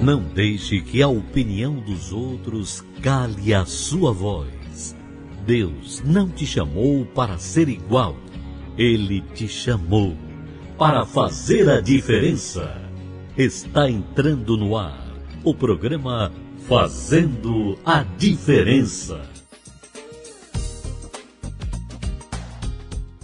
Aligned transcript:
Não 0.00 0.22
deixe 0.22 0.80
que 0.80 1.02
a 1.02 1.08
opinião 1.08 1.74
dos 1.74 2.12
outros 2.12 2.84
cale 3.02 3.52
a 3.52 3.64
sua 3.64 4.12
voz. 4.12 4.96
Deus 5.44 6.00
não 6.04 6.28
te 6.28 6.46
chamou 6.46 7.04
para 7.04 7.36
ser 7.36 7.68
igual. 7.68 8.16
Ele 8.76 9.20
te 9.34 9.48
chamou 9.48 10.16
para 10.78 11.04
fazer 11.04 11.68
a 11.68 11.80
diferença. 11.80 12.80
Está 13.36 13.90
entrando 13.90 14.56
no 14.56 14.76
ar 14.76 15.04
o 15.42 15.52
programa 15.52 16.30
Fazendo 16.68 17.76
a 17.84 18.04
Diferença. 18.04 19.37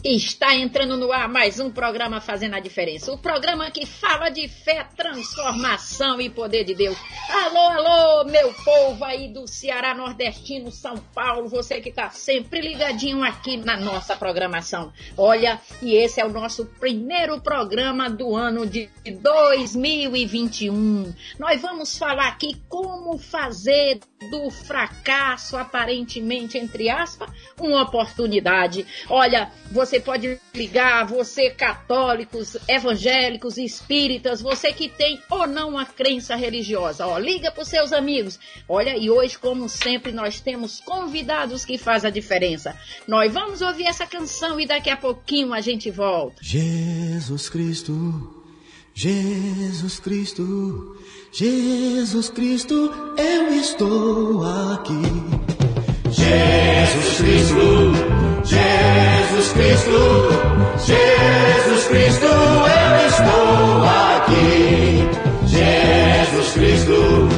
Está 0.06 0.54
entrando 0.54 0.98
no 0.98 1.10
ar 1.10 1.30
mais 1.30 1.58
um 1.58 1.70
programa 1.70 2.20
Fazendo 2.20 2.56
a 2.56 2.60
Diferença. 2.60 3.10
O 3.10 3.16
programa 3.16 3.70
que 3.70 3.86
fala 3.86 4.28
de 4.28 4.46
fé, 4.46 4.86
transformação 4.94 6.20
e 6.20 6.28
poder 6.28 6.62
de 6.62 6.74
Deus. 6.74 6.94
Alô, 7.30 7.58
alô, 7.58 8.30
meu 8.30 8.52
povo 8.52 9.02
aí 9.02 9.32
do 9.32 9.48
Ceará 9.48 9.94
Nordestino, 9.94 10.70
São 10.70 10.98
Paulo, 11.14 11.48
você 11.48 11.80
que 11.80 11.88
está 11.88 12.10
sempre 12.10 12.60
ligadinho 12.60 13.24
aqui 13.24 13.56
na 13.56 13.78
nossa 13.78 14.14
programação. 14.14 14.92
Olha, 15.16 15.58
e 15.80 15.94
esse 15.94 16.20
é 16.20 16.26
o 16.26 16.30
nosso 16.30 16.66
primeiro 16.78 17.40
programa 17.40 18.10
do 18.10 18.36
ano 18.36 18.66
de 18.66 18.90
2021. 19.06 21.14
Nós 21.38 21.62
vamos 21.62 21.96
falar 21.96 22.28
aqui 22.28 22.60
como 22.68 23.16
fazer 23.16 24.00
do 24.30 24.50
fracasso, 24.50 25.56
aparentemente, 25.56 26.58
entre 26.58 26.90
aspas, 26.90 27.30
uma 27.58 27.82
oportunidade. 27.82 28.86
Olha, 29.08 29.50
você 29.70 29.93
pode 30.00 30.38
ligar, 30.54 31.06
você 31.06 31.50
católicos, 31.50 32.56
evangélicos, 32.68 33.58
espíritas, 33.58 34.40
você 34.40 34.72
que 34.72 34.88
tem 34.88 35.20
ou 35.30 35.46
não 35.46 35.70
uma 35.70 35.86
crença 35.86 36.34
religiosa. 36.36 37.06
Ó, 37.06 37.18
liga 37.18 37.50
para 37.50 37.62
os 37.62 37.68
seus 37.68 37.92
amigos. 37.92 38.38
Olha, 38.68 38.96
e 38.96 39.10
hoje, 39.10 39.38
como 39.38 39.68
sempre, 39.68 40.12
nós 40.12 40.40
temos 40.40 40.80
convidados 40.80 41.64
que 41.64 41.78
fazem 41.78 42.08
a 42.08 42.12
diferença. 42.12 42.76
Nós 43.06 43.32
vamos 43.32 43.62
ouvir 43.62 43.86
essa 43.86 44.06
canção 44.06 44.60
e 44.60 44.66
daqui 44.66 44.90
a 44.90 44.96
pouquinho 44.96 45.52
a 45.52 45.60
gente 45.60 45.90
volta. 45.90 46.36
Jesus 46.40 47.48
Cristo, 47.48 48.44
Jesus 48.94 49.98
Cristo. 50.00 50.96
Jesus 51.36 52.28
Cristo, 52.28 52.92
eu 53.18 53.48
estou 53.54 54.40
aqui. 54.44 55.02
Jesus 56.12 57.16
Cristo, 57.16 58.13
Jesus 58.44 59.52
Cristo, 59.52 60.28
Jesus 60.78 61.84
Cristo, 61.88 62.26
eu 62.26 63.06
estou 63.08 63.84
aqui. 63.84 65.08
Jesus 65.46 66.52
Cristo, 66.52 67.28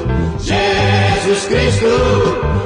Jesus 0.41 1.45
Cristo, 1.47 1.93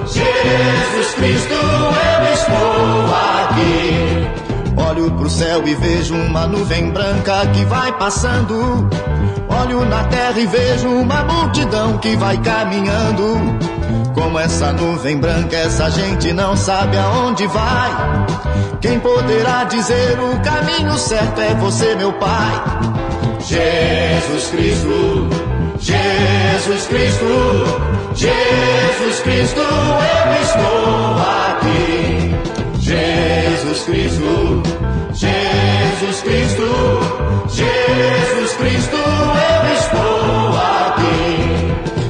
Jesus 0.06 1.14
Cristo, 1.14 1.54
eu 1.54 2.32
estou 2.32 3.14
aqui. 3.44 4.80
Olho 4.88 5.10
pro 5.12 5.28
céu 5.30 5.66
e 5.66 5.74
vejo 5.74 6.14
uma 6.14 6.46
nuvem 6.46 6.90
branca 6.90 7.46
que 7.52 7.64
vai 7.66 7.92
passando 7.98 8.88
Olho 9.50 9.84
na 9.84 10.04
terra 10.04 10.38
e 10.38 10.46
vejo 10.46 10.88
uma 10.88 11.24
multidão 11.24 11.98
que 11.98 12.16
vai 12.16 12.38
caminhando. 12.38 13.36
Como 14.14 14.38
essa 14.38 14.72
nuvem 14.72 15.18
branca, 15.18 15.56
essa 15.56 15.90
gente 15.90 16.32
não 16.32 16.56
sabe 16.56 16.96
aonde 16.96 17.46
vai. 17.46 17.90
Quem 18.80 18.98
poderá 18.98 19.64
dizer 19.64 20.18
o 20.18 20.40
caminho 20.40 20.96
certo 20.96 21.40
é 21.40 21.54
você, 21.54 21.94
meu 21.94 22.12
Pai. 22.14 22.52
Jesus 23.40 24.48
Cristo, 24.50 25.28
Jesus 25.78 26.86
Cristo, 26.86 27.24
Jesus 28.14 29.20
Cristo, 29.20 29.60
eu 29.60 30.42
estou 30.42 31.16
aqui. 31.48 32.34
Jesus 32.78 33.82
Cristo, 33.84 34.62
Jesus 35.12 36.20
Cristo, 36.22 36.68
Jesus 37.48 38.52
Cristo, 38.56 38.96
eu 38.96 39.74
estou 39.74 40.58
aqui. 40.58 41.49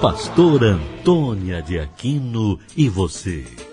Pastor 0.00 0.62
Antônia 0.62 1.60
de 1.60 1.76
Aquino 1.80 2.56
e 2.76 2.88
você. 2.88 3.67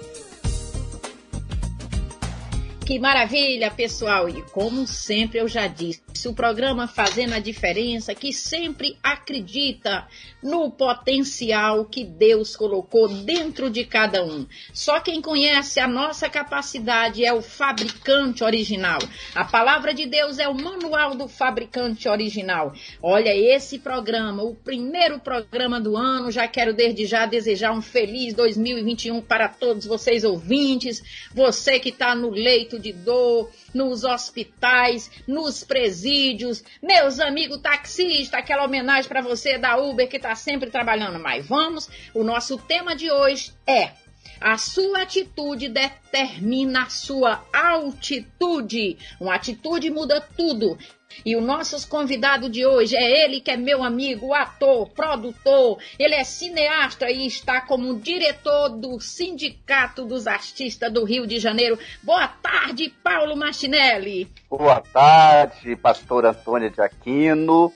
Que 2.85 2.99
maravilha, 2.99 3.71
pessoal! 3.71 4.29
E 4.29 4.43
como 4.43 4.85
sempre 4.85 5.39
eu 5.39 5.47
já 5.47 5.65
disse, 5.65 6.03
o 6.27 6.33
programa 6.33 6.87
Fazendo 6.87 7.33
a 7.33 7.39
Diferença, 7.39 8.13
que 8.13 8.31
sempre 8.31 8.97
acredita 9.01 10.07
no 10.41 10.69
potencial 10.69 11.85
que 11.85 12.03
Deus 12.03 12.55
colocou 12.55 13.07
dentro 13.07 13.69
de 13.69 13.85
cada 13.85 14.23
um. 14.23 14.45
Só 14.73 14.99
quem 14.99 15.21
conhece 15.21 15.79
a 15.79 15.87
nossa 15.87 16.29
capacidade 16.29 17.25
é 17.25 17.33
o 17.33 17.41
fabricante 17.41 18.43
original. 18.43 18.99
A 19.33 19.43
palavra 19.43 19.93
de 19.93 20.05
Deus 20.05 20.39
é 20.39 20.47
o 20.47 20.53
manual 20.53 21.15
do 21.15 21.27
fabricante 21.27 22.07
original. 22.07 22.73
Olha, 23.01 23.35
esse 23.35 23.79
programa, 23.79 24.43
o 24.43 24.55
primeiro 24.55 25.19
programa 25.19 25.81
do 25.81 25.97
ano, 25.97 26.31
já 26.31 26.47
quero 26.47 26.73
desde 26.73 27.05
já 27.05 27.25
desejar 27.25 27.71
um 27.71 27.81
feliz 27.81 28.33
2021 28.33 29.21
para 29.21 29.47
todos 29.47 29.85
vocês 29.85 30.23
ouvintes, 30.23 31.03
você 31.33 31.79
que 31.79 31.89
está 31.89 32.13
no 32.13 32.29
leito 32.29 32.74
de 32.79 32.93
dor, 32.93 33.51
nos 33.73 34.03
hospitais, 34.03 35.09
nos 35.27 35.63
presídios 35.63 36.63
meus 36.81 37.19
amigos 37.19 37.61
taxistas, 37.61 38.39
aquela 38.39 38.65
homenagem 38.65 39.07
para 39.07 39.21
você 39.21 39.57
da 39.57 39.77
Uber 39.77 40.07
que 40.07 40.17
está 40.17 40.35
sempre 40.35 40.69
trabalhando. 40.69 41.19
Mas 41.19 41.45
vamos, 41.45 41.89
o 42.13 42.23
nosso 42.23 42.57
tema 42.57 42.95
de 42.95 43.11
hoje 43.11 43.53
é 43.67 43.91
a 44.39 44.57
sua 44.57 45.03
atitude 45.03 45.69
determina 45.69 46.83
a 46.83 46.89
sua 46.89 47.43
altitude. 47.53 48.97
Uma 49.19 49.35
atitude 49.35 49.89
muda 49.89 50.19
tudo. 50.35 50.77
E 51.23 51.35
o 51.35 51.41
nosso 51.41 51.87
convidado 51.87 52.49
de 52.49 52.65
hoje 52.65 52.95
é 52.95 53.23
ele 53.23 53.39
que 53.39 53.51
é 53.51 53.57
meu 53.57 53.83
amigo, 53.83 54.33
ator, 54.33 54.89
produtor, 54.89 55.77
ele 55.99 56.15
é 56.15 56.23
cineasta 56.23 57.09
e 57.09 57.27
está 57.27 57.61
como 57.61 57.99
diretor 57.99 58.69
do 58.69 58.99
Sindicato 58.99 60.05
dos 60.05 60.27
Artistas 60.27 60.91
do 60.91 61.03
Rio 61.03 61.27
de 61.27 61.39
Janeiro. 61.39 61.77
Boa 62.01 62.27
tarde, 62.27 62.93
Paulo 63.03 63.35
Martinelli. 63.35 64.27
Boa 64.49 64.81
tarde, 64.81 65.75
pastor 65.75 66.25
Antônia 66.25 66.69
de 66.69 66.81
Aquino. 66.81 67.71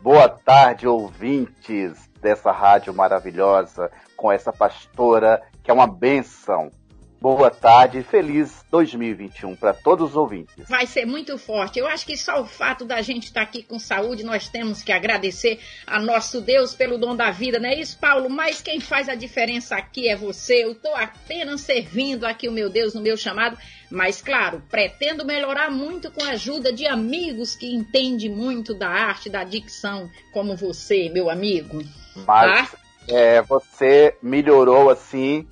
Boa 0.00 0.28
tarde, 0.28 0.86
ouvintes 0.86 2.10
dessa 2.20 2.52
rádio 2.52 2.92
maravilhosa, 2.92 3.90
com 4.16 4.30
essa 4.30 4.52
pastora 4.52 5.42
que 5.62 5.70
é 5.70 5.74
uma 5.74 5.86
benção 5.86 6.70
boa 7.24 7.50
tarde 7.50 8.00
e 8.00 8.02
feliz 8.02 8.62
2021 8.70 9.56
para 9.56 9.72
todos 9.72 10.10
os 10.10 10.14
ouvintes. 10.14 10.68
Vai 10.68 10.86
ser 10.86 11.06
muito 11.06 11.38
forte. 11.38 11.78
Eu 11.78 11.86
acho 11.86 12.04
que 12.04 12.18
só 12.18 12.42
o 12.42 12.44
fato 12.44 12.84
da 12.84 13.00
gente 13.00 13.28
estar 13.28 13.40
tá 13.40 13.46
aqui 13.46 13.62
com 13.62 13.78
saúde, 13.78 14.22
nós 14.22 14.50
temos 14.50 14.82
que 14.82 14.92
agradecer 14.92 15.58
a 15.86 15.98
nosso 15.98 16.42
Deus 16.42 16.74
pelo 16.74 16.98
dom 16.98 17.16
da 17.16 17.30
vida, 17.30 17.58
não 17.58 17.70
é 17.70 17.80
isso, 17.80 17.98
Paulo? 17.98 18.28
Mas 18.28 18.60
quem 18.60 18.78
faz 18.78 19.08
a 19.08 19.14
diferença 19.14 19.74
aqui 19.74 20.06
é 20.06 20.14
você. 20.14 20.64
Eu 20.64 20.72
estou 20.72 20.94
apenas 20.94 21.62
servindo 21.62 22.26
aqui 22.26 22.46
o 22.46 22.52
meu 22.52 22.68
Deus 22.68 22.92
no 22.92 23.00
meu 23.00 23.16
chamado, 23.16 23.56
mas 23.90 24.20
claro, 24.20 24.62
pretendo 24.68 25.24
melhorar 25.24 25.70
muito 25.70 26.10
com 26.10 26.22
a 26.22 26.32
ajuda 26.32 26.74
de 26.74 26.86
amigos 26.86 27.56
que 27.56 27.74
entendem 27.74 28.28
muito 28.28 28.74
da 28.74 28.90
arte, 28.90 29.30
da 29.30 29.44
dicção, 29.44 30.10
como 30.30 30.58
você, 30.58 31.08
meu 31.08 31.30
amigo. 31.30 31.82
Mas 32.26 32.70
tá? 32.70 32.78
é, 33.08 33.40
você 33.40 34.14
melhorou 34.22 34.90
assim 34.90 35.48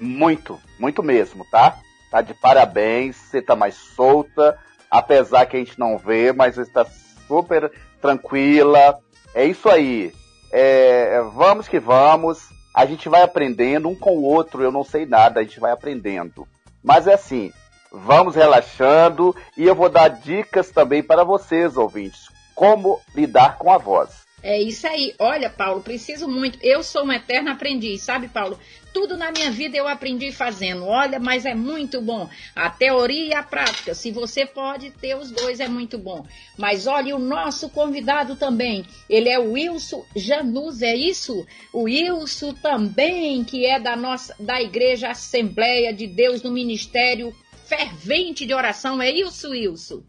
muito, 0.00 0.60
muito 0.78 1.02
mesmo, 1.02 1.44
tá? 1.50 1.78
Tá 2.10 2.22
de 2.22 2.34
parabéns, 2.34 3.16
você 3.16 3.42
tá 3.42 3.54
mais 3.54 3.74
solta, 3.74 4.58
apesar 4.90 5.46
que 5.46 5.56
a 5.56 5.58
gente 5.58 5.78
não 5.78 5.98
vê, 5.98 6.32
mas 6.32 6.56
está 6.56 6.86
super 7.26 7.70
tranquila. 8.00 8.98
É 9.34 9.44
isso 9.44 9.68
aí. 9.68 10.12
É, 10.50 11.20
vamos 11.34 11.68
que 11.68 11.78
vamos. 11.78 12.48
A 12.74 12.86
gente 12.86 13.08
vai 13.08 13.22
aprendendo 13.22 13.88
um 13.88 13.94
com 13.94 14.16
o 14.16 14.22
outro. 14.22 14.62
Eu 14.62 14.72
não 14.72 14.84
sei 14.84 15.04
nada, 15.04 15.40
a 15.40 15.42
gente 15.42 15.60
vai 15.60 15.72
aprendendo. 15.72 16.48
Mas 16.82 17.06
é 17.06 17.14
assim, 17.14 17.52
vamos 17.92 18.34
relaxando 18.34 19.34
e 19.56 19.64
eu 19.64 19.74
vou 19.74 19.88
dar 19.88 20.08
dicas 20.08 20.70
também 20.70 21.02
para 21.02 21.24
vocês, 21.24 21.76
ouvintes, 21.76 22.28
como 22.54 23.00
lidar 23.14 23.58
com 23.58 23.70
a 23.70 23.78
voz. 23.78 24.27
É 24.42 24.60
isso 24.60 24.86
aí. 24.86 25.14
Olha, 25.18 25.50
Paulo, 25.50 25.82
preciso 25.82 26.28
muito. 26.28 26.58
Eu 26.62 26.82
sou 26.82 27.04
um 27.04 27.12
eterno 27.12 27.50
aprendiz, 27.50 28.02
sabe, 28.02 28.28
Paulo? 28.28 28.58
Tudo 28.92 29.16
na 29.16 29.30
minha 29.30 29.50
vida 29.50 29.76
eu 29.76 29.86
aprendi 29.86 30.32
fazendo. 30.32 30.84
Olha, 30.84 31.18
mas 31.18 31.44
é 31.44 31.54
muito 31.54 32.00
bom. 32.00 32.28
A 32.54 32.70
teoria 32.70 33.26
e 33.26 33.34
a 33.34 33.42
prática. 33.42 33.94
Se 33.94 34.10
você 34.10 34.46
pode 34.46 34.90
ter 34.90 35.16
os 35.16 35.30
dois, 35.30 35.60
é 35.60 35.68
muito 35.68 35.98
bom. 35.98 36.24
Mas 36.56 36.86
olha, 36.86 37.14
o 37.14 37.18
nosso 37.18 37.68
convidado 37.68 38.36
também. 38.36 38.84
Ele 39.08 39.28
é 39.28 39.38
o 39.38 39.52
Wilson 39.52 40.04
Janus, 40.16 40.82
é 40.82 40.94
isso? 40.94 41.46
O 41.72 41.82
Wilson 41.82 42.54
também, 42.54 43.44
que 43.44 43.66
é 43.66 43.78
da 43.78 43.96
nossa 43.96 44.34
da 44.38 44.62
Igreja 44.62 45.10
Assembleia 45.10 45.92
de 45.92 46.06
Deus 46.06 46.42
no 46.42 46.50
Ministério 46.50 47.34
Fervente 47.66 48.46
de 48.46 48.54
Oração. 48.54 49.02
É 49.02 49.10
isso, 49.10 49.50
Wilson? 49.50 50.02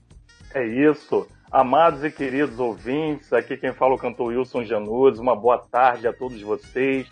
É 0.53 0.65
isso. 0.65 1.27
Amados 1.51 2.03
e 2.03 2.11
queridos 2.11 2.59
ouvintes, 2.59 3.33
aqui 3.33 3.57
quem 3.57 3.73
fala 3.73 3.93
é 3.93 3.95
o 3.95 3.97
cantor 3.97 4.27
Wilson 4.27 4.63
Januzzi, 4.63 5.19
uma 5.19 5.35
boa 5.35 5.57
tarde 5.57 6.07
a 6.07 6.13
todos 6.13 6.39
vocês. 6.39 7.11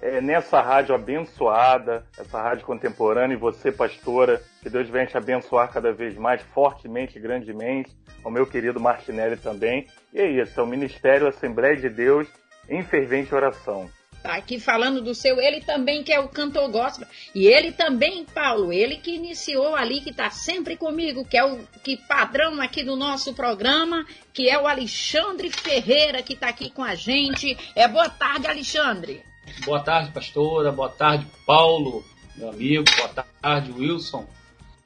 É, 0.00 0.22
nessa 0.22 0.58
rádio 0.62 0.94
abençoada, 0.94 2.06
essa 2.18 2.40
rádio 2.40 2.64
contemporânea, 2.64 3.34
e 3.34 3.38
você, 3.38 3.70
pastora, 3.70 4.40
que 4.62 4.70
Deus 4.70 4.88
venha 4.88 5.04
te 5.04 5.18
abençoar 5.18 5.70
cada 5.70 5.92
vez 5.92 6.16
mais 6.16 6.40
fortemente, 6.54 7.20
grandemente, 7.20 7.94
ao 8.24 8.30
meu 8.30 8.46
querido 8.46 8.80
Martinelli 8.80 9.36
também. 9.36 9.86
E 10.14 10.18
é 10.18 10.30
isso, 10.30 10.58
é 10.58 10.62
o 10.62 10.66
Ministério 10.66 11.28
Assembleia 11.28 11.76
de 11.76 11.90
Deus 11.90 12.26
em 12.70 12.82
fervente 12.82 13.34
oração. 13.34 13.90
Tá 14.24 14.36
aqui 14.36 14.58
falando 14.58 15.02
do 15.02 15.14
seu, 15.14 15.38
ele 15.38 15.60
também 15.60 16.02
que 16.02 16.10
é 16.10 16.18
o 16.18 16.26
cantor 16.26 16.70
gospel. 16.70 17.06
E 17.34 17.46
ele 17.46 17.72
também, 17.72 18.24
Paulo, 18.24 18.72
ele 18.72 18.96
que 18.96 19.14
iniciou 19.14 19.76
ali, 19.76 20.00
que 20.00 20.08
está 20.08 20.30
sempre 20.30 20.78
comigo, 20.78 21.26
que 21.26 21.36
é 21.36 21.44
o 21.44 21.58
que 21.82 21.98
padrão 22.08 22.58
aqui 22.58 22.82
do 22.82 22.96
nosso 22.96 23.34
programa, 23.34 24.06
que 24.32 24.48
é 24.48 24.58
o 24.58 24.66
Alexandre 24.66 25.50
Ferreira, 25.50 26.22
que 26.22 26.32
está 26.32 26.48
aqui 26.48 26.70
com 26.70 26.82
a 26.82 26.94
gente. 26.94 27.54
É 27.76 27.86
boa 27.86 28.08
tarde, 28.08 28.46
Alexandre. 28.46 29.22
Boa 29.66 29.80
tarde, 29.80 30.10
pastora. 30.10 30.72
Boa 30.72 30.88
tarde, 30.88 31.26
Paulo, 31.46 32.02
meu 32.34 32.48
amigo. 32.48 32.84
Boa 32.96 33.26
tarde, 33.42 33.72
Wilson. 33.72 34.26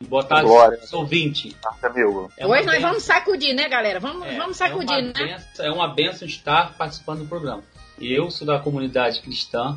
Boa 0.00 0.24
tarde, 0.24 0.48
Glória. 0.48 0.80
ouvinte. 0.94 1.54
Amigo. 1.80 2.28
É 2.36 2.44
Hoje 2.44 2.64
nós 2.64 2.74
benção. 2.74 2.88
vamos 2.88 3.04
sacudir, 3.04 3.54
né, 3.54 3.68
galera? 3.68 4.00
Vamos, 4.00 4.26
é, 4.26 4.36
vamos 4.36 4.56
sacudir, 4.56 4.98
é 4.98 5.02
né? 5.02 5.12
Benção, 5.14 5.64
é 5.64 5.70
uma 5.70 5.94
benção 5.94 6.26
estar 6.26 6.76
participando 6.76 7.20
do 7.20 7.26
programa. 7.26 7.62
Eu 8.00 8.30
sou 8.30 8.46
da 8.46 8.58
comunidade 8.58 9.20
cristã 9.20 9.76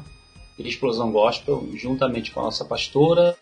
de 0.58 0.68
Explosão 0.68 1.12
Gospel, 1.12 1.68
juntamente 1.76 2.32
com 2.32 2.40
a 2.40 2.44
nossa 2.44 2.64
pastora 2.64 3.36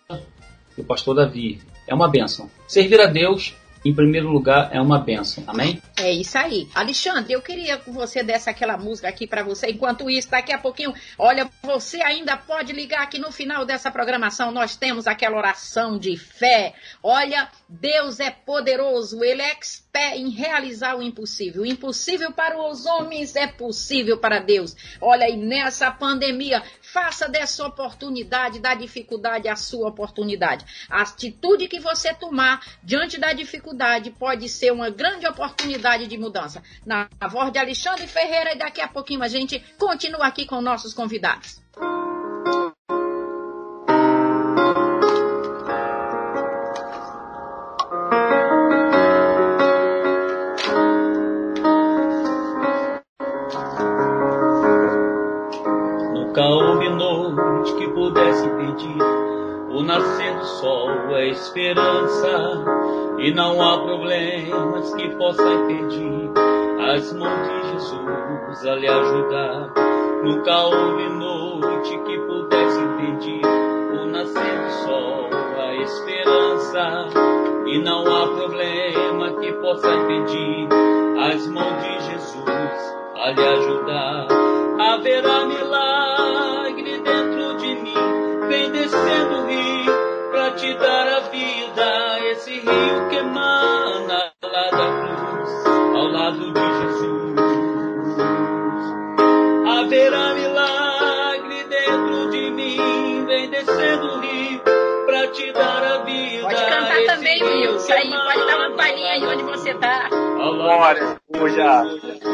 e 0.77 0.81
o 0.81 0.83
pastor 0.83 1.15
Davi. 1.15 1.61
É 1.85 1.93
uma 1.93 2.07
bênção. 2.07 2.49
Servir 2.67 3.01
a 3.01 3.07
Deus 3.07 3.53
em 3.83 3.93
primeiro 3.93 4.29
lugar, 4.29 4.69
é 4.73 4.81
uma 4.81 4.99
benção. 4.99 5.43
Amém? 5.47 5.81
É 6.01 6.13
isso 6.13 6.37
aí. 6.37 6.69
Alexandre, 6.73 7.33
eu 7.33 7.41
queria 7.41 7.77
que 7.77 7.91
você 7.91 8.23
desse 8.23 8.49
aquela 8.49 8.77
música 8.77 9.09
aqui 9.09 9.27
para 9.27 9.43
você. 9.43 9.69
Enquanto 9.69 10.09
isso, 10.09 10.29
daqui 10.29 10.53
a 10.53 10.57
pouquinho, 10.57 10.93
olha, 11.17 11.51
você 11.61 12.01
ainda 12.01 12.37
pode 12.37 12.71
ligar 12.71 13.01
aqui 13.01 13.19
no 13.19 13.33
final 13.33 13.65
dessa 13.65 13.91
programação. 13.91 14.49
Nós 14.49 14.77
temos 14.77 15.07
aquela 15.07 15.35
oração 15.35 15.99
de 15.99 16.15
fé. 16.15 16.73
Olha, 17.03 17.49
Deus 17.67 18.21
é 18.21 18.31
poderoso, 18.31 19.21
Ele 19.21 19.41
é 19.41 19.51
expert 19.51 20.15
em 20.15 20.29
realizar 20.29 20.95
o 20.95 21.01
impossível. 21.01 21.63
O 21.63 21.65
impossível 21.65 22.31
para 22.31 22.57
os 22.57 22.85
homens 22.85 23.35
é 23.35 23.47
possível 23.47 24.17
para 24.17 24.39
Deus. 24.39 24.73
Olha, 25.01 25.29
e 25.29 25.35
nessa 25.35 25.91
pandemia, 25.91 26.63
faça 26.81 27.27
dessa 27.27 27.67
oportunidade, 27.67 28.59
da 28.59 28.73
dificuldade, 28.73 29.49
a 29.49 29.55
sua 29.57 29.89
oportunidade. 29.89 30.65
A 30.89 31.01
atitude 31.01 31.67
que 31.67 31.79
você 31.79 32.13
tomar 32.13 32.65
diante 32.81 33.19
da 33.19 33.33
dificuldade 33.33 34.11
pode 34.11 34.47
ser 34.47 34.71
uma 34.71 34.89
grande 34.89 35.27
oportunidade 35.27 35.88
de 35.97 36.17
mudança. 36.17 36.61
Na 36.85 37.07
voz 37.29 37.51
de 37.51 37.59
Alexandre 37.59 38.07
Ferreira, 38.07 38.53
e 38.53 38.57
daqui 38.57 38.81
a 38.81 38.87
pouquinho 38.87 39.23
a 39.23 39.27
gente 39.27 39.59
continua 39.77 40.27
aqui 40.27 40.45
com 40.45 40.61
nossos 40.61 40.93
convidados. 40.93 41.59
nascer 59.89 60.37
do 60.37 60.45
sol 60.45 61.17
é 61.17 61.29
esperança 61.29 62.27
e 63.19 63.33
não 63.33 63.61
há 63.61 63.81
problemas 63.81 64.93
que 64.95 65.09
possam 65.15 65.69
impedir 65.69 66.31
as 66.93 67.13
mãos 67.13 67.47
de 67.47 67.71
Jesus 67.71 68.65
a 68.65 68.75
lhe 68.75 68.87
ajudar. 68.87 69.73
Nunca 70.23 70.63
houve 70.63 71.09
noite 71.09 71.97
que 72.05 72.17
pudesse 72.19 72.79
impedir 72.79 73.41
o 73.45 74.05
nascer 74.07 74.63
do 74.63 74.71
sol, 74.85 75.29
a 75.59 75.75
esperança 75.75 77.07
e 77.67 77.79
não 77.83 78.03
há 78.03 78.27
problema 78.27 79.31
que 79.39 79.53
possa 79.53 79.89
impedir 79.89 80.69
as 81.31 81.45
mãos 81.47 81.83
de 81.83 82.11
Jesus 82.11 82.95
a 83.17 83.31
lhe 83.31 83.47
ajudar. 83.47 84.27
Haverá 84.79 85.45
milagre 85.45 86.99
dentro 86.99 87.57
de 87.57 87.75
mim, 87.81 88.47
vem 88.47 88.71
descendo 88.71 89.43
o 89.43 89.47
rio 89.47 90.09
te 90.59 90.73
dar 90.73 91.07
a 91.07 91.19
vida, 91.29 91.38
rio 92.69 93.09
que 93.09 93.15
emana 93.17 94.31
lá 94.43 94.69
da 94.71 94.87
cruz, 95.01 95.65
ao 95.95 96.07
lado 96.07 96.53
de 96.53 96.61
Jesus. 96.79 97.39
Haverá 99.67 100.33
milagre 100.33 101.63
dentro 101.69 102.29
de 102.29 102.51
mim, 102.51 103.25
vem 103.25 103.49
descendo 103.49 104.05
o 104.05 104.19
rio 104.19 104.61
pra 105.05 105.27
te 105.27 105.51
dar 105.51 105.83
a 105.83 105.97
vida. 106.03 106.43
Pode 106.43 106.65
cantar 106.65 107.15
também, 107.15 107.43
Will. 107.43 107.75
Isso 107.75 107.93
aí, 107.93 108.09
pode 108.09 108.45
dar 108.45 108.57
uma 108.57 108.75
palhinha 108.75 109.11
aí 109.13 109.25
onde 109.25 109.43
você 109.43 109.73
tá. 109.75 110.09
Glória, 110.09 111.19
aleluia. 111.33 112.28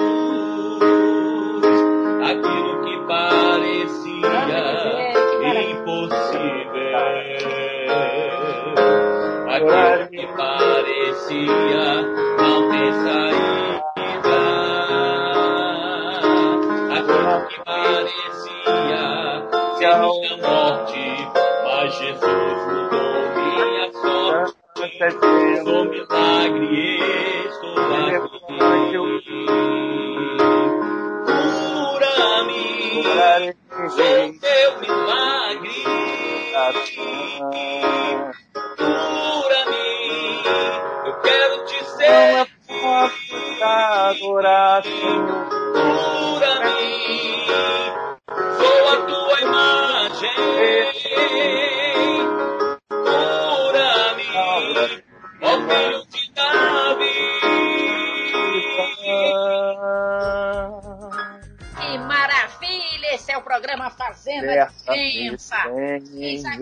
melancia 11.25 12.01
não 12.37 12.69
tem 12.69 12.93
saída. 12.93 14.39
Aquilo 16.91 17.47
que 17.47 17.63
parecia 17.63 18.31
ser 18.33 19.85
a 19.85 19.97
minha 19.97 20.37
morte, 20.37 21.05
mas 21.63 21.95
Jesus 21.95 22.61
mudou 22.67 23.19
minha 23.35 23.91
sorte. 23.91 24.55
Sou 25.63 25.85
milagre, 25.85 26.99
estou 27.47 27.75
aqui. 27.79 28.34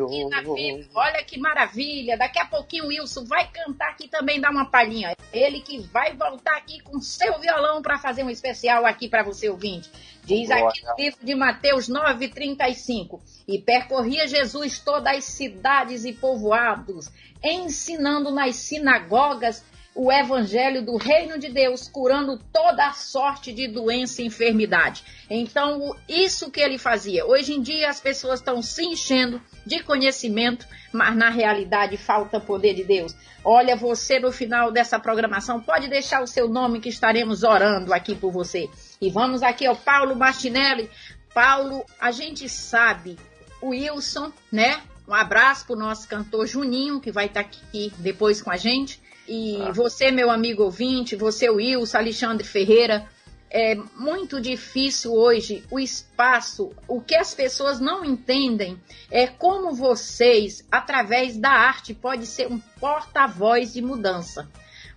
Aqui 0.05 0.25
na 0.25 0.41
Bíblia. 0.41 0.87
Olha 0.93 1.23
que 1.23 1.39
maravilha! 1.39 2.17
Daqui 2.17 2.39
a 2.39 2.45
pouquinho 2.45 2.85
o 2.85 2.87
Wilson 2.87 3.25
vai 3.25 3.47
cantar 3.51 3.89
aqui 3.89 4.07
também, 4.07 4.39
dar 4.39 4.51
uma 4.51 4.65
palhinha. 4.65 5.15
Ele 5.31 5.61
que 5.61 5.79
vai 5.79 6.15
voltar 6.15 6.57
aqui 6.57 6.79
com 6.81 6.99
seu 6.99 7.39
violão 7.39 7.81
para 7.81 7.97
fazer 7.97 8.23
um 8.23 8.29
especial 8.29 8.85
aqui 8.85 9.07
para 9.07 9.23
você 9.23 9.49
ouvinte. 9.49 9.89
Diz 10.25 10.49
aqui 10.49 10.85
no 10.85 10.95
livro 10.97 11.25
de 11.25 11.35
Mateus 11.35 11.89
9,35: 11.89 13.19
E 13.47 13.59
percorria 13.59 14.27
Jesus 14.27 14.79
todas 14.79 15.17
as 15.17 15.25
cidades 15.25 16.05
e 16.05 16.13
povoados, 16.13 17.09
ensinando 17.43 18.31
nas 18.31 18.55
sinagogas 18.55 19.63
o 19.95 20.11
evangelho 20.11 20.81
do 20.81 20.97
reino 20.97 21.37
de 21.37 21.49
Deus, 21.49 21.87
curando 21.87 22.39
toda 22.51 22.93
sorte 22.93 23.53
de 23.53 23.67
doença 23.67 24.21
e 24.21 24.25
enfermidade. 24.25 25.03
Então, 25.29 25.95
isso 26.09 26.49
que 26.49 26.59
ele 26.59 26.77
fazia. 26.77 27.25
Hoje 27.25 27.53
em 27.53 27.61
dia 27.61 27.89
as 27.89 27.99
pessoas 27.99 28.39
estão 28.39 28.61
se 28.61 28.83
enchendo 28.83 29.41
de 29.65 29.83
conhecimento, 29.83 30.65
mas 30.91 31.15
na 31.15 31.29
realidade 31.29 31.95
falta 31.97 32.39
poder 32.39 32.73
de 32.73 32.83
Deus. 32.83 33.15
Olha, 33.45 33.75
você 33.75 34.19
no 34.19 34.31
final 34.31 34.71
dessa 34.71 34.99
programação 34.99 35.59
pode 35.59 35.87
deixar 35.87 36.23
o 36.23 36.27
seu 36.27 36.47
nome 36.47 36.79
que 36.79 36.89
estaremos 36.89 37.43
orando 37.43 37.93
aqui 37.93 38.15
por 38.15 38.31
você. 38.31 38.69
E 38.99 39.09
vamos 39.09 39.43
aqui 39.43 39.65
ao 39.65 39.75
Paulo 39.75 40.15
Martinelli. 40.15 40.89
Paulo, 41.33 41.85
a 41.99 42.11
gente 42.11 42.47
sabe, 42.47 43.17
o 43.61 43.69
Wilson, 43.69 44.31
né? 44.51 44.81
Um 45.07 45.13
abraço 45.13 45.65
para 45.65 45.75
o 45.75 45.79
nosso 45.79 46.07
cantor 46.07 46.47
Juninho, 46.47 47.01
que 47.01 47.11
vai 47.11 47.25
estar 47.25 47.41
aqui 47.41 47.91
depois 47.97 48.41
com 48.41 48.49
a 48.49 48.55
gente. 48.55 49.02
E 49.27 49.61
ah. 49.61 49.71
você, 49.71 50.11
meu 50.11 50.29
amigo 50.29 50.63
ouvinte, 50.63 51.15
você, 51.15 51.49
Wilson, 51.49 51.97
Alexandre 51.97 52.45
Ferreira, 52.45 53.07
é 53.49 53.75
muito 53.95 54.41
difícil 54.41 55.13
hoje 55.13 55.63
o 55.69 55.79
espaço. 55.79 56.71
O 56.87 56.99
que 56.99 57.15
as 57.15 57.35
pessoas 57.35 57.79
não 57.79 58.03
entendem 58.03 58.81
é 59.11 59.27
como 59.27 59.75
vocês, 59.75 60.65
através 60.71 61.37
da 61.37 61.51
arte, 61.51 61.93
pode 61.93 62.25
ser 62.25 62.47
um 62.47 62.57
porta-voz 62.79 63.71
de 63.71 63.81
mudança. 63.81 64.49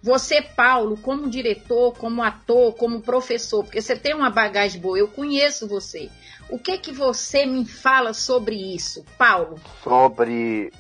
Você, 0.03 0.41
Paulo, 0.41 0.97
como 0.97 1.29
diretor, 1.29 1.93
como 1.99 2.23
ator, 2.23 2.75
como 2.75 3.01
professor, 3.01 3.63
porque 3.65 3.83
você 3.83 3.97
tem 3.97 4.15
uma 4.15 4.31
bagagem 4.31 4.81
boa, 4.81 4.99
eu 4.99 5.09
conheço 5.09 5.69
você. 5.69 6.09
O 6.49 6.59
que 6.59 6.79
que 6.79 6.93
você 6.93 7.45
me 7.45 7.67
fala 7.67 8.15
sobre 8.15 8.55
isso, 8.55 9.05
Paulo? 9.19 9.61
Sobre 9.83 10.73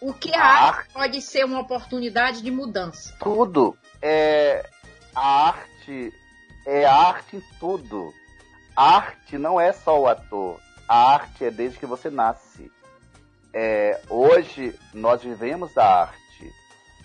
o 0.00 0.14
que 0.14 0.34
a, 0.34 0.40
a 0.40 0.44
arte, 0.44 0.78
arte 0.78 0.92
pode 0.92 1.22
ser 1.22 1.44
uma 1.44 1.60
oportunidade 1.60 2.42
de 2.42 2.50
mudança? 2.50 3.14
Tudo. 3.20 3.76
É, 4.00 4.68
a 5.14 5.48
arte 5.48 6.12
é 6.66 6.84
arte 6.84 7.36
em 7.36 7.42
tudo. 7.58 8.12
A 8.76 8.96
arte 8.96 9.36
não 9.36 9.60
é 9.60 9.72
só 9.72 10.00
o 10.00 10.06
ator. 10.06 10.58
A 10.88 11.12
arte 11.14 11.44
é 11.44 11.50
desde 11.50 11.78
que 11.78 11.86
você 11.86 12.08
nasce. 12.08 12.70
É, 13.52 14.00
hoje 14.08 14.74
nós 14.94 15.22
vivemos 15.22 15.72
da 15.74 16.02
arte. 16.02 16.52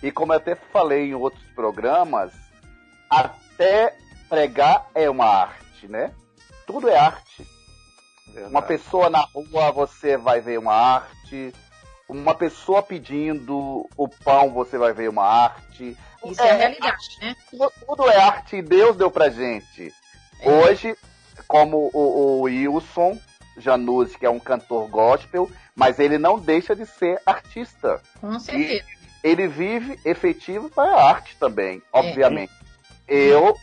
E 0.02 0.10
como 0.10 0.32
eu 0.32 0.38
até 0.38 0.54
falei 0.54 1.10
em 1.10 1.14
outros 1.14 1.44
programas, 1.54 2.32
até 3.10 3.96
pregar 4.28 4.88
é 4.94 5.08
uma 5.10 5.26
arte, 5.26 5.88
né? 5.88 6.12
Tudo 6.66 6.88
é 6.88 6.96
arte. 6.96 7.46
Verdade. 8.26 8.50
Uma 8.50 8.62
pessoa 8.62 9.08
na 9.08 9.20
rua, 9.20 9.72
você 9.72 10.16
vai 10.16 10.40
ver 10.40 10.58
uma 10.58 10.74
arte 10.74 11.52
uma 12.08 12.34
pessoa 12.34 12.82
pedindo 12.82 13.88
o 13.96 14.08
pão, 14.08 14.52
você 14.52 14.78
vai 14.78 14.92
ver 14.92 15.08
uma 15.08 15.24
arte. 15.24 15.96
Isso 16.24 16.42
é, 16.42 16.48
é 16.48 16.50
a 16.52 16.56
realidade, 16.56 17.06
né? 17.20 17.36
Tudo 17.86 18.08
é 18.08 18.16
arte 18.16 18.56
e 18.56 18.62
Deus 18.62 18.96
deu 18.96 19.10
pra 19.10 19.28
gente. 19.28 19.92
É. 20.40 20.50
Hoje, 20.50 20.96
como 21.48 21.90
o, 21.92 21.98
o 21.98 22.40
Wilson 22.42 23.18
Januzzi, 23.58 24.18
que 24.18 24.26
é 24.26 24.30
um 24.30 24.38
cantor 24.38 24.88
gospel, 24.88 25.50
mas 25.74 25.98
ele 25.98 26.18
não 26.18 26.38
deixa 26.38 26.76
de 26.76 26.86
ser 26.86 27.20
artista. 27.24 28.00
Com 28.20 28.38
certeza. 28.38 28.84
E 29.24 29.28
ele 29.28 29.48
vive 29.48 29.98
efetivo 30.04 30.68
para 30.70 30.94
a 30.94 31.08
arte 31.08 31.36
também, 31.38 31.82
é. 31.92 31.98
obviamente. 31.98 32.52
É. 33.08 33.14
Eu, 33.14 33.56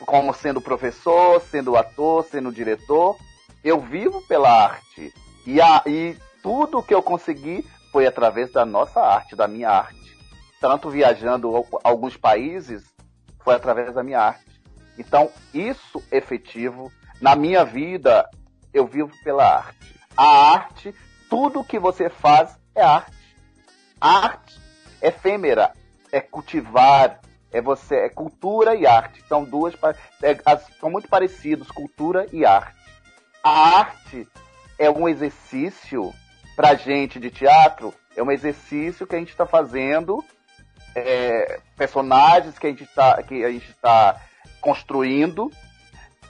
como 0.00 0.32
sendo 0.32 0.60
professor, 0.60 1.40
sendo 1.50 1.76
ator, 1.76 2.24
sendo 2.24 2.52
diretor, 2.52 3.16
eu 3.64 3.80
vivo 3.80 4.22
pela 4.22 4.50
arte. 4.50 5.12
E, 5.46 5.60
a, 5.60 5.82
e 5.86 6.16
tudo 6.42 6.82
que 6.82 6.94
eu 6.94 7.02
consegui 7.02 7.64
foi 7.90 8.06
através 8.06 8.52
da 8.52 8.64
nossa 8.64 9.00
arte, 9.00 9.36
da 9.36 9.48
minha 9.48 9.70
arte. 9.70 10.16
Tanto 10.60 10.90
viajando 10.90 11.52
alguns 11.82 12.16
países, 12.16 12.84
foi 13.42 13.54
através 13.54 13.94
da 13.94 14.02
minha 14.02 14.20
arte. 14.20 14.60
Então, 14.98 15.30
isso 15.54 16.02
efetivo, 16.10 16.92
na 17.20 17.34
minha 17.34 17.64
vida, 17.64 18.28
eu 18.72 18.86
vivo 18.86 19.10
pela 19.24 19.44
arte. 19.44 19.98
A 20.16 20.52
arte, 20.52 20.94
tudo 21.28 21.64
que 21.64 21.78
você 21.78 22.10
faz 22.10 22.58
é 22.74 22.82
arte. 22.82 23.16
A 24.00 24.26
arte 24.26 24.60
efêmera, 25.00 25.72
é 26.12 26.20
cultivar, 26.20 27.20
é 27.50 27.60
você, 27.60 27.96
é 27.96 28.08
cultura 28.08 28.74
e 28.74 28.86
arte. 28.86 29.24
São 29.28 29.44
duas, 29.44 29.74
é, 30.22 30.36
são 30.78 30.90
muito 30.90 31.08
parecidos, 31.08 31.70
cultura 31.70 32.26
e 32.32 32.44
arte. 32.44 32.78
A 33.42 33.78
arte 33.78 34.28
é 34.78 34.90
um 34.90 35.08
exercício 35.08 36.12
pra 36.60 36.74
gente 36.74 37.18
de 37.18 37.30
teatro, 37.30 37.94
é 38.14 38.22
um 38.22 38.30
exercício 38.30 39.06
que 39.06 39.16
a 39.16 39.18
gente 39.18 39.30
está 39.30 39.46
fazendo, 39.46 40.22
é, 40.94 41.58
personagens 41.74 42.58
que 42.58 42.66
a 42.66 42.70
gente 42.70 42.84
está 42.84 43.22
que 43.22 43.42
a 43.42 43.50
gente 43.50 43.70
está 43.70 44.20
construindo. 44.60 45.50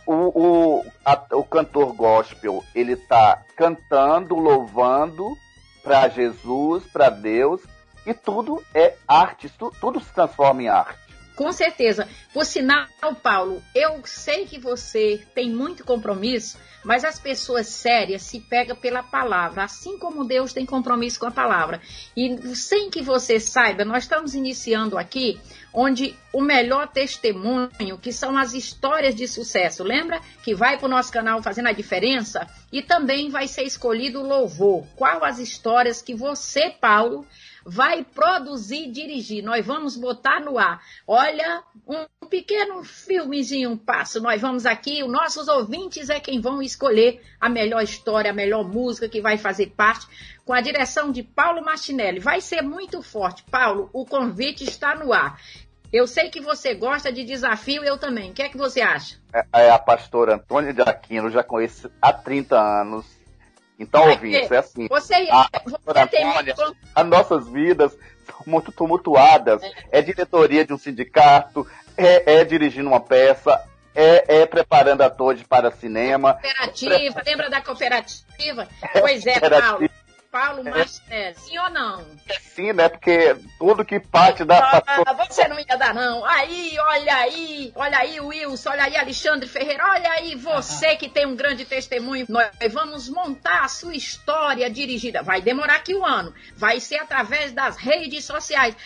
O, 0.07 0.15
o, 0.15 0.85
a, 1.05 1.21
o 1.33 1.43
cantor 1.43 1.93
gospel 1.95 2.63
ele 2.77 2.93
está 2.93 3.43
cantando, 3.57 4.37
louvando 4.37 5.37
para 5.83 6.09
Jesus, 6.09 6.85
para 6.93 7.11
Deus, 7.11 7.61
e 8.07 8.15
tudo 8.15 8.65
é 8.73 8.95
arte, 9.09 9.49
tudo, 9.49 9.77
tudo 9.81 10.01
se 10.01 10.13
transforma 10.13 10.63
em 10.63 10.69
arte. 10.69 11.10
Com 11.41 11.53
certeza. 11.53 12.07
Por 12.35 12.45
sinal, 12.45 12.87
Paulo, 13.23 13.63
eu 13.75 14.03
sei 14.05 14.45
que 14.45 14.59
você 14.59 15.27
tem 15.35 15.49
muito 15.49 15.83
compromisso, 15.87 16.59
mas 16.85 17.03
as 17.03 17.19
pessoas 17.19 17.67
sérias 17.67 18.21
se 18.21 18.41
pegam 18.41 18.77
pela 18.77 19.03
palavra, 19.03 19.65
assim 19.65 19.97
como 19.97 20.27
Deus 20.27 20.53
tem 20.53 20.67
compromisso 20.67 21.19
com 21.19 21.25
a 21.25 21.31
palavra. 21.31 21.81
E 22.15 22.55
sem 22.55 22.91
que 22.91 23.01
você 23.01 23.41
saiba, 23.41 23.87
nós 23.87 24.03
estamos 24.03 24.35
iniciando 24.35 24.99
aqui 24.99 25.41
onde 25.73 26.15
o 26.31 26.43
melhor 26.43 26.89
testemunho, 26.89 27.97
que 28.03 28.13
são 28.13 28.37
as 28.37 28.53
histórias 28.53 29.15
de 29.15 29.27
sucesso. 29.27 29.83
Lembra 29.83 30.21
que 30.43 30.55
vai 30.55 30.77
para 30.77 30.87
o 30.87 30.91
nosso 30.91 31.11
canal 31.11 31.43
fazendo 31.43 31.69
a 31.69 31.73
diferença? 31.73 32.47
E 32.71 32.83
também 32.83 33.31
vai 33.31 33.49
ser 33.49 33.63
escolhido 33.63 34.21
o 34.21 34.27
louvor. 34.27 34.85
Qual 34.95 35.25
as 35.25 35.39
histórias 35.39 36.03
que 36.03 36.15
você, 36.15 36.69
Paulo, 36.69 37.27
vai 37.65 38.05
produzir 38.05 38.89
e 38.89 38.91
dirigir. 38.91 39.43
Nós 39.43 39.65
vamos 39.65 39.97
botar 39.97 40.41
no 40.41 40.59
ar. 40.59 40.83
Olha, 41.07 41.63
um 41.87 42.27
pequeno 42.27 42.83
filmezinho, 42.83 43.71
um 43.71 43.77
passo. 43.77 44.21
Nós 44.21 44.41
vamos 44.41 44.67
aqui, 44.67 45.03
os 45.03 45.11
nossos 45.11 45.49
ouvintes 45.49 46.11
é 46.11 46.21
quem 46.21 46.41
vão 46.41 46.63
escolher 46.63 47.23
a 47.41 47.49
melhor 47.49 47.83
história, 47.83 48.31
a 48.31 48.35
melhor 48.35 48.65
música 48.65 49.09
que 49.09 49.21
vai 49.21 49.37
fazer 49.37 49.69
parte, 49.77 50.07
com 50.45 50.53
a 50.53 50.61
direção 50.61 51.13
de 51.13 51.23
Paulo 51.23 51.65
Martinelli. 51.65 52.21
Vai 52.21 52.41
ser 52.41 52.63
muito 52.63 53.03
forte. 53.03 53.43
Paulo, 53.51 53.91
o 53.93 54.05
convite 54.05 54.65
está 54.65 54.95
no 54.95 55.13
ar. 55.13 55.41
Eu 55.93 56.07
sei 56.07 56.31
que 56.31 56.41
você 56.41 56.73
gosta 56.75 57.13
de 57.13 57.25
desafio, 57.25 57.83
eu 57.83 57.99
também. 57.99 58.31
O 58.31 58.35
que 58.35 58.43
é 58.43 58.49
que 58.49 58.57
você 58.57 58.81
acha? 58.81 59.17
É, 59.33 59.65
é 59.65 59.71
a 59.71 59.79
pastora 59.79 60.37
Antônia 60.37 60.73
de 60.73 60.83
Aquino, 60.83 61.31
já 61.31 61.43
conheço 61.43 61.91
há 62.01 62.13
30 62.13 62.57
anos 62.57 63.20
então, 63.81 64.11
ouvintes, 64.11 64.51
é 64.53 64.59
assim. 64.59 64.87
Você, 64.89 65.15
a, 65.31 65.49
você 65.65 66.07
tem 66.09 66.27
muito... 66.27 66.77
As 66.95 67.07
nossas 67.07 67.49
vidas 67.49 67.97
são 68.27 68.43
muito 68.47 68.71
tumultuadas. 68.71 69.63
É. 69.63 69.99
é 69.99 70.03
diretoria 70.03 70.67
de 70.67 70.75
um 70.75 70.79
sindicato, 70.79 71.67
é, 71.97 72.41
é 72.41 72.45
dirigindo 72.45 72.91
uma 72.91 73.01
peça, 73.01 73.59
é, 73.95 74.25
é, 74.29 74.41
é 74.43 74.47
preparando 74.47 75.01
atores 75.01 75.43
para 75.43 75.71
cinema. 75.71 76.35
Cooperativa, 76.35 77.23
lembra 77.27 77.49
da 77.49 77.63
cooperativa? 77.63 78.69
Pois 79.01 79.27
é, 79.27 79.41
Paulo. 79.41 79.89
Paulo 80.31 80.63
Marcelo, 80.63 81.35
sim 81.37 81.59
ou 81.59 81.71
não? 81.71 82.07
Sim, 82.41 82.73
né? 82.73 82.89
Porque 82.89 83.37
tudo 83.59 83.85
que 83.85 83.99
parte 83.99 84.45
da. 84.45 84.81
Ah, 84.87 85.13
você 85.13 85.49
não 85.49 85.59
ia 85.59 85.77
dar, 85.77 85.93
não. 85.93 86.25
Aí, 86.25 86.77
olha 86.79 87.17
aí, 87.17 87.73
olha 87.75 87.99
aí, 87.99 88.21
Wilson, 88.21 88.71
olha 88.71 88.85
aí, 88.85 88.97
Alexandre 88.97 89.49
Ferreira, 89.49 89.85
olha 89.85 90.09
aí, 90.13 90.37
você 90.37 90.95
que 90.95 91.09
tem 91.09 91.27
um 91.27 91.35
grande 91.35 91.65
testemunho. 91.65 92.27
Nós 92.29 92.51
vamos 92.71 93.09
montar 93.09 93.65
a 93.65 93.69
sua 93.69 93.97
história 93.97 94.71
dirigida. 94.71 95.21
Vai 95.21 95.41
demorar 95.41 95.77
aqui 95.77 95.97
um 95.97 96.07
ano. 96.07 96.33
Vai 96.55 96.79
ser 96.79 96.99
através 96.99 97.53
das 97.53 97.77
redes 97.77 98.25
sociais. 98.25 98.77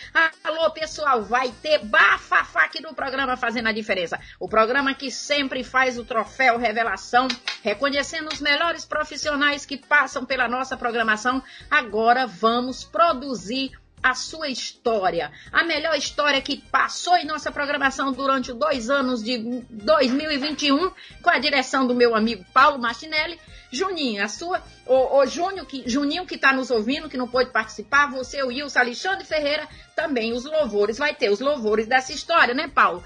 Alô, 0.43 0.71
pessoal, 0.71 1.21
vai 1.21 1.51
ter 1.61 1.77
bafafá 1.85 2.63
aqui 2.63 2.81
no 2.81 2.95
programa 2.95 3.37
Fazendo 3.37 3.69
a 3.69 3.71
Diferença. 3.71 4.19
O 4.39 4.49
programa 4.49 4.95
que 4.95 5.11
sempre 5.11 5.63
faz 5.63 5.99
o 5.99 6.03
troféu 6.03 6.57
revelação, 6.57 7.27
reconhecendo 7.61 8.29
os 8.33 8.41
melhores 8.41 8.83
profissionais 8.83 9.63
que 9.63 9.77
passam 9.77 10.25
pela 10.25 10.47
nossa 10.47 10.75
programação 10.75 11.34
então, 11.35 11.43
agora 11.69 12.25
vamos 12.25 12.83
produzir 12.83 13.71
a 14.01 14.13
sua 14.13 14.47
história. 14.47 15.31
A 15.51 15.63
melhor 15.63 15.97
história 15.97 16.41
que 16.41 16.57
passou 16.57 17.17
em 17.17 17.25
nossa 17.25 17.51
programação 17.51 18.11
durante 18.11 18.53
dois 18.53 18.89
anos 18.89 19.23
de 19.23 19.37
2021, 19.69 20.91
com 21.21 21.29
a 21.29 21.39
direção 21.39 21.87
do 21.87 21.95
meu 21.95 22.15
amigo 22.15 22.45
Paulo 22.53 22.79
Martinelli. 22.79 23.39
Juninho, 23.71 24.23
a 24.23 24.27
sua. 24.27 24.61
O, 24.85 25.17
o 25.17 25.25
Júnior, 25.25 25.65
que, 25.65 25.83
Juninho 25.89 26.25
que 26.25 26.35
está 26.35 26.53
nos 26.53 26.69
ouvindo, 26.69 27.09
que 27.09 27.17
não 27.17 27.27
pôde 27.27 27.49
participar, 27.49 28.11
você, 28.11 28.43
o 28.43 28.47
Wilson, 28.47 28.79
Alexandre 28.79 29.25
Ferreira, 29.25 29.67
também 29.95 30.33
os 30.33 30.45
louvores. 30.45 30.99
Vai 30.99 31.15
ter 31.15 31.31
os 31.31 31.39
louvores 31.39 31.87
dessa 31.87 32.13
história, 32.13 32.53
né, 32.53 32.67
Paulo? 32.67 33.03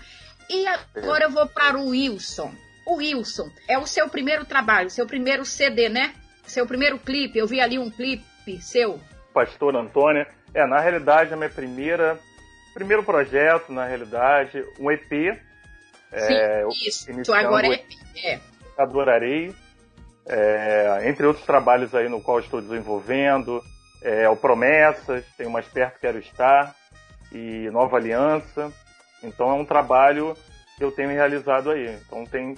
E 0.49 0.67
agora 0.67 1.25
eu 1.25 1.31
vou 1.31 1.47
para 1.47 1.79
o 1.79 1.89
Wilson. 1.89 2.53
O 2.85 2.95
Wilson 2.95 3.49
é 3.67 3.77
o 3.77 3.87
seu 3.87 4.09
primeiro 4.09 4.43
trabalho, 4.43 4.89
seu 4.89 5.07
primeiro 5.07 5.45
CD, 5.45 5.87
né? 5.87 6.13
Seu 6.49 6.65
primeiro 6.65 6.97
clipe, 6.99 7.37
eu 7.37 7.47
vi 7.47 7.61
ali 7.61 7.77
um 7.77 7.89
clipe 7.89 8.61
seu. 8.61 8.99
Pastor 9.33 9.75
Antônia. 9.75 10.27
É, 10.53 10.65
na 10.65 10.79
realidade, 10.79 11.33
a 11.33 11.37
minha 11.37 11.49
primeira. 11.49 12.19
Primeiro 12.73 13.03
projeto, 13.03 13.71
na 13.71 13.85
realidade, 13.85 14.63
um 14.79 14.91
EP. 14.91 15.09
Sim, 15.09 16.33
é, 16.33 16.63
isso, 16.87 17.33
agora 17.33 17.67
é 17.67 17.73
EP. 17.73 17.85
É. 18.23 18.39
Adorarei. 18.77 19.53
É, 20.27 21.01
entre 21.05 21.25
outros 21.25 21.45
trabalhos 21.45 21.95
aí 21.95 22.07
no 22.07 22.21
qual 22.21 22.39
estou 22.39 22.61
desenvolvendo, 22.61 23.63
é, 24.03 24.29
o 24.29 24.35
Promessas, 24.35 25.25
tem 25.35 25.47
o 25.47 25.49
Mais 25.49 25.65
Perto 25.65 25.99
Quero 25.99 26.19
Estar 26.19 26.75
e 27.31 27.67
Nova 27.71 27.97
Aliança. 27.97 28.71
Então 29.23 29.49
é 29.49 29.53
um 29.53 29.65
trabalho 29.65 30.37
que 30.77 30.83
eu 30.83 30.91
tenho 30.91 31.09
realizado 31.09 31.71
aí. 31.71 31.97
Então 32.05 32.25
tem 32.25 32.55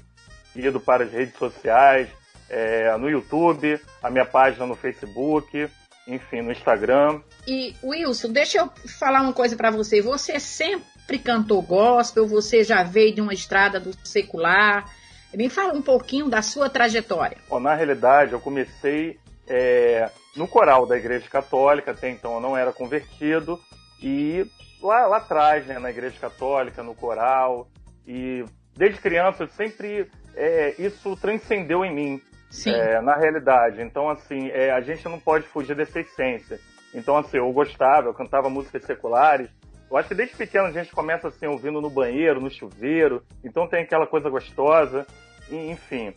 ido 0.55 0.79
para 0.79 1.05
as 1.05 1.11
redes 1.11 1.35
sociais, 1.35 2.09
é, 2.51 2.95
no 2.97 3.09
YouTube, 3.09 3.79
a 4.03 4.09
minha 4.09 4.25
página 4.25 4.65
no 4.65 4.75
Facebook, 4.75 5.69
enfim, 6.05 6.41
no 6.41 6.51
Instagram. 6.51 7.21
E 7.47 7.73
Wilson, 7.81 8.33
deixa 8.33 8.57
eu 8.57 8.69
falar 8.99 9.21
uma 9.21 9.31
coisa 9.31 9.55
para 9.55 9.71
você. 9.71 10.01
Você 10.01 10.37
sempre 10.37 11.17
cantou 11.17 11.61
gospel? 11.61 12.27
Você 12.27 12.63
já 12.63 12.83
veio 12.83 13.15
de 13.15 13.21
uma 13.21 13.33
estrada 13.33 13.79
do 13.79 13.95
secular? 14.05 14.85
Me 15.33 15.47
fala 15.47 15.73
um 15.73 15.81
pouquinho 15.81 16.29
da 16.29 16.41
sua 16.41 16.69
trajetória. 16.69 17.37
Bom, 17.47 17.61
na 17.61 17.73
realidade, 17.73 18.33
eu 18.33 18.39
comecei 18.41 19.17
é, 19.47 20.09
no 20.35 20.45
coral 20.45 20.85
da 20.85 20.97
Igreja 20.97 21.29
Católica, 21.29 21.91
até 21.91 22.09
então 22.09 22.33
eu 22.33 22.41
não 22.41 22.57
era 22.57 22.73
convertido, 22.73 23.57
e 24.03 24.45
lá, 24.81 25.07
lá 25.07 25.17
atrás, 25.17 25.65
né, 25.65 25.79
na 25.79 25.89
Igreja 25.89 26.17
Católica, 26.19 26.83
no 26.83 26.93
coral, 26.93 27.69
e 28.05 28.43
desde 28.75 28.99
criança 28.99 29.47
sempre 29.47 30.09
é, 30.35 30.75
isso 30.77 31.15
transcendeu 31.15 31.85
em 31.85 31.93
mim. 31.93 32.21
É, 32.69 33.01
na 33.01 33.15
realidade. 33.15 33.81
Então, 33.81 34.09
assim, 34.09 34.49
é, 34.49 34.71
a 34.71 34.81
gente 34.81 35.07
não 35.07 35.19
pode 35.19 35.47
fugir 35.47 35.75
dessa 35.75 35.99
essência. 35.99 36.59
Então, 36.93 37.17
assim, 37.17 37.37
eu 37.37 37.51
gostava, 37.51 38.07
eu 38.07 38.13
cantava 38.13 38.49
músicas 38.49 38.83
seculares. 38.83 39.49
Eu 39.89 39.97
acho 39.97 40.07
que 40.07 40.15
desde 40.15 40.35
pequeno 40.35 40.67
a 40.67 40.71
gente 40.71 40.91
começa 40.91 41.27
assim, 41.27 41.47
ouvindo 41.47 41.81
no 41.81 41.89
banheiro, 41.89 42.39
no 42.39 42.49
chuveiro. 42.49 43.23
Então 43.43 43.67
tem 43.67 43.83
aquela 43.83 44.07
coisa 44.07 44.29
gostosa, 44.29 45.05
enfim. 45.49 46.13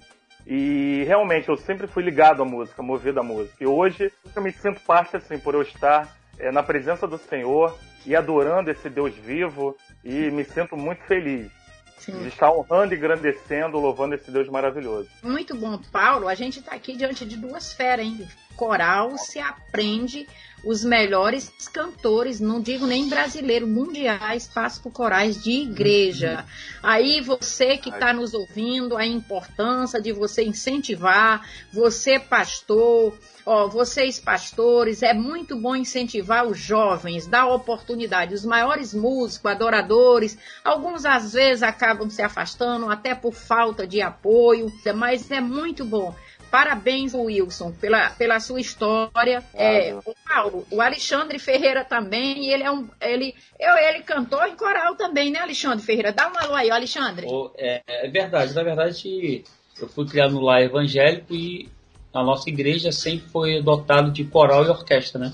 E 0.47 1.03
realmente 1.07 1.49
eu 1.49 1.57
sempre 1.57 1.87
fui 1.87 2.03
ligado 2.03 2.43
à 2.43 2.45
música, 2.45 2.83
movido 2.83 3.19
à 3.19 3.23
música. 3.23 3.57
E 3.61 3.67
hoje 3.67 4.13
eu 4.35 4.43
me 4.43 4.53
sinto 4.53 4.81
parte, 4.83 5.17
assim, 5.17 5.39
por 5.39 5.55
eu 5.55 5.63
estar 5.63 6.09
é, 6.39 6.53
na 6.53 6.63
presença 6.63 7.07
do 7.07 7.19
Senhor 7.19 7.77
e 8.07 8.15
adorando 8.15 8.71
esse 8.71 8.89
Deus 8.89 9.15
vivo 9.15 9.77
e 10.05 10.31
me 10.31 10.45
sinto 10.45 10.77
muito 10.77 11.03
feliz. 11.05 11.51
Sim. 11.99 12.27
Estar 12.27 12.51
honrando 12.51 12.95
e 12.95 12.97
engrandecendo, 12.97 13.79
louvando 13.79 14.15
esse 14.15 14.31
Deus 14.31 14.49
maravilhoso. 14.49 15.09
Muito 15.23 15.57
bom, 15.57 15.79
Paulo. 15.91 16.29
A 16.29 16.35
gente 16.35 16.59
está 16.59 16.75
aqui 16.75 16.97
diante 16.97 17.25
de 17.25 17.37
duas 17.37 17.73
feras, 17.73 18.05
hein? 18.05 18.29
Coral 18.57 19.17
se 19.19 19.39
aprende 19.39 20.27
os 20.65 20.83
melhores 20.83 21.53
cantores, 21.73 22.41
não 22.41 22.61
digo 22.61 22.87
nem 22.87 23.09
brasileiro, 23.09 23.67
mundiais, 23.67 24.47
passam 24.47 24.83
por 24.83 24.93
corais 24.93 25.43
de 25.43 25.51
igreja. 25.51 26.39
Uhum. 26.39 26.45
Aí 26.83 27.21
você 27.21 27.77
que 27.77 27.91
está 27.91 28.13
nos 28.13 28.33
ouvindo, 28.33 28.97
a 28.97 29.07
importância 29.07 30.01
de 30.01 30.13
você 30.13 30.43
incentivar, 30.43 31.47
você 31.73 32.19
pastor, 32.19 33.19
Ó, 33.47 33.69
vocês 33.69 34.19
pastores, 34.19 35.03
é 35.03 35.13
muito 35.13 35.55
bom 35.55 35.77
incentivar 35.77 36.47
os 36.47 36.59
jovens, 36.59 37.27
dar 37.27 37.47
oportunidade. 37.47 38.33
Os 38.33 38.43
maiores 38.43 38.95
músicos, 38.95 39.51
adoradores, 39.51 40.39
alguns 40.65 41.05
às 41.05 41.35
vezes 41.35 41.63
acabam 41.63 42.09
se 42.09 42.23
afastando 42.23 42.89
até 42.91 43.15
por 43.15 43.35
falta 43.35 43.87
de 43.87 44.01
apoio, 44.01 44.73
mas 44.95 45.31
é 45.31 45.43
muito 45.43 45.85
bom. 45.85 46.15
Parabéns, 46.55 47.15
Wilson, 47.15 47.73
pela, 47.73 48.11
pela 48.11 48.39
sua 48.39 48.61
história. 48.61 49.43
É, 49.53 49.93
o 49.93 50.15
Paulo, 50.25 50.65
o 50.71 50.81
Alexandre 50.81 51.37
Ferreira 51.41 51.85
também, 51.85 52.49
ele 52.49 52.63
é 52.63 52.71
um. 52.71 52.89
Ele, 53.01 53.35
eu, 53.59 53.75
ele 53.77 54.05
cantou 54.05 54.41
em 54.47 54.55
coral 54.55 54.95
também, 54.95 55.33
né, 55.33 55.41
Alexandre 55.41 55.85
Ferreira? 55.85 56.13
Dá 56.13 56.31
um 56.31 56.39
alô 56.39 56.55
aí, 56.55 56.71
Alexandre. 56.71 57.27
Oh, 57.29 57.51
é, 57.59 57.83
é, 57.89 58.09
verdade, 58.09 58.55
na 58.55 58.63
verdade, 58.63 59.43
eu 59.81 59.89
fui 59.89 60.07
criado 60.07 60.35
no 60.35 60.43
lar 60.43 60.63
evangélico 60.63 61.35
e 61.35 61.69
a 62.13 62.23
nossa 62.23 62.49
igreja 62.49 62.93
sempre 62.93 63.27
foi 63.31 63.61
dotado 63.61 64.13
de 64.13 64.23
coral 64.25 64.65
e 64.65 64.69
orquestra, 64.69 65.19
né? 65.19 65.33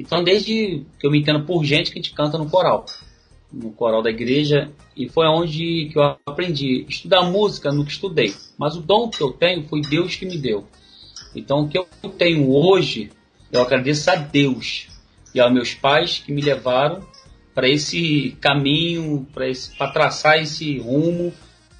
Então, 0.00 0.24
desde 0.24 0.82
que 0.98 1.06
eu 1.06 1.10
me 1.10 1.20
entendo 1.20 1.44
por 1.44 1.62
gente 1.62 1.92
que 1.92 1.98
a 1.98 2.02
gente 2.02 2.14
canta 2.14 2.38
no 2.38 2.48
coral, 2.48 2.86
no 3.52 3.70
coral 3.72 4.02
da 4.02 4.10
igreja, 4.10 4.70
e 4.96 5.08
foi 5.08 5.26
onde 5.26 5.88
que 5.90 5.98
eu 5.98 6.16
aprendi 6.26 6.84
estudar 6.88 7.22
música, 7.22 7.72
nunca 7.72 7.90
estudei, 7.90 8.34
mas 8.58 8.76
o 8.76 8.80
dom 8.80 9.08
que 9.08 9.22
eu 9.22 9.32
tenho 9.32 9.66
foi 9.66 9.80
Deus 9.80 10.16
que 10.16 10.26
me 10.26 10.36
deu. 10.36 10.66
Então, 11.34 11.60
o 11.60 11.68
que 11.68 11.78
eu 11.78 11.86
tenho 12.16 12.50
hoje, 12.50 13.10
eu 13.50 13.60
agradeço 13.62 14.10
a 14.10 14.16
Deus 14.16 14.88
e 15.34 15.40
aos 15.40 15.52
meus 15.52 15.74
pais 15.74 16.18
que 16.18 16.32
me 16.32 16.42
levaram 16.42 17.06
para 17.54 17.68
esse 17.68 18.36
caminho, 18.40 19.26
para 19.32 19.90
traçar 19.90 20.38
esse 20.38 20.78
rumo, 20.78 21.32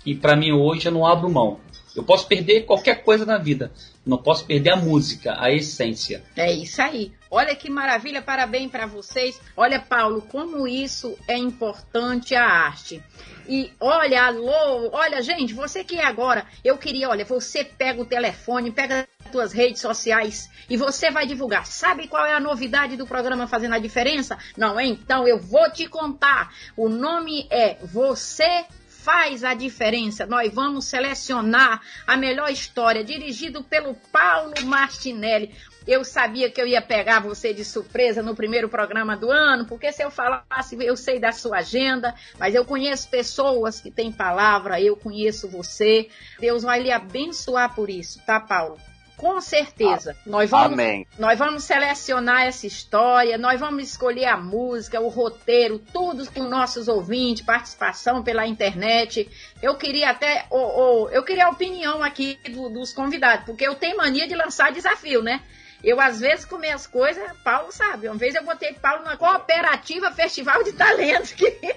que 0.02 0.14
para 0.14 0.36
mim 0.36 0.52
hoje 0.52 0.86
eu 0.86 0.92
não 0.92 1.06
abro 1.06 1.30
mão. 1.30 1.60
Eu 1.94 2.02
posso 2.02 2.26
perder 2.26 2.62
qualquer 2.62 3.02
coisa 3.02 3.24
na 3.24 3.38
vida, 3.38 3.72
não 4.06 4.18
posso 4.18 4.44
perder 4.44 4.70
a 4.70 4.76
música, 4.76 5.36
a 5.38 5.52
essência. 5.52 6.22
É 6.36 6.52
isso 6.52 6.80
aí. 6.80 7.12
Olha 7.30 7.54
que 7.54 7.70
maravilha, 7.70 8.22
parabéns 8.22 8.70
para 8.70 8.86
vocês. 8.86 9.40
Olha, 9.56 9.80
Paulo, 9.80 10.22
como 10.22 10.66
isso 10.66 11.16
é 11.26 11.36
importante 11.36 12.34
a 12.34 12.44
arte. 12.44 13.02
E 13.48 13.72
olha, 13.80 14.24
alô, 14.24 14.90
olha, 14.92 15.22
gente, 15.22 15.54
você 15.54 15.82
que 15.82 15.98
é 15.98 16.04
agora, 16.04 16.46
eu 16.62 16.76
queria, 16.76 17.08
olha, 17.08 17.24
você 17.24 17.64
pega 17.64 18.00
o 18.00 18.04
telefone, 18.04 18.70
pega 18.70 19.08
as 19.24 19.32
suas 19.32 19.52
redes 19.52 19.80
sociais 19.80 20.50
e 20.68 20.76
você 20.76 21.10
vai 21.10 21.26
divulgar. 21.26 21.66
Sabe 21.66 22.08
qual 22.08 22.26
é 22.26 22.34
a 22.34 22.40
novidade 22.40 22.96
do 22.96 23.06
programa 23.06 23.46
Fazendo 23.46 23.74
a 23.74 23.78
Diferença? 23.78 24.36
Não, 24.56 24.78
então 24.78 25.26
eu 25.26 25.38
vou 25.38 25.70
te 25.70 25.86
contar. 25.86 26.52
O 26.76 26.90
nome 26.90 27.46
é 27.50 27.78
Você 27.82 28.66
faz 29.08 29.42
a 29.42 29.54
diferença. 29.54 30.26
Nós 30.26 30.52
vamos 30.52 30.84
selecionar 30.84 31.80
a 32.06 32.14
melhor 32.14 32.50
história, 32.50 33.02
dirigido 33.02 33.64
pelo 33.64 33.94
Paulo 33.94 34.52
Martinelli. 34.64 35.54
Eu 35.88 36.04
sabia 36.04 36.50
que 36.50 36.60
eu 36.60 36.66
ia 36.66 36.82
pegar 36.82 37.18
você 37.18 37.54
de 37.54 37.64
surpresa 37.64 38.22
no 38.22 38.36
primeiro 38.36 38.68
programa 38.68 39.16
do 39.16 39.30
ano, 39.30 39.64
porque 39.64 39.90
se 39.90 40.04
eu 40.04 40.10
falasse, 40.10 40.76
eu 40.78 40.94
sei 40.94 41.18
da 41.18 41.32
sua 41.32 41.60
agenda, 41.60 42.14
mas 42.38 42.54
eu 42.54 42.62
conheço 42.62 43.08
pessoas 43.08 43.80
que 43.80 43.90
têm 43.90 44.12
palavra, 44.12 44.78
eu 44.78 44.94
conheço 44.94 45.48
você. 45.48 46.10
Deus 46.38 46.62
vai 46.62 46.82
lhe 46.82 46.92
abençoar 46.92 47.74
por 47.74 47.88
isso, 47.88 48.20
tá, 48.26 48.38
Paulo? 48.38 48.78
Com 49.16 49.40
certeza. 49.40 50.14
Ah, 50.14 50.22
nós, 50.26 50.50
vamos, 50.50 50.74
amém. 50.74 51.06
nós 51.18 51.38
vamos 51.38 51.64
selecionar 51.64 52.42
essa 52.42 52.66
história, 52.66 53.38
nós 53.38 53.58
vamos 53.58 53.82
escolher 53.82 54.26
a 54.26 54.36
música, 54.36 55.00
o 55.00 55.08
roteiro, 55.08 55.78
tudo 55.78 56.30
com 56.30 56.44
nossos 56.44 56.86
ouvintes, 56.86 57.42
participação 57.42 58.22
pela 58.22 58.46
internet. 58.46 59.26
Eu 59.62 59.74
queria 59.76 60.10
até. 60.10 60.44
Oh, 60.50 61.06
oh, 61.06 61.08
eu 61.08 61.24
queria 61.24 61.46
a 61.46 61.50
opinião 61.50 62.02
aqui 62.04 62.38
do, 62.50 62.68
dos 62.68 62.92
convidados, 62.92 63.46
porque 63.46 63.66
eu 63.66 63.74
tenho 63.74 63.96
mania 63.96 64.28
de 64.28 64.36
lançar 64.36 64.70
desafio, 64.70 65.22
né? 65.22 65.40
Eu, 65.82 66.00
às 66.00 66.18
vezes, 66.18 66.44
comer 66.44 66.70
as 66.70 66.86
coisas, 66.86 67.30
Paulo 67.44 67.70
sabe. 67.70 68.08
Uma 68.08 68.16
vez 68.16 68.34
eu 68.34 68.44
botei 68.44 68.72
Paulo 68.74 69.04
na 69.04 69.16
cooperativa 69.16 70.10
Festival 70.10 70.64
de 70.64 70.72
Talentos. 70.72 71.32
Que... 71.32 71.56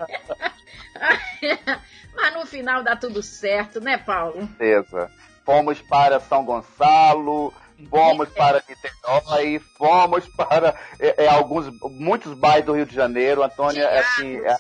Mas 2.16 2.34
no 2.34 2.46
final 2.46 2.84
dá 2.84 2.96
tudo 2.96 3.22
certo, 3.22 3.80
né, 3.80 3.98
Paulo? 3.98 4.34
Com 4.34 4.48
certeza. 4.48 5.12
Fomos 5.46 5.82
para 5.82 6.20
São 6.20 6.44
Gonçalo, 6.44 7.54
fomos 7.90 8.30
para 8.30 8.64
Niterói, 8.68 9.60
fomos 9.78 10.28
para 10.36 10.76
é, 11.00 11.26
é, 11.26 11.28
alguns, 11.28 11.68
muitos 11.82 12.34
bairros 12.34 12.66
do 12.66 12.74
Rio 12.74 12.86
de 12.86 12.96
Janeiro, 12.96 13.44
Antônia, 13.44 13.88
assim, 14.00 14.38
é, 14.38 14.58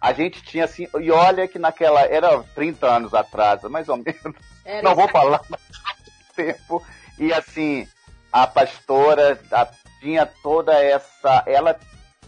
a 0.00 0.12
gente 0.12 0.42
tinha 0.42 0.64
assim, 0.64 0.88
e 1.00 1.10
olha 1.10 1.46
que 1.46 1.58
naquela, 1.58 2.02
era 2.02 2.42
30 2.54 2.86
anos 2.86 3.14
atrás, 3.14 3.62
mais 3.64 3.88
ou 3.88 3.96
menos, 3.96 4.34
era 4.64 4.82
não 4.82 4.94
vou 4.94 5.08
falar 5.08 5.40
mais 5.48 5.62
tempo, 6.34 6.82
e 7.18 7.32
assim, 7.32 7.86
a 8.42 8.46
pastora 8.46 9.38
a, 9.50 9.68
tinha 10.00 10.24
toda 10.24 10.72
essa, 10.72 11.42
ela 11.46 11.78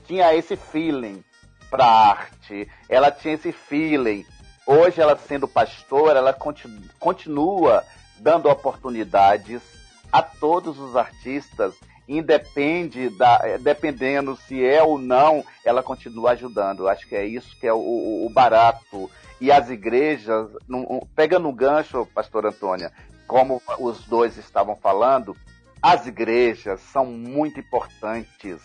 tinha 0.06 0.34
esse 0.34 0.56
feeling 0.56 1.22
para 1.70 1.84
arte, 1.84 2.68
ela 2.88 3.12
tinha 3.12 3.34
esse 3.34 3.52
feeling. 3.52 4.26
Hoje 4.66 5.00
ela 5.00 5.16
sendo 5.16 5.46
pastora, 5.46 6.18
ela 6.18 6.32
continua, 6.32 6.80
continua 6.98 7.84
dando 8.18 8.48
oportunidades 8.48 9.62
a 10.10 10.20
todos 10.20 10.78
os 10.80 10.96
artistas, 10.96 11.74
independe 12.08 13.08
da, 13.10 13.40
eh, 13.44 13.58
dependendo 13.58 14.36
se 14.36 14.64
é 14.64 14.82
ou 14.82 14.98
não, 14.98 15.44
ela 15.64 15.82
continua 15.82 16.32
ajudando. 16.32 16.88
Acho 16.88 17.06
que 17.06 17.14
é 17.14 17.24
isso 17.24 17.56
que 17.60 17.68
é 17.68 17.72
o, 17.72 18.26
o 18.26 18.30
barato. 18.32 19.08
E 19.40 19.50
as 19.52 19.70
igrejas, 19.70 20.50
no, 20.68 21.06
pega 21.14 21.38
no 21.38 21.52
gancho, 21.52 22.06
pastor 22.12 22.46
Antônia, 22.46 22.92
como 23.28 23.62
os 23.78 24.04
dois 24.06 24.36
estavam 24.36 24.74
falando, 24.74 25.36
as 25.82 26.06
igrejas 26.06 26.80
são 26.80 27.06
muito 27.06 27.60
importantes 27.60 28.60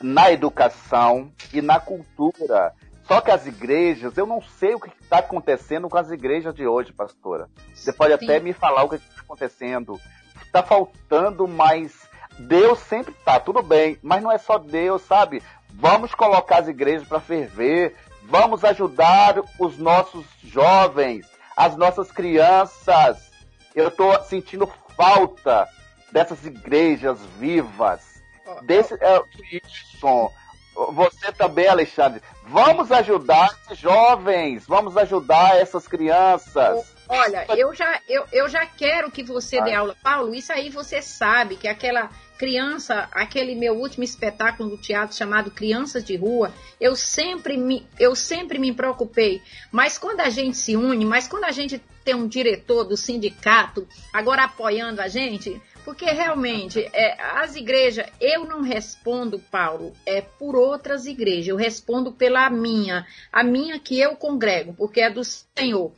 na 0.00 0.30
educação 0.30 1.32
e 1.52 1.60
na 1.60 1.80
cultura. 1.80 2.74
Só 3.04 3.20
que 3.20 3.30
as 3.30 3.46
igrejas, 3.46 4.16
eu 4.16 4.26
não 4.26 4.40
sei 4.40 4.74
o 4.74 4.80
que 4.80 4.90
está 5.02 5.18
acontecendo 5.18 5.88
com 5.88 5.98
as 5.98 6.10
igrejas 6.10 6.54
de 6.54 6.66
hoje, 6.66 6.92
pastora. 6.92 7.48
Você 7.74 7.92
pode 7.92 8.16
Sim. 8.18 8.24
até 8.24 8.40
me 8.40 8.52
falar 8.52 8.84
o 8.84 8.88
que 8.88 8.96
está 8.96 9.20
acontecendo 9.20 10.00
tá 10.52 10.62
faltando 10.62 11.48
mais. 11.48 12.08
Deus 12.38 12.78
sempre 12.78 13.12
tá, 13.24 13.38
tudo 13.38 13.62
bem, 13.62 13.98
mas 14.02 14.22
não 14.22 14.30
é 14.30 14.38
só 14.38 14.58
Deus, 14.58 15.02
sabe? 15.02 15.42
Vamos 15.70 16.14
colocar 16.14 16.58
as 16.58 16.68
igrejas 16.68 17.06
para 17.06 17.20
ferver, 17.20 17.96
vamos 18.22 18.64
ajudar 18.64 19.40
os 19.58 19.78
nossos 19.78 20.24
jovens, 20.42 21.26
as 21.56 21.76
nossas 21.76 22.10
crianças. 22.10 23.30
Eu 23.74 23.90
tô 23.90 24.20
sentindo 24.22 24.68
falta 24.96 25.68
dessas 26.14 26.46
igrejas 26.46 27.18
vivas, 27.40 28.22
desse 28.62 28.94
é, 28.94 29.20
isso. 29.50 30.30
Você 30.92 31.32
também, 31.32 31.66
Alexandre. 31.66 32.22
Vamos 32.44 32.92
ajudar 32.92 33.50
esses 33.64 33.78
jovens, 33.78 34.64
vamos 34.64 34.96
ajudar 34.96 35.56
essas 35.56 35.88
crianças. 35.88 36.94
Olha, 37.08 37.46
eu 37.56 37.74
já, 37.74 38.00
eu, 38.08 38.24
eu 38.32 38.48
já 38.48 38.64
quero 38.64 39.10
que 39.10 39.24
você 39.24 39.60
dê 39.60 39.74
aula. 39.74 39.96
Paulo, 40.04 40.34
isso 40.34 40.52
aí 40.52 40.70
você 40.70 41.02
sabe 41.02 41.56
que 41.56 41.66
aquela 41.66 42.08
criança, 42.44 43.08
aquele 43.10 43.54
meu 43.54 43.72
último 43.72 44.04
espetáculo 44.04 44.68
do 44.68 44.76
teatro 44.76 45.16
chamado 45.16 45.50
Crianças 45.50 46.04
de 46.04 46.14
Rua, 46.14 46.52
eu 46.78 46.94
sempre 46.94 47.56
me, 47.56 47.86
eu 47.98 48.14
sempre 48.14 48.58
me 48.58 48.70
preocupei. 48.70 49.40
Mas 49.72 49.96
quando 49.96 50.20
a 50.20 50.28
gente 50.28 50.58
se 50.58 50.76
une, 50.76 51.06
mas 51.06 51.26
quando 51.26 51.44
a 51.44 51.50
gente 51.50 51.80
tem 52.04 52.14
um 52.14 52.28
diretor 52.28 52.84
do 52.84 52.98
sindicato 52.98 53.88
agora 54.12 54.44
apoiando 54.44 55.00
a 55.00 55.08
gente, 55.08 55.58
porque 55.86 56.04
realmente 56.04 56.86
é, 56.92 57.16
as 57.18 57.56
igrejas, 57.56 58.06
eu 58.20 58.44
não 58.44 58.60
respondo, 58.60 59.38
Paulo, 59.38 59.94
é 60.04 60.20
por 60.20 60.54
outras 60.54 61.06
igrejas, 61.06 61.48
eu 61.48 61.56
respondo 61.56 62.12
pela 62.12 62.50
minha, 62.50 63.06
a 63.32 63.42
minha 63.42 63.78
que 63.78 63.98
eu 63.98 64.16
congrego, 64.16 64.74
porque 64.74 65.00
é 65.00 65.08
do 65.08 65.22
Senhor. 65.24 65.92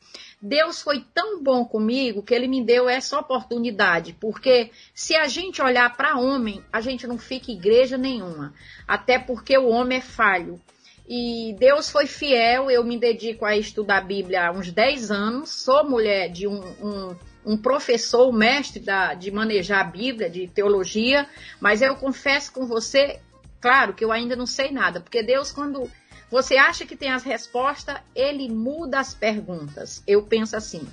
Deus 0.47 0.81
foi 0.81 1.05
tão 1.13 1.43
bom 1.43 1.65
comigo 1.65 2.23
que 2.23 2.33
ele 2.33 2.47
me 2.47 2.65
deu 2.65 2.89
essa 2.89 3.19
oportunidade, 3.19 4.17
porque 4.21 4.71
se 4.95 5.17
a 5.17 5.27
gente 5.27 5.61
olhar 5.61 5.97
para 5.97 6.17
homem, 6.17 6.63
a 6.73 6.81
gente 6.81 7.05
não 7.05 7.19
fica 7.19 7.51
igreja 7.51 7.99
nenhuma, 7.99 8.55
até 8.87 9.19
porque 9.19 9.59
o 9.59 9.67
homem 9.69 9.99
é 9.99 10.01
falho. 10.01 10.61
E 11.09 11.55
Deus 11.59 11.91
foi 11.91 12.07
fiel, 12.07 12.71
eu 12.71 12.85
me 12.85 12.97
dedico 12.97 13.45
a 13.45 13.57
estudar 13.57 13.99
a 13.99 14.05
Bíblia 14.05 14.47
há 14.47 14.53
uns 14.53 14.71
10 14.71 15.11
anos, 15.11 15.51
sou 15.51 15.89
mulher 15.89 16.31
de 16.31 16.47
um, 16.47 16.61
um, 16.81 17.17
um 17.45 17.57
professor, 17.57 18.33
mestre 18.33 18.81
da, 18.81 19.15
de 19.15 19.33
manejar 19.33 19.81
a 19.81 19.91
Bíblia, 19.91 20.31
de 20.31 20.47
teologia, 20.47 21.29
mas 21.61 21.83
eu 21.83 21.97
confesso 21.97 22.53
com 22.53 22.67
você, 22.67 23.21
claro 23.61 23.95
que 23.95 24.05
eu 24.05 24.13
ainda 24.13 24.37
não 24.37 24.47
sei 24.47 24.71
nada, 24.71 25.01
porque 25.01 25.25
Deus, 25.25 25.51
quando 25.51 25.91
você 26.31 26.57
acha 26.57 26.85
que 26.85 26.97
tem 26.97 27.11
as 27.11 27.23
respostas, 27.23 27.99
ele 28.15 28.49
muda 28.49 28.99
as 28.99 29.15
perguntas. 29.15 30.03
Eu 30.07 30.23
penso 30.23 30.57
assim. 30.57 30.87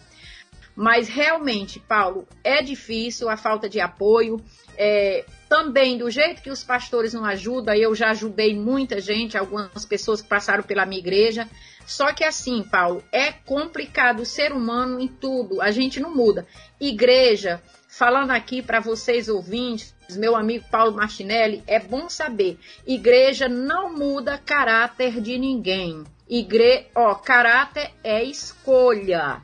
Mas 0.76 1.08
realmente, 1.08 1.80
Paulo, 1.80 2.28
é 2.44 2.62
difícil 2.62 3.30
a 3.30 3.38
falta 3.38 3.70
de 3.70 3.80
apoio. 3.80 4.44
É, 4.76 5.24
também, 5.48 5.98
do 5.98 6.10
jeito 6.10 6.42
que 6.42 6.50
os 6.50 6.64
pastores 6.64 7.14
não 7.14 7.26
ajudam, 7.26 7.76
eu 7.76 7.94
já 7.94 8.10
ajudei 8.10 8.56
muita 8.56 9.00
gente, 9.00 9.38
algumas 9.38 9.86
pessoas 9.86 10.22
que 10.22 10.28
passaram 10.28 10.64
pela 10.64 10.86
minha 10.86 11.00
igreja. 11.00 11.48
Só 11.86 12.12
que 12.14 12.24
assim, 12.24 12.64
Paulo, 12.64 13.04
é 13.12 13.32
complicado 13.32 14.22
o 14.22 14.26
ser 14.26 14.52
humano 14.52 15.00
em 15.00 15.08
tudo, 15.08 15.62
a 15.62 15.70
gente 15.70 16.00
não 16.00 16.16
muda. 16.16 16.48
Igreja, 16.80 17.62
falando 17.88 18.32
aqui 18.32 18.62
para 18.62 18.80
vocês 18.80 19.28
ouvintes, 19.28 19.93
meu 20.12 20.36
amigo 20.36 20.66
Paulo 20.70 20.94
Martinelli, 20.94 21.64
é 21.68 21.80
bom 21.80 22.10
saber, 22.10 22.60
igreja 22.86 23.48
não 23.48 23.96
muda 23.96 24.38
caráter 24.38 25.22
de 25.22 25.38
ninguém. 25.38 26.04
Igre... 26.30 26.88
Ó, 26.96 27.14
caráter 27.16 27.92
é 28.04 28.24
escolha. 28.24 29.42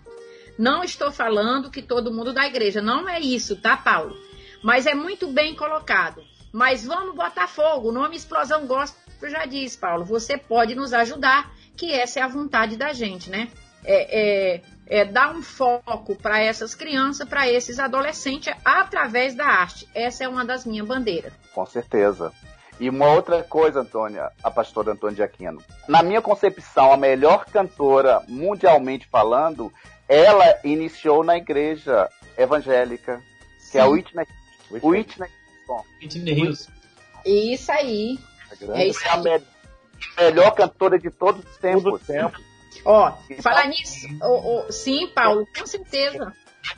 Não 0.57 0.83
estou 0.83 1.11
falando 1.11 1.71
que 1.71 1.81
todo 1.81 2.13
mundo 2.13 2.33
da 2.33 2.45
igreja, 2.45 2.81
não 2.81 3.07
é 3.07 3.19
isso, 3.19 3.55
tá, 3.55 3.77
Paulo? 3.77 4.17
Mas 4.63 4.85
é 4.85 4.93
muito 4.93 5.27
bem 5.27 5.55
colocado. 5.55 6.23
Mas 6.51 6.85
vamos 6.85 7.15
botar 7.15 7.47
fogo, 7.47 7.89
o 7.89 7.91
nome 7.91 8.15
Explosão 8.15 8.65
Gospel 8.65 9.29
já 9.29 9.45
diz, 9.45 9.75
Paulo, 9.75 10.03
você 10.03 10.37
pode 10.37 10.73
nos 10.75 10.93
ajudar, 10.93 11.53
que 11.77 11.91
essa 11.91 12.19
é 12.19 12.23
a 12.23 12.27
vontade 12.27 12.75
da 12.75 12.91
gente, 12.91 13.29
né? 13.29 13.49
É, 13.85 14.55
é, 14.55 14.61
é, 14.89 15.05
dar 15.05 15.35
um 15.35 15.41
foco 15.41 16.15
para 16.15 16.41
essas 16.41 16.73
crianças, 16.73 17.27
para 17.29 17.47
esses 17.47 17.79
adolescentes, 17.79 18.53
através 18.65 19.35
da 19.35 19.45
arte. 19.45 19.87
Essa 19.93 20.23
é 20.23 20.27
uma 20.27 20.43
das 20.43 20.65
minhas 20.65 20.87
bandeiras. 20.87 21.31
Com 21.53 21.65
certeza. 21.65 22.33
E 22.79 22.89
uma 22.89 23.11
outra 23.11 23.43
coisa, 23.43 23.81
Antônia, 23.81 24.31
a 24.41 24.49
pastora 24.49 24.93
Antônia 24.93 25.17
de 25.17 25.23
Aquino. 25.23 25.61
Na 25.87 26.01
minha 26.01 26.21
concepção, 26.21 26.91
a 26.91 26.97
melhor 26.97 27.45
cantora, 27.45 28.23
mundialmente 28.27 29.05
falando, 29.05 29.71
ela 30.07 30.57
iniciou 30.63 31.23
na 31.23 31.37
igreja 31.37 32.09
evangélica, 32.37 33.21
Sim. 33.59 33.71
que 33.71 33.77
é 33.77 33.81
a 33.81 33.85
Whitney, 33.85 34.25
Whitney, 34.71 35.29
Whitney 36.01 36.47
Houston. 36.47 36.71
Isso 37.25 37.71
aí. 37.71 38.17
É, 38.69 38.87
isso 38.87 38.99
aí. 39.07 39.27
É 39.27 39.41
a 40.15 40.23
melhor 40.23 40.51
cantora 40.51 40.97
de 40.97 41.11
todos 41.11 41.43
os 41.43 41.57
tempos. 41.57 41.83
Todo 41.83 41.99
tempo. 41.99 42.48
Ó, 42.85 43.17
falar 43.41 43.67
nisso, 43.67 44.07
oh, 44.21 44.65
oh, 44.67 44.71
sim, 44.71 45.07
Paulo, 45.07 45.47
com 45.57 45.65
certeza. 45.65 46.33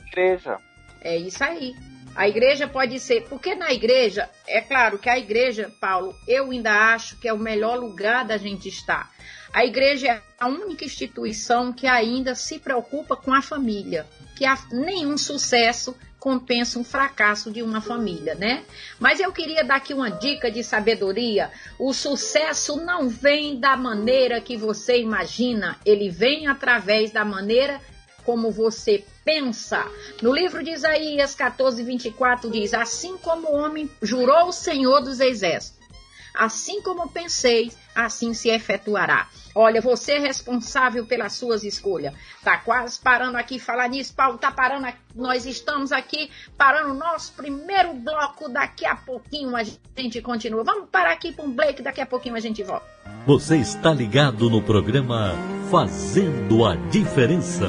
Igreja. 0.08 0.58
É 1.02 1.16
isso 1.16 1.42
aí. 1.42 1.74
A 2.14 2.28
igreja 2.28 2.68
pode 2.68 3.00
ser, 3.00 3.22
porque 3.28 3.54
na 3.54 3.72
igreja, 3.72 4.28
é 4.46 4.60
claro 4.60 4.98
que 4.98 5.08
a 5.08 5.18
igreja, 5.18 5.72
Paulo, 5.80 6.14
eu 6.28 6.50
ainda 6.50 6.94
acho 6.94 7.18
que 7.18 7.26
é 7.26 7.32
o 7.32 7.38
melhor 7.38 7.78
lugar 7.78 8.24
da 8.24 8.36
gente 8.36 8.68
estar. 8.68 9.10
A 9.52 9.64
igreja 9.64 10.08
é 10.08 10.22
a 10.38 10.46
única 10.46 10.84
instituição 10.84 11.72
que 11.72 11.86
ainda 11.86 12.34
se 12.34 12.58
preocupa 12.58 13.16
com 13.16 13.32
a 13.32 13.40
família, 13.40 14.06
que 14.36 14.44
há 14.44 14.58
nenhum 14.70 15.16
sucesso 15.16 15.96
compensa 16.22 16.78
um 16.78 16.84
fracasso 16.84 17.50
de 17.50 17.64
uma 17.64 17.80
família, 17.80 18.36
né? 18.36 18.62
Mas 19.00 19.18
eu 19.18 19.32
queria 19.32 19.64
dar 19.64 19.74
aqui 19.74 19.92
uma 19.92 20.08
dica 20.08 20.52
de 20.52 20.62
sabedoria. 20.62 21.50
O 21.76 21.92
sucesso 21.92 22.76
não 22.76 23.08
vem 23.08 23.58
da 23.58 23.76
maneira 23.76 24.40
que 24.40 24.56
você 24.56 25.00
imagina, 25.00 25.76
ele 25.84 26.08
vem 26.08 26.46
através 26.46 27.10
da 27.10 27.24
maneira 27.24 27.80
como 28.24 28.52
você 28.52 29.04
pensa. 29.24 29.84
No 30.22 30.32
livro 30.32 30.62
de 30.62 30.70
Isaías 30.70 31.34
14, 31.34 31.82
24 31.82 32.48
diz: 32.52 32.72
Assim 32.72 33.18
como 33.18 33.48
o 33.48 33.56
homem 33.56 33.90
jurou 34.00 34.46
o 34.46 34.52
Senhor 34.52 35.00
dos 35.00 35.18
Exércitos, 35.18 35.88
assim 36.32 36.80
como 36.82 37.08
pensei, 37.08 37.72
assim 37.96 38.32
se 38.32 38.48
efetuará. 38.48 39.28
Olha, 39.54 39.80
você 39.80 40.12
é 40.12 40.18
responsável 40.18 41.06
pelas 41.06 41.34
suas 41.34 41.62
escolhas. 41.62 42.14
Tá 42.42 42.58
quase 42.58 42.98
parando 42.98 43.36
aqui 43.36 43.58
falar 43.58 43.88
nisso, 43.88 44.14
Paulo 44.14 44.38
tá 44.38 44.50
parando 44.50 44.86
aqui. 44.86 44.98
Nós 45.14 45.44
estamos 45.44 45.92
aqui 45.92 46.30
parando 46.56 46.90
o 46.90 46.94
nosso 46.94 47.32
primeiro 47.34 47.92
bloco. 47.94 48.48
Daqui 48.48 48.86
a 48.86 48.96
pouquinho 48.96 49.54
a 49.54 49.62
gente 49.62 50.20
continua. 50.22 50.64
Vamos 50.64 50.88
parar 50.90 51.12
aqui 51.12 51.32
para 51.32 51.44
um 51.44 51.50
break, 51.50 51.82
daqui 51.82 52.00
a 52.00 52.06
pouquinho 52.06 52.34
a 52.34 52.40
gente 52.40 52.62
volta. 52.62 52.86
Você 53.26 53.56
está 53.58 53.92
ligado 53.92 54.48
no 54.48 54.62
programa 54.62 55.34
Fazendo 55.70 56.64
a 56.64 56.74
Diferença. 56.74 57.68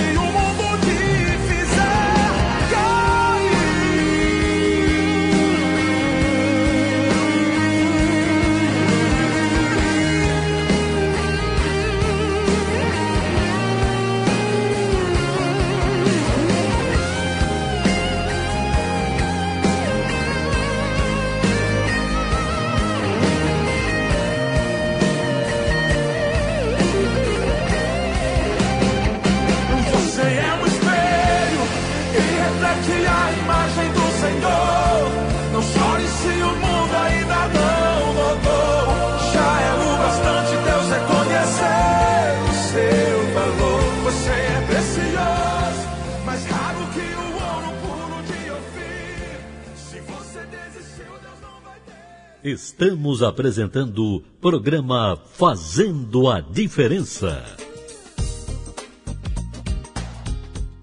Estamos 52.43 53.21
apresentando 53.21 54.15
o 54.15 54.19
programa 54.19 55.15
Fazendo 55.15 56.27
a 56.27 56.39
Diferença. 56.39 57.45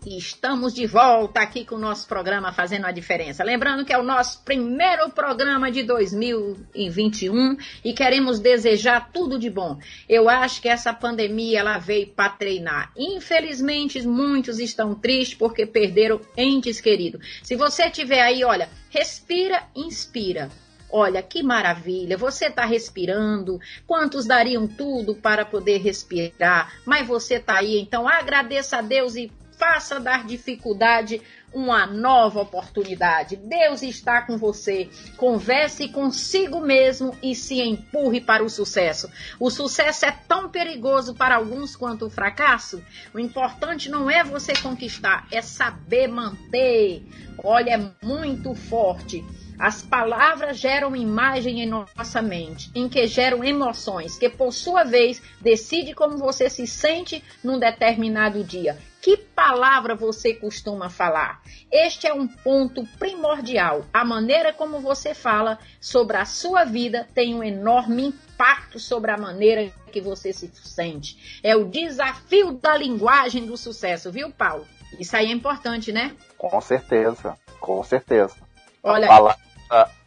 Estamos 0.07 0.73
de 0.73 0.87
volta 0.87 1.41
aqui 1.41 1.65
com 1.65 1.75
o 1.75 1.81
nosso 1.81 2.07
programa 2.07 2.53
Fazendo 2.53 2.87
a 2.87 2.93
Diferença. 2.93 3.43
Lembrando 3.43 3.85
que 3.85 3.93
é 3.93 3.99
o 3.99 4.05
nosso 4.05 4.45
primeiro 4.45 5.11
programa 5.11 5.69
de 5.69 5.83
2021 5.83 7.57
e 7.85 7.93
queremos 7.93 8.39
desejar 8.39 9.11
tudo 9.13 9.37
de 9.37 9.51
bom. 9.51 9.81
Eu 10.09 10.29
acho 10.29 10.63
que 10.63 10.69
essa 10.69 10.95
pandemia 10.95 11.59
ela 11.59 11.79
veio 11.79 12.07
para 12.07 12.31
treinar. 12.31 12.93
Infelizmente, 12.97 14.01
muitos 14.07 14.61
estão 14.61 14.95
tristes 14.95 15.37
porque 15.37 15.67
perderam 15.67 16.21
entes 16.37 16.81
queridos. 16.81 17.41
Se 17.43 17.57
você 17.57 17.91
tiver 17.91 18.21
aí, 18.21 18.45
olha, 18.45 18.69
respira, 18.91 19.65
inspira 19.75 20.49
Olha 20.91 21.23
que 21.23 21.43
maravilha, 21.43 22.17
você 22.17 22.47
está 22.47 22.65
respirando. 22.65 23.61
Quantos 23.87 24.27
dariam 24.27 24.67
tudo 24.67 25.15
para 25.15 25.45
poder 25.45 25.79
respirar? 25.79 26.73
Mas 26.87 27.07
você 27.07 27.35
está 27.35 27.59
aí, 27.59 27.79
então 27.79 28.09
agradeça 28.09 28.79
a 28.79 28.83
Deus 28.83 29.15
e 29.15 29.31
faça 29.59 29.99
dar 29.99 30.25
dificuldade 30.25 31.21
uma 31.53 31.87
nova 31.87 32.41
oportunidade. 32.41 33.37
Deus 33.37 33.83
está 33.83 34.23
com 34.23 34.37
você. 34.37 34.89
Converse 35.17 35.89
consigo 35.89 36.61
mesmo 36.61 37.17
e 37.23 37.35
se 37.35 37.61
empurre 37.61 38.21
para 38.21 38.45
o 38.45 38.51
sucesso. 38.51 39.11
O 39.41 39.51
sucesso 39.51 40.07
é 40.07 40.13
tão 40.13 40.49
perigoso 40.49 41.15
para 41.15 41.37
alguns 41.37 41.75
quanto 41.75 42.07
o 42.07 42.11
fracasso. 42.11 42.83
O 43.13 43.19
importante 43.19 43.91
não 43.91 44.11
é 44.11 44.23
você 44.23 44.53
conquistar, 44.55 45.27
é 45.33 45.43
saber 45.43 46.07
manter. 46.07 47.03
Olha, 47.43 47.75
é 47.75 48.07
muito 48.07 48.55
forte. 48.55 49.25
As 49.59 49.83
palavras 49.83 50.57
geram 50.57 50.95
imagem 50.95 51.63
em 51.63 51.67
nossa 51.67 52.23
mente, 52.23 52.71
em 52.77 52.89
que 52.89 53.05
geram 53.09 53.43
emoções, 53.43 54.17
que 54.17 54.29
por 54.29 54.53
sua 54.53 54.85
vez 54.85 55.21
decide 55.41 55.95
como 55.95 56.17
você 56.17 56.49
se 56.49 56.65
sente 56.65 57.25
num 57.43 57.59
determinado 57.59 58.45
dia. 58.45 58.79
Que 59.03 59.17
palavra 59.17 59.97
você 59.97 60.33
costuma 60.33 60.89
falar? 60.89 61.43
Este 61.73 62.07
é 62.07 62.15
um 62.15 62.29
ponto 62.29 62.87
primordial. 63.01 63.85
A 63.93 64.05
maneira 64.05 64.53
como 64.53 64.79
você 64.79 65.13
fala 65.13 65.59
sobre 65.81 66.17
a 66.17 66.25
sua 66.25 66.65
vida 66.65 67.09
tem 67.13 67.35
um 67.35 67.43
enorme 67.43 68.07
impacto 68.07 68.79
sobre 68.79 69.11
a 69.11 69.19
maneira 69.19 69.73
que 69.91 70.01
você 70.01 70.33
se 70.33 70.49
sente. 70.55 71.41
É 71.43 71.57
o 71.57 71.65
desafio 71.65 72.53
da 72.53 72.77
linguagem 72.77 73.45
do 73.45 73.57
sucesso, 73.57 74.13
viu, 74.13 74.31
Paulo? 74.31 74.67
Isso 75.01 75.17
aí 75.17 75.27
é 75.27 75.33
importante, 75.33 75.93
né? 75.93 76.15
Com 76.37 76.61
certeza, 76.61 77.37
com 77.59 77.83
certeza. 77.83 78.37
Olha, 78.83 79.07
a 79.07 79.09
palavra 79.09 79.48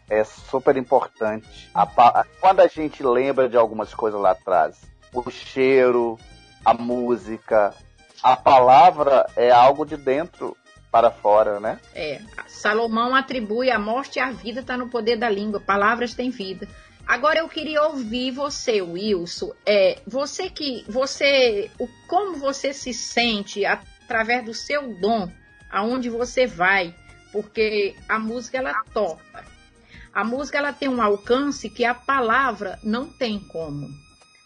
é 0.09 0.23
super 0.23 0.75
importante. 0.75 1.69
A, 1.73 2.25
quando 2.39 2.59
a 2.59 2.67
gente 2.67 3.01
lembra 3.01 3.47
de 3.47 3.55
algumas 3.55 3.93
coisas 3.93 4.19
lá 4.19 4.31
atrás, 4.31 4.81
o 5.13 5.29
cheiro, 5.31 6.17
a 6.65 6.73
música, 6.73 7.73
a 8.21 8.35
palavra 8.35 9.25
é 9.35 9.51
algo 9.51 9.85
de 9.85 9.97
dentro 9.97 10.55
para 10.91 11.09
fora, 11.09 11.59
né? 11.59 11.79
É. 11.95 12.19
Salomão 12.47 13.15
atribui 13.15 13.71
a 13.71 13.79
morte 13.79 14.17
e 14.17 14.19
a 14.19 14.31
vida 14.31 14.59
está 14.59 14.75
no 14.75 14.89
poder 14.89 15.15
da 15.15 15.29
língua. 15.29 15.59
Palavras 15.59 16.13
têm 16.13 16.29
vida. 16.29 16.67
Agora 17.07 17.39
eu 17.39 17.49
queria 17.49 17.83
ouvir 17.83 18.31
você, 18.31 18.81
Wilson. 18.81 19.53
É, 19.65 19.99
você 20.05 20.49
que 20.49 20.85
você, 20.87 21.71
o 21.79 21.87
como 22.07 22.35
você 22.35 22.73
se 22.73 22.93
sente 22.93 23.65
através 23.65 24.43
do 24.45 24.53
seu 24.53 24.93
dom, 24.95 25.31
aonde 25.69 26.09
você 26.09 26.45
vai, 26.45 26.93
porque 27.31 27.95
a 28.07 28.19
música 28.19 28.57
ela 28.57 28.83
toca. 28.93 29.50
A 30.13 30.23
música 30.23 30.57
ela 30.57 30.73
tem 30.73 30.89
um 30.89 31.01
alcance 31.01 31.69
que 31.69 31.85
a 31.85 31.93
palavra 31.93 32.77
não 32.83 33.07
tem 33.07 33.39
como. 33.39 33.89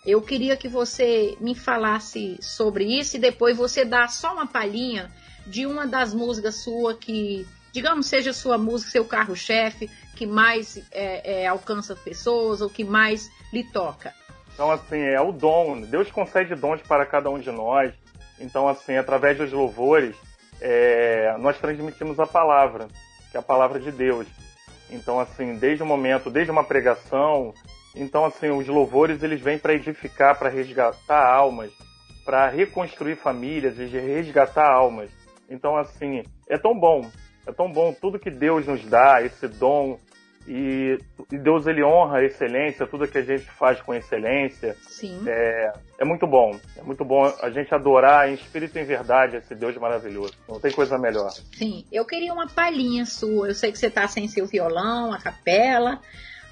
Eu 0.06 0.21
queria 0.21 0.56
que 0.56 0.67
você 0.67 1.36
me 1.41 1.56
falasse 1.56 2.38
sobre 2.39 2.86
isso 2.86 3.17
e 3.17 3.19
depois 3.19 3.58
você 3.58 3.84
dá 3.84 4.08
só 4.08 4.34
uma 4.34 4.45
palhinha 4.45 5.12
de 5.47 5.65
uma 5.65 5.88
das 5.88 6.13
músicas 6.13 6.56
sua 6.56 6.93
que, 6.93 7.47
digamos, 7.71 8.06
seja 8.06 8.32
sua 8.32 8.58
música, 8.58 8.91
seu 8.91 9.06
carro-chefe, 9.06 9.89
que 10.15 10.28
mais 10.28 10.78
é, 10.91 11.41
é, 11.41 11.47
alcança 11.47 11.95
pessoas 11.95 12.62
ou 12.62 12.69
que 12.69 12.84
mais 12.84 13.32
lhe 13.51 13.63
toca. 13.63 14.13
Então, 14.54 14.71
assim, 14.71 14.99
é 14.99 15.19
o 15.19 15.32
dom. 15.32 15.82
Deus 15.82 16.12
concede 16.12 16.54
dons 16.54 16.82
para 16.84 17.06
cada 17.06 17.30
um 17.32 17.39
de 17.39 17.51
nós. 17.51 17.91
Então, 18.39 18.67
assim, 18.67 18.95
através 18.95 19.38
dos 19.38 19.51
louvores, 19.51 20.15
é, 20.62 21.36
nós 21.39 21.58
transmitimos 21.58 22.19
a 22.19 22.28
palavra, 22.28 22.88
que 23.32 23.38
é 23.38 23.39
a 23.39 23.43
palavra 23.43 23.80
de 23.80 23.91
Deus. 23.91 24.28
Então, 24.89 25.19
assim, 25.19 25.56
desde 25.56 25.84
o 25.84 25.86
momento, 25.86 26.30
desde 26.30 26.52
uma 26.52 26.63
pregação, 26.63 27.54
então, 27.95 28.26
assim, 28.26 28.50
os 28.50 28.67
louvores 28.67 29.24
eles 29.24 29.41
vêm 29.41 29.58
para 29.58 29.74
edificar, 29.74 30.38
para 30.38 30.50
resgatar 30.50 31.26
almas, 31.26 31.71
para 32.24 32.50
reconstruir 32.50 33.15
famílias 33.15 33.80
e 33.80 33.86
resgatar 33.86 34.69
almas. 34.69 35.10
Então, 35.50 35.78
assim, 35.78 36.24
é 36.50 36.58
tão 36.58 36.78
bom, 36.78 37.10
é 37.48 37.52
tão 37.52 37.71
bom 37.71 37.93
tudo 37.93 38.19
que 38.19 38.32
Deus 38.32 38.65
nos 38.67 38.84
dá, 38.86 39.21
esse 39.21 39.48
dom 39.48 40.00
E, 40.47 40.99
e, 41.31 41.38
Deus 41.39 41.65
ele 41.65 41.84
honra 41.84 42.19
a 42.19 42.23
excelência, 42.23 42.86
tudo 42.86 43.08
que 43.08 43.17
a 43.17 43.23
gente 43.23 43.45
faz 43.45 43.81
com 43.81 43.93
excelência. 43.93 44.75
Sim. 44.81 45.23
É, 45.27 45.73
é 45.99 46.05
muito 46.05 46.27
bom. 46.27 46.58
É 46.77 46.84
muito 46.84 47.03
bom 47.03 47.25
a 47.41 47.49
gente 47.49 47.73
adorar 47.73 48.29
em 48.29 48.36
espírito 48.36 48.77
e 48.77 48.81
em 48.81 48.86
verdade 48.86 49.38
esse 49.38 49.55
Deus 49.55 49.75
maravilhoso. 49.77 50.34
Não 50.47 50.60
tem 50.60 50.71
coisa 50.71 50.97
melhor. 50.97 51.31
Sim. 51.31 51.86
Eu 51.91 52.05
queria 52.05 52.31
uma 52.31 52.47
palhinha 52.47 53.05
sua. 53.05 53.47
Eu 53.47 53.55
sei 53.55 53.71
que 53.71 53.79
você 53.79 53.88
está 53.88 54.08
sem 54.08 54.27
seu 54.27 54.45
violão, 54.45 55.12
a 55.12 55.17
capela, 55.19 55.99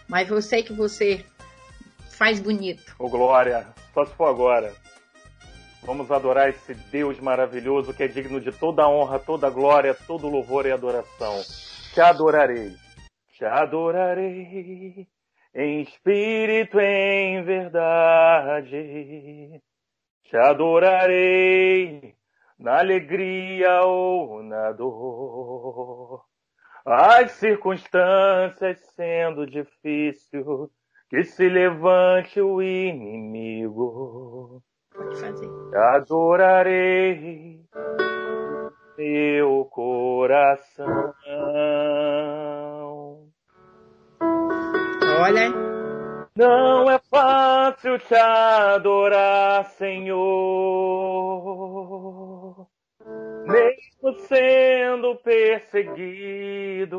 mas 0.07 0.29
eu 0.29 0.41
sei 0.41 0.63
que 0.63 0.73
você 0.73 1.23
faz 2.09 2.39
bonito. 2.39 2.95
Ô 2.97 3.07
Glória, 3.07 3.67
só 3.93 4.05
se 4.05 4.13
for 4.15 4.25
agora. 4.25 4.73
Vamos 5.83 6.09
adorar 6.09 6.49
esse 6.49 6.73
Deus 6.73 7.19
maravilhoso 7.19 7.93
que 7.93 8.03
é 8.03 8.07
digno 8.07 8.39
de 8.39 8.51
toda 8.51 8.87
honra, 8.87 9.19
toda 9.19 9.49
glória, 9.49 9.93
todo 9.93 10.29
louvor 10.29 10.65
e 10.65 10.71
adoração. 10.71 11.41
Te 11.93 11.99
adorarei 11.99 12.73
te 13.33 13.45
adorarei 13.45 15.07
em 15.55 15.81
espírito 15.81 16.79
em 16.79 17.43
verdade. 17.43 18.69
Te 20.23 20.37
adorarei 20.37 22.15
na 22.59 22.79
alegria 22.79 23.81
ou 23.81 24.43
na 24.43 24.71
dor. 24.71 26.23
As 26.85 27.31
circunstâncias 27.31 28.77
sendo 28.95 29.47
difícil, 29.47 30.69
que 31.09 31.23
se 31.23 31.49
levante 31.49 32.39
o 32.39 32.61
inimigo. 32.61 34.61
Pode 34.93 35.19
fazer. 35.19 35.49
Te 35.69 35.75
adorarei, 35.75 37.65
meu 38.97 39.65
coração. 39.65 41.13
Olha. 45.21 45.49
Não 46.35 46.89
é 46.89 46.99
fácil 47.09 47.99
te 47.99 48.15
adorar, 48.15 49.65
Senhor. 49.65 50.23
Mesmo 53.45 54.13
sendo 54.27 55.15
perseguido, 55.17 56.91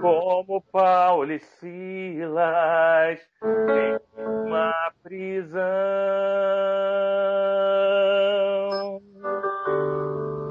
como 0.00 0.62
Paulo 0.72 1.32
e 1.32 1.38
Silas, 1.40 3.20
em 3.42 3.98
uma 4.16 4.72
prisão. 5.02 5.60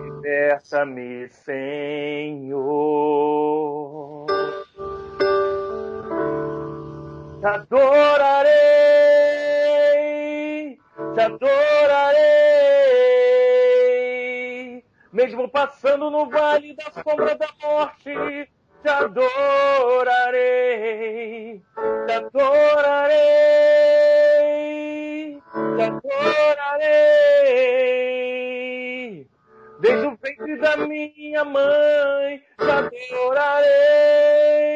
Liberta-me, 0.03 1.29
Senhor. 1.29 2.55
Te 7.45 7.51
adorarei, 7.51 8.49
te 11.13 11.21
adorarei, 11.21 12.25
mesmo 15.13 15.47
passando 15.51 16.09
no 16.09 16.27
vale 16.27 16.73
da 16.73 16.91
sombra 17.03 17.35
da 17.35 17.47
morte, 17.61 18.49
te 18.81 18.89
adorarei, 18.89 19.23
te 22.07 22.13
adorarei, 22.13 23.13
te 25.77 25.83
adorarei. 25.83 26.95
Desde 29.77 30.07
o 30.07 30.17
ventre 30.19 30.57
da 30.57 30.77
minha 30.77 31.45
mãe, 31.45 32.41
te 32.57 32.71
adorarei. 32.71 34.74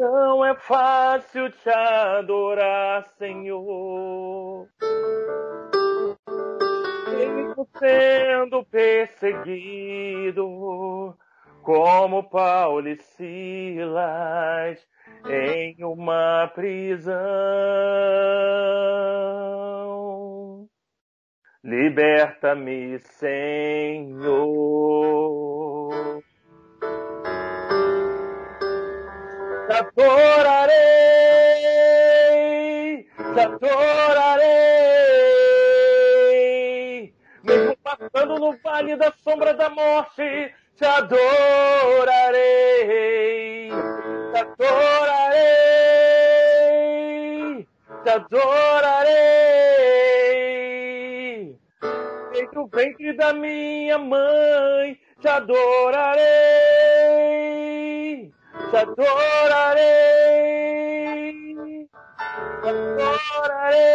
Não 0.00 0.42
é 0.42 0.54
fácil 0.54 1.50
te 1.50 1.68
adorar, 1.68 3.06
Senhor. 3.18 4.66
Mesmo 7.10 7.68
sendo 7.78 8.64
perseguido, 8.64 10.46
como 11.60 12.22
Paulo 12.30 12.88
e 12.88 12.96
Silas, 12.96 14.78
em 15.28 15.84
uma 15.84 16.50
prisão. 16.54 17.20
Liberta-me, 21.62 22.98
Senhor. 23.00 24.40
Adorarei, 29.72 30.76
te 33.34 33.40
adorarei. 33.40 34.70
Mesmo 37.42 37.76
passando 37.82 38.38
no 38.38 38.56
vale 38.62 38.96
da 38.96 39.12
sombra 39.22 39.54
da 39.54 39.68
morte, 39.70 40.54
te 40.76 40.86
adorarei, 40.86 41.30
te 44.32 44.38
adorarei, 44.38 45.58
te 48.04 48.10
adorarei. 48.10 49.30
Desde 52.32 52.58
o 52.58 52.66
ventre 52.66 53.12
da 53.14 53.32
minha 53.32 53.98
mãe, 53.98 54.98
te 55.20 55.28
adorarei, 55.28 56.69
te 58.70 58.76
adorarei, 58.76 59.82
te 62.62 62.68
adorarei. 62.68 63.90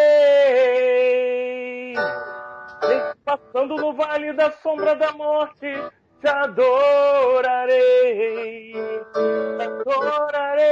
Passando 3.23 3.75
no 3.77 3.93
vale 3.93 4.33
da 4.33 4.51
sombra 4.61 4.95
da 4.95 5.11
morte, 5.13 5.91
te 6.21 6.27
adorarei, 6.27 7.73
te 9.13 9.63
adorarei, 9.63 10.65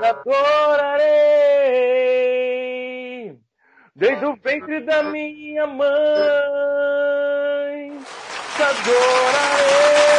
te 0.00 0.06
adorarei. 0.06 1.26
Desde 3.94 4.26
o 4.26 4.36
ventre 4.36 4.80
da 4.82 5.02
minha 5.02 5.66
mãe, 5.66 5.86
te 8.56 8.62
adorarei. 8.62 10.15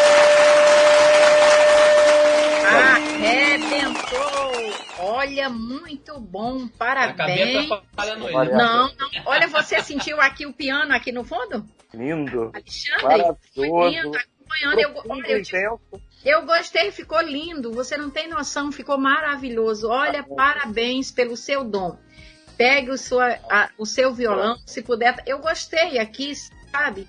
Olha, 5.00 5.50
muito 5.50 6.20
bom, 6.20 6.68
parabéns. 6.68 7.70
ele. 8.26 8.28
Não, 8.58 8.88
não. 8.96 9.10
Olha, 9.26 9.48
você 9.48 9.82
sentiu 9.82 10.20
aqui 10.22 10.46
o 10.46 10.54
piano 10.54 10.94
aqui 10.94 11.12
no 11.12 11.24
fundo? 11.24 11.66
Lindo, 11.94 12.52
Alexandre? 12.54 13.06
Foi 13.56 13.68
lindo, 13.90 14.18
acompanhando. 14.18 14.80
Eu, 14.80 14.90
olha, 15.12 15.28
eu, 15.28 15.44
te- 15.44 15.52
eu 16.26 16.46
gostei, 16.46 16.92
ficou 16.92 17.22
lindo. 17.22 17.72
Você 17.74 17.96
não 17.98 18.10
tem 18.10 18.28
noção, 18.28 18.72
ficou 18.72 18.98
maravilhoso. 18.98 19.88
Olha, 19.90 20.24
parabéns 20.36 21.12
pelo 21.12 21.38
seu 21.38 21.64
dom. 21.64 21.98
Pegue 22.58 22.90
o, 22.90 22.98
sua, 22.98 23.38
a- 23.50 23.70
o 23.78 23.86
seu 23.86 24.14
violão, 24.14 24.58
se 24.66 24.82
puder. 24.82 25.16
Eu 25.28 25.40
gostei 25.40 26.00
aqui, 26.00 26.34
sabe? 26.72 27.08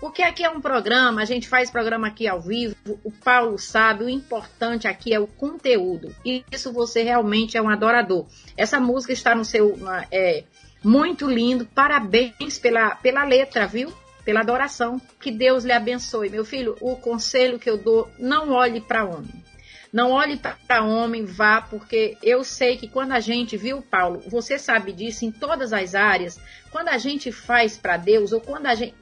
Porque 0.00 0.22
aqui 0.22 0.42
é 0.42 0.48
um 0.48 0.62
programa, 0.62 1.20
a 1.20 1.26
gente 1.26 1.46
faz 1.46 1.70
programa 1.70 2.08
aqui 2.08 2.26
ao 2.26 2.40
vivo, 2.40 2.74
o 3.04 3.12
Paulo 3.12 3.58
sabe, 3.58 4.04
o 4.04 4.08
importante 4.08 4.88
aqui 4.88 5.12
é 5.12 5.20
o 5.20 5.26
conteúdo. 5.26 6.14
E 6.24 6.42
isso 6.50 6.72
você 6.72 7.02
realmente 7.02 7.58
é 7.58 7.62
um 7.62 7.68
adorador. 7.68 8.26
Essa 8.56 8.80
música 8.80 9.12
está 9.12 9.34
no 9.34 9.44
seu. 9.44 9.78
É, 10.10 10.44
muito 10.82 11.30
lindo, 11.30 11.66
parabéns 11.66 12.58
pela, 12.58 12.94
pela 12.96 13.24
letra, 13.24 13.66
viu? 13.66 13.92
Pela 14.24 14.40
adoração. 14.40 14.98
Que 15.20 15.30
Deus 15.30 15.64
lhe 15.64 15.72
abençoe. 15.72 16.30
Meu 16.30 16.46
filho, 16.46 16.74
o 16.80 16.96
conselho 16.96 17.58
que 17.58 17.68
eu 17.68 17.76
dou, 17.76 18.10
não 18.18 18.52
olhe 18.52 18.80
para 18.80 19.04
homem. 19.04 19.44
Não 19.92 20.12
olhe 20.12 20.40
para 20.66 20.84
homem, 20.84 21.26
vá, 21.26 21.60
porque 21.60 22.16
eu 22.22 22.42
sei 22.44 22.76
que 22.78 22.88
quando 22.88 23.12
a 23.12 23.20
gente, 23.20 23.56
viu, 23.56 23.82
Paulo, 23.82 24.22
você 24.28 24.56
sabe 24.56 24.92
disso 24.92 25.24
em 25.24 25.32
todas 25.32 25.72
as 25.72 25.94
áreas, 25.94 26.40
quando 26.70 26.88
a 26.88 26.96
gente 26.96 27.32
faz 27.32 27.76
para 27.76 27.96
Deus 27.96 28.32
ou 28.32 28.40
quando 28.40 28.66
a 28.66 28.74
gente 28.74 28.94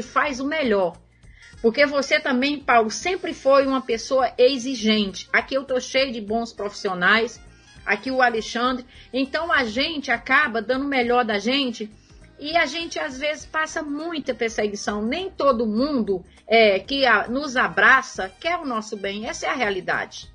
faz 0.00 0.40
o 0.40 0.46
melhor. 0.46 0.96
Porque 1.60 1.84
você 1.86 2.18
também, 2.18 2.58
Paulo, 2.58 2.90
sempre 2.90 3.34
foi 3.34 3.66
uma 3.66 3.80
pessoa 3.80 4.32
exigente. 4.38 5.28
Aqui 5.32 5.54
eu 5.54 5.64
tô 5.64 5.78
cheio 5.78 6.12
de 6.12 6.20
bons 6.20 6.52
profissionais, 6.52 7.40
aqui 7.84 8.10
o 8.10 8.22
Alexandre. 8.22 8.86
Então 9.12 9.52
a 9.52 9.64
gente 9.64 10.10
acaba 10.10 10.62
dando 10.62 10.84
o 10.84 10.88
melhor 10.88 11.24
da 11.24 11.38
gente 11.38 11.90
e 12.38 12.56
a 12.56 12.66
gente 12.66 12.98
às 12.98 13.18
vezes 13.18 13.46
passa 13.46 13.82
muita 13.82 14.34
perseguição. 14.34 15.02
Nem 15.04 15.30
todo 15.30 15.66
mundo 15.66 16.24
é, 16.48 16.78
que 16.80 17.06
a- 17.06 17.28
nos 17.28 17.56
abraça 17.56 18.28
quer 18.40 18.56
o 18.58 18.64
nosso 18.66 18.96
bem. 18.96 19.28
Essa 19.28 19.46
é 19.46 19.50
a 19.50 19.54
realidade. 19.54 20.28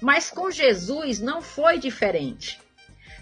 Mas 0.00 0.30
com 0.30 0.50
Jesus 0.50 1.20
não 1.20 1.42
foi 1.42 1.78
diferente. 1.78 2.58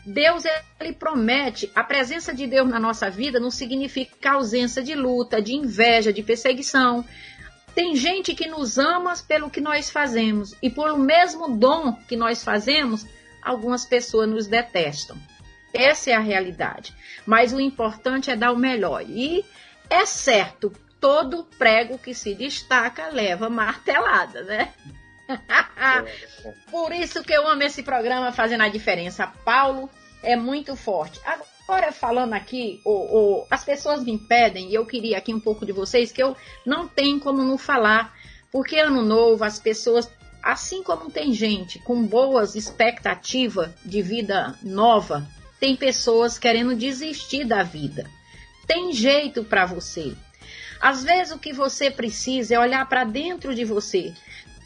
Deus 0.04 0.44
ele 0.80 0.92
promete, 0.92 1.70
a 1.74 1.84
presença 1.84 2.34
de 2.34 2.46
Deus 2.46 2.68
na 2.68 2.80
nossa 2.80 3.10
vida 3.10 3.38
não 3.38 3.50
significa 3.50 4.32
ausência 4.32 4.82
de 4.82 4.94
luta, 4.94 5.40
de 5.42 5.54
inveja, 5.54 6.12
de 6.12 6.22
perseguição. 6.22 7.04
Tem 7.74 7.94
gente 7.94 8.34
que 8.34 8.48
nos 8.48 8.78
ama 8.78 9.14
pelo 9.28 9.50
que 9.50 9.60
nós 9.60 9.90
fazemos 9.90 10.54
e 10.62 10.70
pelo 10.70 10.98
mesmo 10.98 11.56
dom 11.56 11.92
que 12.08 12.16
nós 12.16 12.42
fazemos, 12.42 13.06
algumas 13.42 13.84
pessoas 13.84 14.28
nos 14.28 14.46
detestam. 14.46 15.16
Essa 15.72 16.10
é 16.10 16.14
a 16.14 16.20
realidade. 16.20 16.94
Mas 17.24 17.52
o 17.52 17.60
importante 17.60 18.30
é 18.30 18.36
dar 18.36 18.52
o 18.52 18.56
melhor. 18.56 19.02
E 19.08 19.44
é 19.88 20.04
certo, 20.04 20.72
todo 21.00 21.44
prego 21.58 21.98
que 21.98 22.14
se 22.14 22.34
destaca 22.34 23.08
leva 23.08 23.48
martelada, 23.48 24.42
né? 24.42 24.72
Por 26.70 26.92
isso 26.92 27.22
que 27.22 27.32
eu 27.32 27.46
amo 27.48 27.62
esse 27.62 27.82
programa 27.82 28.32
Fazendo 28.32 28.62
a 28.62 28.68
Diferença. 28.68 29.26
Paulo 29.44 29.88
é 30.22 30.36
muito 30.36 30.76
forte. 30.76 31.20
Agora, 31.24 31.92
falando 31.92 32.34
aqui, 32.34 32.82
as 33.50 33.64
pessoas 33.64 34.02
me 34.02 34.12
impedem, 34.12 34.70
e 34.70 34.74
eu 34.74 34.84
queria 34.84 35.18
aqui 35.18 35.32
um 35.32 35.40
pouco 35.40 35.64
de 35.64 35.72
vocês, 35.72 36.12
que 36.12 36.22
eu 36.22 36.36
não 36.66 36.88
tenho 36.88 37.20
como 37.20 37.42
não 37.42 37.56
falar, 37.56 38.14
porque 38.50 38.78
ano 38.78 39.02
novo, 39.02 39.44
as 39.44 39.58
pessoas, 39.58 40.10
assim 40.42 40.82
como 40.82 41.10
tem 41.10 41.32
gente 41.32 41.78
com 41.78 42.04
boas 42.04 42.54
expectativas 42.56 43.70
de 43.84 44.02
vida 44.02 44.58
nova, 44.62 45.26
tem 45.60 45.76
pessoas 45.76 46.38
querendo 46.38 46.74
desistir 46.74 47.44
da 47.44 47.62
vida. 47.62 48.08
Tem 48.66 48.92
jeito 48.92 49.44
para 49.44 49.66
você. 49.66 50.14
Às 50.80 51.04
vezes 51.04 51.32
o 51.32 51.38
que 51.38 51.52
você 51.52 51.90
precisa 51.90 52.54
é 52.54 52.58
olhar 52.58 52.88
para 52.88 53.04
dentro 53.04 53.54
de 53.54 53.64
você. 53.64 54.14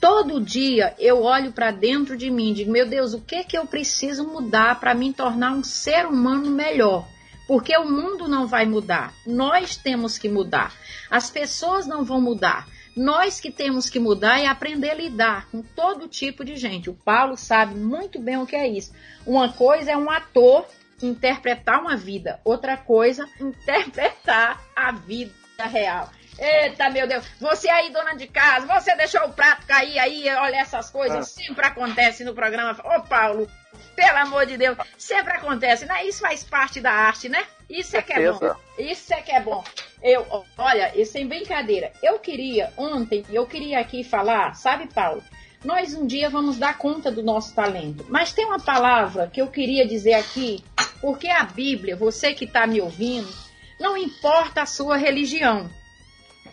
Todo 0.04 0.38
dia 0.38 0.94
eu 0.98 1.22
olho 1.22 1.50
para 1.50 1.70
dentro 1.70 2.14
de 2.14 2.30
mim 2.30 2.50
e 2.50 2.54
digo: 2.56 2.70
meu 2.70 2.86
Deus, 2.86 3.14
o 3.14 3.22
que 3.22 3.42
que 3.42 3.56
eu 3.56 3.64
preciso 3.64 4.28
mudar 4.28 4.78
para 4.78 4.92
me 4.92 5.14
tornar 5.14 5.52
um 5.52 5.64
ser 5.64 6.04
humano 6.04 6.50
melhor? 6.50 7.08
Porque 7.48 7.74
o 7.74 7.90
mundo 7.90 8.28
não 8.28 8.46
vai 8.46 8.66
mudar. 8.66 9.14
Nós 9.26 9.78
temos 9.78 10.18
que 10.18 10.28
mudar. 10.28 10.74
As 11.10 11.30
pessoas 11.30 11.86
não 11.86 12.04
vão 12.04 12.20
mudar. 12.20 12.68
Nós 12.94 13.40
que 13.40 13.50
temos 13.50 13.88
que 13.88 13.98
mudar 13.98 14.38
e 14.38 14.44
aprender 14.44 14.90
a 14.90 14.94
lidar 14.94 15.48
com 15.50 15.62
todo 15.62 16.06
tipo 16.06 16.44
de 16.44 16.54
gente. 16.54 16.90
O 16.90 16.94
Paulo 16.94 17.34
sabe 17.34 17.74
muito 17.74 18.20
bem 18.20 18.36
o 18.36 18.46
que 18.46 18.56
é 18.56 18.68
isso. 18.68 18.92
Uma 19.26 19.54
coisa 19.54 19.92
é 19.92 19.96
um 19.96 20.10
ator 20.10 20.66
interpretar 21.02 21.80
uma 21.80 21.96
vida, 21.96 22.42
outra 22.44 22.76
coisa, 22.76 23.26
interpretar 23.40 24.62
a 24.76 24.92
vida 24.92 25.32
real. 25.64 26.10
Eita, 26.38 26.90
meu 26.90 27.06
Deus. 27.06 27.24
Você 27.40 27.68
aí, 27.68 27.90
dona 27.90 28.14
de 28.14 28.26
casa, 28.26 28.66
você 28.66 28.94
deixou 28.96 29.24
o 29.24 29.32
prato 29.32 29.66
cair 29.66 29.98
aí, 29.98 30.28
olha 30.36 30.56
essas 30.56 30.90
coisas, 30.90 31.18
ah. 31.18 31.22
sempre 31.22 31.66
acontece 31.66 32.24
no 32.24 32.34
programa. 32.34 32.76
Ô, 32.84 33.02
Paulo, 33.02 33.48
pelo 33.94 34.18
amor 34.18 34.46
de 34.46 34.56
Deus, 34.56 34.76
sempre 34.98 35.34
acontece, 35.34 35.86
né? 35.86 36.04
Isso 36.04 36.20
faz 36.20 36.42
parte 36.42 36.80
da 36.80 36.90
arte, 36.90 37.28
né? 37.28 37.44
Isso 37.68 37.96
é 37.96 38.02
que 38.02 38.12
é 38.12 38.30
bom. 38.30 38.54
Isso 38.78 39.14
é 39.14 39.22
que 39.22 39.32
é 39.32 39.40
bom. 39.40 39.64
Eu, 40.02 40.44
olha, 40.58 40.92
sem 41.06 41.26
brincadeira, 41.26 41.92
eu 42.02 42.18
queria, 42.18 42.72
ontem, 42.76 43.24
eu 43.30 43.46
queria 43.46 43.80
aqui 43.80 44.04
falar, 44.04 44.54
sabe, 44.54 44.86
Paulo? 44.92 45.22
Nós 45.64 45.94
um 45.94 46.06
dia 46.06 46.28
vamos 46.28 46.58
dar 46.58 46.76
conta 46.76 47.10
do 47.10 47.22
nosso 47.22 47.54
talento. 47.54 48.04
Mas 48.10 48.34
tem 48.34 48.44
uma 48.44 48.60
palavra 48.60 49.30
que 49.32 49.40
eu 49.40 49.46
queria 49.46 49.86
dizer 49.86 50.12
aqui, 50.12 50.62
porque 51.00 51.28
a 51.28 51.42
Bíblia, 51.44 51.96
você 51.96 52.34
que 52.34 52.44
está 52.44 52.66
me 52.66 52.82
ouvindo, 52.82 53.32
não 53.80 53.96
importa 53.96 54.62
a 54.62 54.66
sua 54.66 54.98
religião. 54.98 55.70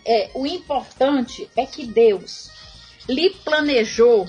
É, 0.04 0.30
o 0.34 0.46
importante 0.46 1.48
é 1.56 1.64
que 1.66 1.86
Deus 1.86 2.50
lhe 3.08 3.30
planejou, 3.30 4.28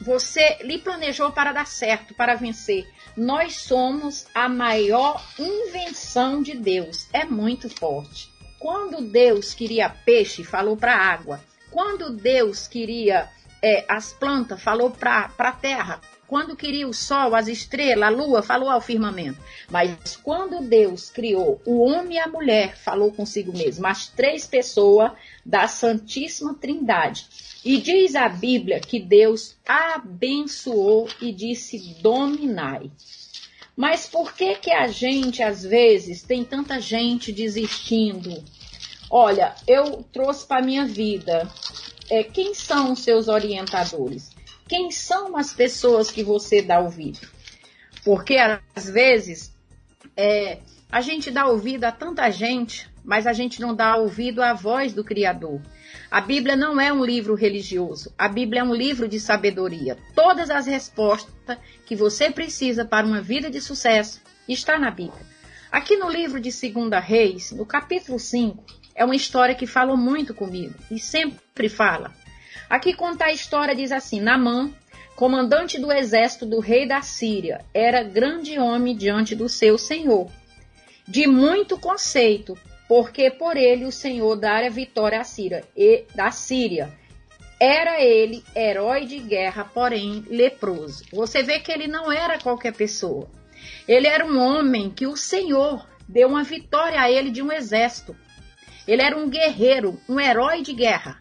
você 0.00 0.58
lhe 0.62 0.78
planejou 0.78 1.32
para 1.32 1.52
dar 1.52 1.66
certo, 1.66 2.14
para 2.14 2.34
vencer. 2.34 2.86
Nós 3.16 3.56
somos 3.56 4.26
a 4.34 4.48
maior 4.48 5.22
invenção 5.38 6.42
de 6.42 6.54
Deus. 6.54 7.08
É 7.12 7.24
muito 7.24 7.68
forte. 7.68 8.30
Quando 8.58 9.00
Deus 9.00 9.54
queria 9.54 9.88
peixe, 9.88 10.44
falou 10.44 10.76
para 10.76 10.94
a 10.94 11.12
água. 11.12 11.40
Quando 11.70 12.10
Deus 12.10 12.68
queria 12.68 13.28
é, 13.62 13.84
as 13.88 14.12
plantas, 14.12 14.62
falou 14.62 14.90
para 14.90 15.30
a 15.38 15.52
terra. 15.52 16.00
Quando 16.30 16.54
queria 16.54 16.86
o 16.86 16.94
sol, 16.94 17.34
as 17.34 17.48
estrelas, 17.48 18.04
a 18.04 18.08
lua, 18.08 18.40
falou 18.40 18.70
ao 18.70 18.80
firmamento. 18.80 19.40
Mas 19.68 20.14
quando 20.22 20.60
Deus 20.60 21.10
criou 21.10 21.60
o 21.66 21.80
homem 21.80 22.18
e 22.18 22.20
a 22.20 22.28
mulher, 22.28 22.76
falou 22.76 23.10
consigo 23.10 23.52
mesmo, 23.52 23.84
as 23.84 24.06
três 24.06 24.46
pessoas 24.46 25.10
da 25.44 25.66
Santíssima 25.66 26.54
Trindade. 26.54 27.26
E 27.64 27.78
diz 27.78 28.14
a 28.14 28.28
Bíblia 28.28 28.78
que 28.78 29.00
Deus 29.00 29.56
abençoou 29.66 31.08
e 31.20 31.32
disse: 31.32 31.96
dominai. 32.00 32.92
Mas 33.74 34.06
por 34.06 34.32
que 34.32 34.54
que 34.54 34.70
a 34.70 34.86
gente 34.86 35.42
às 35.42 35.64
vezes 35.64 36.22
tem 36.22 36.44
tanta 36.44 36.80
gente 36.80 37.32
desistindo? 37.32 38.44
Olha, 39.10 39.56
eu 39.66 40.04
trouxe 40.12 40.46
para 40.46 40.64
minha 40.64 40.86
vida. 40.86 41.50
É, 42.08 42.22
quem 42.22 42.54
são 42.54 42.92
os 42.92 43.00
seus 43.00 43.26
orientadores? 43.26 44.30
Quem 44.70 44.92
são 44.92 45.36
as 45.36 45.52
pessoas 45.52 46.12
que 46.12 46.22
você 46.22 46.62
dá 46.62 46.78
ouvido. 46.78 47.26
Porque 48.04 48.36
às 48.36 48.88
vezes 48.88 49.52
é, 50.16 50.58
a 50.92 51.00
gente 51.00 51.28
dá 51.28 51.48
ouvido 51.48 51.82
a 51.82 51.90
tanta 51.90 52.30
gente, 52.30 52.88
mas 53.04 53.26
a 53.26 53.32
gente 53.32 53.60
não 53.60 53.74
dá 53.74 53.96
ouvido 53.96 54.40
à 54.40 54.54
voz 54.54 54.92
do 54.92 55.02
Criador. 55.02 55.60
A 56.08 56.20
Bíblia 56.20 56.54
não 56.54 56.80
é 56.80 56.92
um 56.92 57.04
livro 57.04 57.34
religioso, 57.34 58.14
a 58.16 58.28
Bíblia 58.28 58.60
é 58.60 58.64
um 58.64 58.72
livro 58.72 59.08
de 59.08 59.18
sabedoria. 59.18 59.98
Todas 60.14 60.50
as 60.50 60.66
respostas 60.66 61.58
que 61.84 61.96
você 61.96 62.30
precisa 62.30 62.84
para 62.84 63.04
uma 63.04 63.20
vida 63.20 63.50
de 63.50 63.60
sucesso 63.60 64.22
está 64.48 64.78
na 64.78 64.92
Bíblia. 64.92 65.26
Aqui 65.72 65.96
no 65.96 66.08
livro 66.08 66.38
de 66.38 66.50
2 66.50 67.04
Reis, 67.04 67.50
no 67.50 67.66
capítulo 67.66 68.20
5, 68.20 68.64
é 68.94 69.04
uma 69.04 69.16
história 69.16 69.56
que 69.56 69.66
falou 69.66 69.96
muito 69.96 70.32
comigo 70.32 70.76
e 70.88 71.00
sempre 71.00 71.68
fala. 71.68 72.19
Aqui 72.70 72.94
conta 72.94 73.24
a 73.24 73.32
história, 73.32 73.74
diz 73.74 73.90
assim: 73.90 74.20
Namã, 74.20 74.72
comandante 75.16 75.76
do 75.76 75.90
exército 75.90 76.46
do 76.46 76.60
rei 76.60 76.86
da 76.86 77.02
Síria, 77.02 77.64
era 77.74 78.04
grande 78.04 78.60
homem 78.60 78.96
diante 78.96 79.34
do 79.34 79.48
seu 79.48 79.76
senhor, 79.76 80.30
de 81.06 81.26
muito 81.26 81.76
conceito, 81.76 82.56
porque 82.86 83.28
por 83.28 83.56
ele 83.56 83.84
o 83.84 83.90
senhor 83.90 84.36
dara 84.36 84.70
vitória 84.70 85.20
à 85.20 85.24
Síria, 85.24 85.64
e, 85.76 86.04
da 86.14 86.30
Síria. 86.30 86.96
Era 87.58 88.00
ele 88.00 88.44
herói 88.54 89.04
de 89.04 89.18
guerra, 89.18 89.64
porém 89.64 90.24
leproso. 90.28 91.04
Você 91.12 91.42
vê 91.42 91.58
que 91.58 91.72
ele 91.72 91.88
não 91.88 92.10
era 92.10 92.38
qualquer 92.38 92.72
pessoa. 92.72 93.28
Ele 93.86 94.06
era 94.06 94.24
um 94.24 94.38
homem 94.38 94.88
que 94.88 95.08
o 95.08 95.16
Senhor 95.16 95.86
deu 96.08 96.28
uma 96.28 96.44
vitória 96.44 97.00
a 97.00 97.10
ele 97.10 97.30
de 97.30 97.42
um 97.42 97.52
exército. 97.52 98.16
Ele 98.86 99.02
era 99.02 99.18
um 99.18 99.28
guerreiro, 99.28 100.00
um 100.08 100.18
herói 100.18 100.62
de 100.62 100.72
guerra 100.72 101.19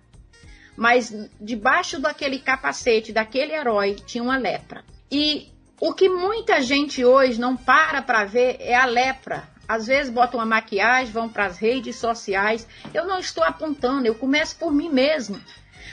mas 0.80 1.14
debaixo 1.42 2.00
daquele 2.00 2.40
capacete, 2.40 3.12
daquele 3.12 3.52
herói, 3.52 3.96
tinha 3.96 4.24
uma 4.24 4.38
lepra. 4.38 4.82
E 5.12 5.52
o 5.78 5.94
que 5.94 6.08
muita 6.08 6.62
gente 6.62 7.04
hoje 7.04 7.38
não 7.38 7.58
para 7.58 8.02
para 8.02 8.24
ver 8.24 8.56
é 8.62 8.74
a 8.76 8.86
lepra. 8.86 9.44
Às 9.68 9.88
vezes 9.88 10.10
botam 10.10 10.40
uma 10.40 10.46
maquiagem, 10.46 11.12
vão 11.12 11.28
para 11.28 11.48
as 11.48 11.58
redes 11.58 11.98
sociais. 11.98 12.66
Eu 12.94 13.06
não 13.06 13.20
estou 13.20 13.44
apontando, 13.44 14.08
eu 14.08 14.16
começo 14.16 14.56
por 14.56 14.72
mim 14.72 14.88
mesmo. 14.90 15.42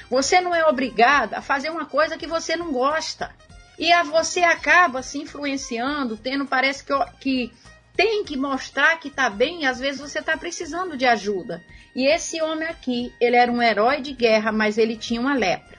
Você 0.09 0.41
não 0.41 0.55
é 0.55 0.65
obrigada 0.65 1.39
a 1.39 1.43
fazer 1.43 1.69
uma 1.69 1.87
coisa 1.87 2.17
que 2.17 2.29
você 2.29 2.57
não 2.57 2.71
gosta. 2.71 3.35
E 3.77 3.93
a 3.93 4.05
você 4.05 4.41
acaba 4.41 5.03
se 5.03 5.19
influenciando, 5.19 6.17
tendo, 6.17 6.47
parece 6.47 6.85
que, 6.85 6.93
que 7.21 7.53
tem 7.97 8.25
que 8.25 8.37
mostrar 8.37 8.99
que 9.01 9.09
está 9.09 9.31
bem 9.31 9.67
às 9.67 9.81
vezes 9.81 10.01
você 10.01 10.19
está 10.19 10.37
precisando 10.37 10.97
de 10.97 11.07
ajuda. 11.07 11.65
E 11.95 12.07
esse 12.07 12.41
homem 12.43 12.69
aqui, 12.69 13.13
ele 13.21 13.37
era 13.37 13.51
um 13.51 13.63
herói 13.63 14.03
de 14.03 14.13
guerra, 14.13 14.53
mas 14.53 14.77
ele 14.77 14.97
tinha 14.97 15.21
uma 15.21 15.35
lepra. 15.35 15.79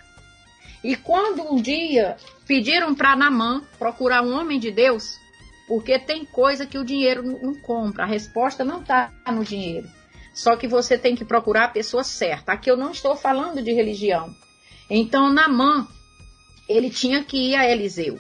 E 0.84 0.96
quando 0.96 1.44
um 1.44 1.62
dia 1.62 2.18
pediram 2.48 2.96
para 2.96 3.16
Namã 3.16 3.62
procurar 3.78 4.24
um 4.24 4.34
homem 4.34 4.60
de 4.60 4.72
Deus, 4.72 5.20
porque 5.68 6.00
tem 6.00 6.26
coisa 6.26 6.66
que 6.66 6.78
o 6.78 6.86
dinheiro 6.86 7.22
não 7.22 7.54
compra, 7.54 8.04
a 8.04 8.08
resposta 8.08 8.64
não 8.64 8.82
está 8.82 9.12
no 9.32 9.44
dinheiro. 9.44 9.88
Só 10.34 10.56
que 10.56 10.68
você 10.68 10.98
tem 10.98 11.16
que 11.16 11.26
procurar 11.26 11.66
a 11.66 11.70
pessoa 11.70 12.04
certa. 12.04 12.54
Aqui 12.54 12.70
eu 12.70 12.78
não 12.78 12.92
estou 12.92 13.16
falando 13.16 13.62
de 13.62 13.74
religião. 13.74 14.34
Então 14.90 15.32
Namã, 15.32 15.88
ele 16.70 16.90
tinha 16.90 17.24
que 17.24 17.52
ir 17.52 17.56
a 17.56 17.70
Eliseu. 17.70 18.20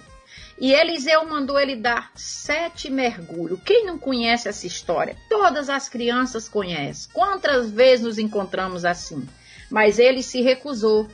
E 0.60 0.74
Eliseu 0.74 1.24
mandou 1.26 1.60
ele 1.60 1.76
dar 1.76 2.12
sete 2.16 2.90
mergulhos. 2.90 3.60
Quem 3.64 3.86
não 3.86 3.98
conhece 3.98 4.50
essa 4.50 4.66
história? 4.66 5.16
Todas 5.30 5.70
as 5.70 5.88
crianças 5.88 6.50
conhecem. 6.50 7.12
Quantas 7.14 7.70
vezes 7.70 8.06
nos 8.06 8.18
encontramos 8.18 8.84
assim? 8.84 9.28
Mas 9.70 10.00
ele 10.00 10.24
se 10.24 10.42
recusou. 10.42 11.08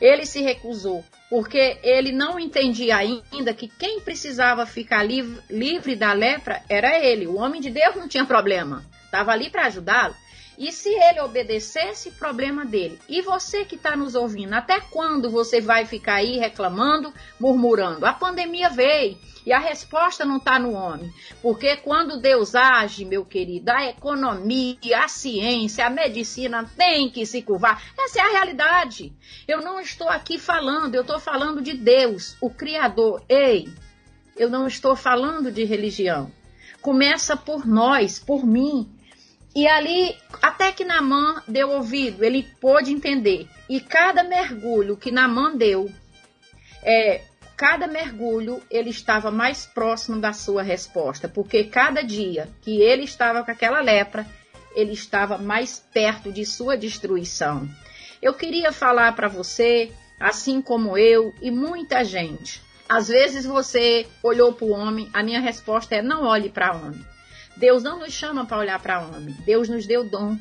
Ele 0.00 0.24
se 0.24 0.40
recusou 0.40 1.04
porque 1.28 1.78
ele 1.82 2.12
não 2.12 2.38
entendia 2.38 2.96
ainda 2.98 3.52
que 3.52 3.68
quem 3.68 4.00
precisava 4.00 4.64
ficar 4.64 5.02
livre, 5.02 5.40
livre 5.50 5.96
da 5.96 6.12
lepra 6.12 6.62
era 6.68 6.98
ele. 6.98 7.26
O 7.26 7.36
homem 7.36 7.60
de 7.60 7.70
Deus 7.70 7.96
não 7.96 8.08
tinha 8.08 8.24
problema, 8.24 8.84
estava 9.04 9.32
ali 9.32 9.50
para 9.50 9.66
ajudá-lo. 9.66 10.14
E 10.58 10.72
se 10.72 10.88
ele 10.88 11.20
obedecesse, 11.20 12.10
problema 12.12 12.64
dele. 12.64 12.98
E 13.08 13.20
você 13.20 13.64
que 13.64 13.74
está 13.74 13.96
nos 13.96 14.14
ouvindo, 14.14 14.54
até 14.54 14.80
quando 14.80 15.30
você 15.30 15.60
vai 15.60 15.84
ficar 15.84 16.14
aí 16.14 16.38
reclamando, 16.38 17.12
murmurando? 17.38 18.06
A 18.06 18.12
pandemia 18.12 18.70
veio 18.70 19.18
e 19.44 19.52
a 19.52 19.58
resposta 19.58 20.24
não 20.24 20.38
está 20.38 20.58
no 20.58 20.72
homem. 20.72 21.12
Porque 21.40 21.76
quando 21.76 22.20
Deus 22.20 22.54
age, 22.54 23.04
meu 23.04 23.24
querido, 23.24 23.70
a 23.70 23.86
economia, 23.86 25.04
a 25.04 25.08
ciência, 25.08 25.86
a 25.86 25.90
medicina 25.90 26.68
tem 26.76 27.08
que 27.10 27.24
se 27.24 27.42
curvar. 27.42 27.82
Essa 27.98 28.20
é 28.20 28.22
a 28.22 28.32
realidade. 28.32 29.12
Eu 29.46 29.60
não 29.60 29.78
estou 29.78 30.08
aqui 30.08 30.38
falando, 30.38 30.94
eu 30.94 31.02
estou 31.02 31.20
falando 31.20 31.62
de 31.62 31.74
Deus, 31.74 32.36
o 32.40 32.50
Criador. 32.50 33.22
Ei, 33.28 33.68
eu 34.36 34.50
não 34.50 34.66
estou 34.66 34.96
falando 34.96 35.52
de 35.52 35.64
religião. 35.64 36.32
Começa 36.82 37.36
por 37.36 37.66
nós, 37.66 38.18
por 38.18 38.44
mim. 38.44 38.95
E 39.56 39.66
ali, 39.66 40.14
até 40.42 40.70
que 40.70 40.84
Namã 40.84 41.42
deu 41.48 41.70
ouvido, 41.70 42.22
ele 42.22 42.46
pôde 42.60 42.92
entender. 42.92 43.48
E 43.70 43.80
cada 43.80 44.22
mergulho 44.22 44.98
que 44.98 45.10
Namã 45.10 45.56
deu, 45.56 45.90
é, 46.82 47.22
cada 47.56 47.86
mergulho 47.86 48.62
ele 48.70 48.90
estava 48.90 49.30
mais 49.30 49.64
próximo 49.64 50.20
da 50.20 50.34
sua 50.34 50.62
resposta, 50.62 51.26
porque 51.26 51.64
cada 51.64 52.02
dia 52.02 52.50
que 52.60 52.82
ele 52.82 53.04
estava 53.04 53.42
com 53.42 53.50
aquela 53.50 53.80
lepra, 53.80 54.26
ele 54.74 54.92
estava 54.92 55.38
mais 55.38 55.82
perto 55.90 56.30
de 56.30 56.44
sua 56.44 56.76
destruição. 56.76 57.66
Eu 58.20 58.34
queria 58.34 58.70
falar 58.72 59.16
para 59.16 59.26
você, 59.26 59.90
assim 60.20 60.60
como 60.60 60.98
eu 60.98 61.32
e 61.40 61.50
muita 61.50 62.04
gente. 62.04 62.60
Às 62.86 63.08
vezes 63.08 63.46
você 63.46 64.06
olhou 64.22 64.52
para 64.52 64.66
o 64.66 64.72
homem, 64.72 65.08
a 65.14 65.22
minha 65.22 65.40
resposta 65.40 65.94
é 65.94 66.02
não 66.02 66.24
olhe 66.24 66.50
para 66.50 66.76
homem. 66.76 67.15
Deus 67.56 67.82
não 67.82 67.98
nos 67.98 68.12
chama 68.12 68.44
para 68.44 68.58
olhar 68.58 68.78
para 68.80 69.00
homem. 69.00 69.34
Deus 69.44 69.68
nos 69.68 69.86
deu 69.86 70.04
dom. 70.04 70.36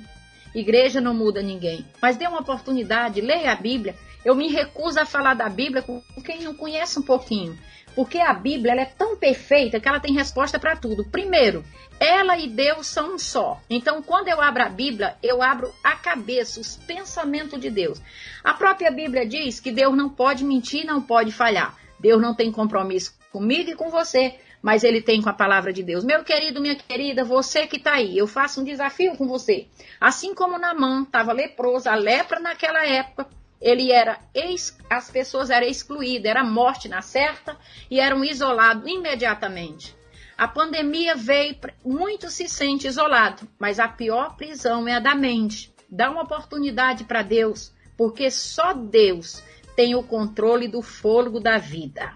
Igreja 0.54 1.00
não 1.00 1.14
muda 1.14 1.42
ninguém. 1.42 1.86
Mas 2.02 2.18
dê 2.18 2.28
uma 2.28 2.42
oportunidade, 2.42 3.22
leia 3.22 3.52
a 3.52 3.56
Bíblia. 3.56 3.96
Eu 4.24 4.36
me 4.36 4.50
recuso 4.50 5.00
a 5.00 5.06
falar 5.06 5.34
da 5.34 5.48
Bíblia 5.48 5.82
com 5.82 6.02
quem 6.24 6.42
não 6.42 6.54
conhece 6.54 7.00
um 7.00 7.04
pouquinho. 7.04 7.58
Porque 7.96 8.20
a 8.20 8.34
Bíblia 8.34 8.74
é 8.74 8.86
tão 8.86 9.16
perfeita 9.16 9.80
que 9.80 9.88
ela 9.88 10.00
tem 10.00 10.14
resposta 10.14 10.60
para 10.60 10.76
tudo. 10.76 11.06
Primeiro, 11.06 11.64
ela 12.00 12.38
e 12.38 12.50
Deus 12.50 12.88
são 12.88 13.16
um 13.16 13.18
só. 13.18 13.62
Então, 13.70 14.02
quando 14.02 14.28
eu 14.28 14.42
abro 14.42 14.64
a 14.64 14.70
Bíblia, 14.70 15.16
eu 15.24 15.42
abro 15.42 15.74
a 15.82 15.96
cabeça, 15.96 16.60
os 16.60 16.76
pensamentos 16.76 17.60
de 17.60 17.70
Deus. 17.70 18.02
A 18.44 18.54
própria 18.54 18.92
Bíblia 18.92 19.26
diz 19.26 19.62
que 19.62 19.72
Deus 19.72 19.96
não 19.96 20.10
pode 20.10 20.44
mentir, 20.44 20.86
não 20.86 21.02
pode 21.02 21.32
falhar. 21.32 21.78
Deus 21.98 22.22
não 22.22 22.36
tem 22.36 22.52
compromisso 22.52 23.14
comigo 23.32 23.70
e 23.70 23.76
com 23.76 23.90
você 23.90 24.36
mas 24.66 24.84
ele 24.84 25.00
tem 25.00 25.22
com 25.22 25.30
a 25.30 25.34
palavra 25.34 25.72
de 25.72 25.84
Deus. 25.84 26.04
Meu 26.04 26.24
querido, 26.24 26.60
minha 26.60 26.74
querida, 26.74 27.24
você 27.24 27.68
que 27.68 27.78
está 27.78 27.94
aí, 27.94 28.18
eu 28.18 28.26
faço 28.26 28.62
um 28.62 28.64
desafio 28.64 29.16
com 29.16 29.28
você. 29.28 29.68
Assim 30.02 30.34
como 30.34 30.58
Namã 30.58 31.04
estava 31.04 31.32
leproso, 31.32 31.88
a 31.88 31.94
lepra 31.94 32.40
naquela 32.40 32.84
época, 32.84 33.30
ele 33.62 33.92
era 33.92 34.18
ex, 34.34 34.76
as 34.90 35.12
pessoas 35.12 35.52
eram 35.52 35.68
excluídas, 35.68 36.32
era 36.32 36.44
morte 36.44 36.90
na 36.90 37.04
certa 37.04 37.56
e 37.92 38.00
eram 38.00 38.24
isolados 38.24 38.92
imediatamente. 38.92 39.96
A 40.36 40.48
pandemia 40.48 41.16
veio, 41.16 41.56
muito 41.86 42.32
se 42.32 42.50
sente 42.50 42.88
isolado, 42.88 43.48
mas 43.60 43.80
a 43.80 43.88
pior 43.88 44.36
prisão 44.36 44.88
é 44.88 44.96
a 44.96 45.00
da 45.00 45.14
mente. 45.14 45.72
Dá 45.88 46.10
uma 46.10 46.24
oportunidade 46.24 47.04
para 47.04 47.22
Deus, 47.22 47.72
porque 47.96 48.32
só 48.32 48.74
Deus 48.74 49.44
tem 49.76 49.94
o 49.94 50.02
controle 50.02 50.68
do 50.68 50.82
fôlego 50.82 51.40
da 51.40 51.60
vida. 51.60 52.14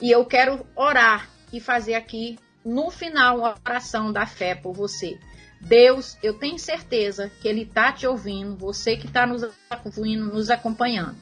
E 0.00 0.08
eu 0.08 0.24
quero 0.24 0.64
orar 0.76 1.33
e 1.54 1.60
fazer 1.60 1.94
aqui 1.94 2.36
no 2.64 2.90
final 2.90 3.38
uma 3.38 3.54
oração 3.64 4.12
da 4.12 4.26
fé 4.26 4.54
por 4.54 4.72
você. 4.72 5.18
Deus, 5.60 6.18
eu 6.22 6.34
tenho 6.34 6.58
certeza 6.58 7.30
que 7.40 7.46
Ele 7.46 7.62
está 7.62 7.92
te 7.92 8.06
ouvindo, 8.06 8.56
você 8.56 8.96
que 8.96 9.06
está 9.06 9.26
nos 9.26 9.42
ouvindo, 9.84 10.26
nos 10.26 10.50
acompanhando. 10.50 11.16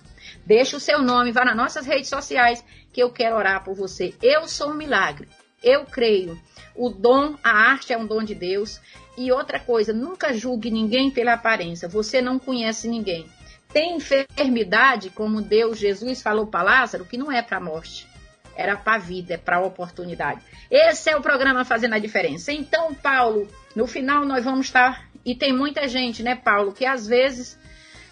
Deixa 0.47 0.77
o 0.77 0.81
seu 0.81 1.03
nome, 1.03 1.33
vá 1.33 1.45
nas 1.45 1.57
nossas 1.57 1.85
redes 1.85 2.09
sociais 2.09 2.65
que 2.93 3.03
eu 3.03 3.11
quero 3.11 3.37
orar 3.37 3.63
por 3.63 3.75
você. 3.75 4.15
Eu 4.23 4.49
sou 4.49 4.71
um 4.71 4.75
milagre. 4.75 5.29
Eu 5.63 5.85
creio. 5.85 6.41
O 6.75 6.89
dom, 6.89 7.37
a 7.43 7.51
arte 7.51 7.93
é 7.93 7.99
um 7.99 8.07
dom 8.07 8.23
de 8.23 8.35
Deus. 8.35 8.81
E 9.17 9.31
outra 9.31 9.61
coisa, 9.61 9.93
nunca 9.93 10.33
julgue 10.33 10.71
ninguém 10.71 11.11
pela 11.11 11.35
aparência. 11.35 11.89
Você 11.89 12.21
não 12.23 12.39
conhece 12.39 12.89
ninguém. 12.89 13.27
Tem 13.73 13.97
enfermidade, 13.97 15.11
como 15.11 15.43
Deus, 15.43 15.79
Jesus 15.79 16.23
falou 16.23 16.47
para 16.47 16.63
Lázaro, 16.63 17.05
que 17.05 17.17
não 17.17 17.31
é 17.31 17.43
para 17.43 17.59
a 17.59 17.61
morte 17.61 18.12
era 18.57 18.77
para 18.77 18.95
a 18.95 18.99
vida, 18.99 19.35
é 19.35 19.37
para 19.37 19.57
a 19.57 19.61
oportunidade. 19.61 20.41
Esse 20.71 21.11
é 21.11 21.17
o 21.17 21.21
programa 21.21 21.65
Fazendo 21.65 21.95
a 21.95 21.99
Diferença. 21.99 22.53
Então, 22.53 22.95
Paulo, 22.95 23.49
no 23.75 23.87
final 23.87 24.25
nós 24.25 24.45
vamos 24.45 24.67
estar. 24.67 25.09
E 25.25 25.35
tem 25.35 25.53
muita 25.53 25.87
gente, 25.87 26.23
né, 26.23 26.35
Paulo, 26.35 26.73
que 26.73 26.85
às 26.85 27.07
vezes, 27.07 27.59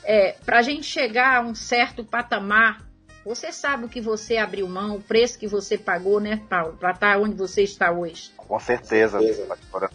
é, 0.04 0.36
para 0.44 0.58
a 0.58 0.62
gente 0.62 0.84
chegar 0.84 1.38
a 1.38 1.40
um 1.40 1.54
certo 1.54 2.04
patamar, 2.04 2.84
você 3.24 3.52
sabe 3.52 3.84
o 3.84 3.88
que 3.88 4.00
você 4.00 4.36
abriu 4.36 4.66
mão, 4.68 4.96
o 4.96 5.02
preço 5.02 5.38
que 5.38 5.46
você 5.46 5.76
pagou, 5.76 6.20
né, 6.20 6.40
Paulo, 6.48 6.76
para 6.78 6.92
estar 6.92 7.18
onde 7.18 7.34
você 7.34 7.62
está 7.62 7.90
hoje. 7.90 8.30
Com 8.36 8.58
certeza, 8.58 9.18
pastora. 9.46 9.90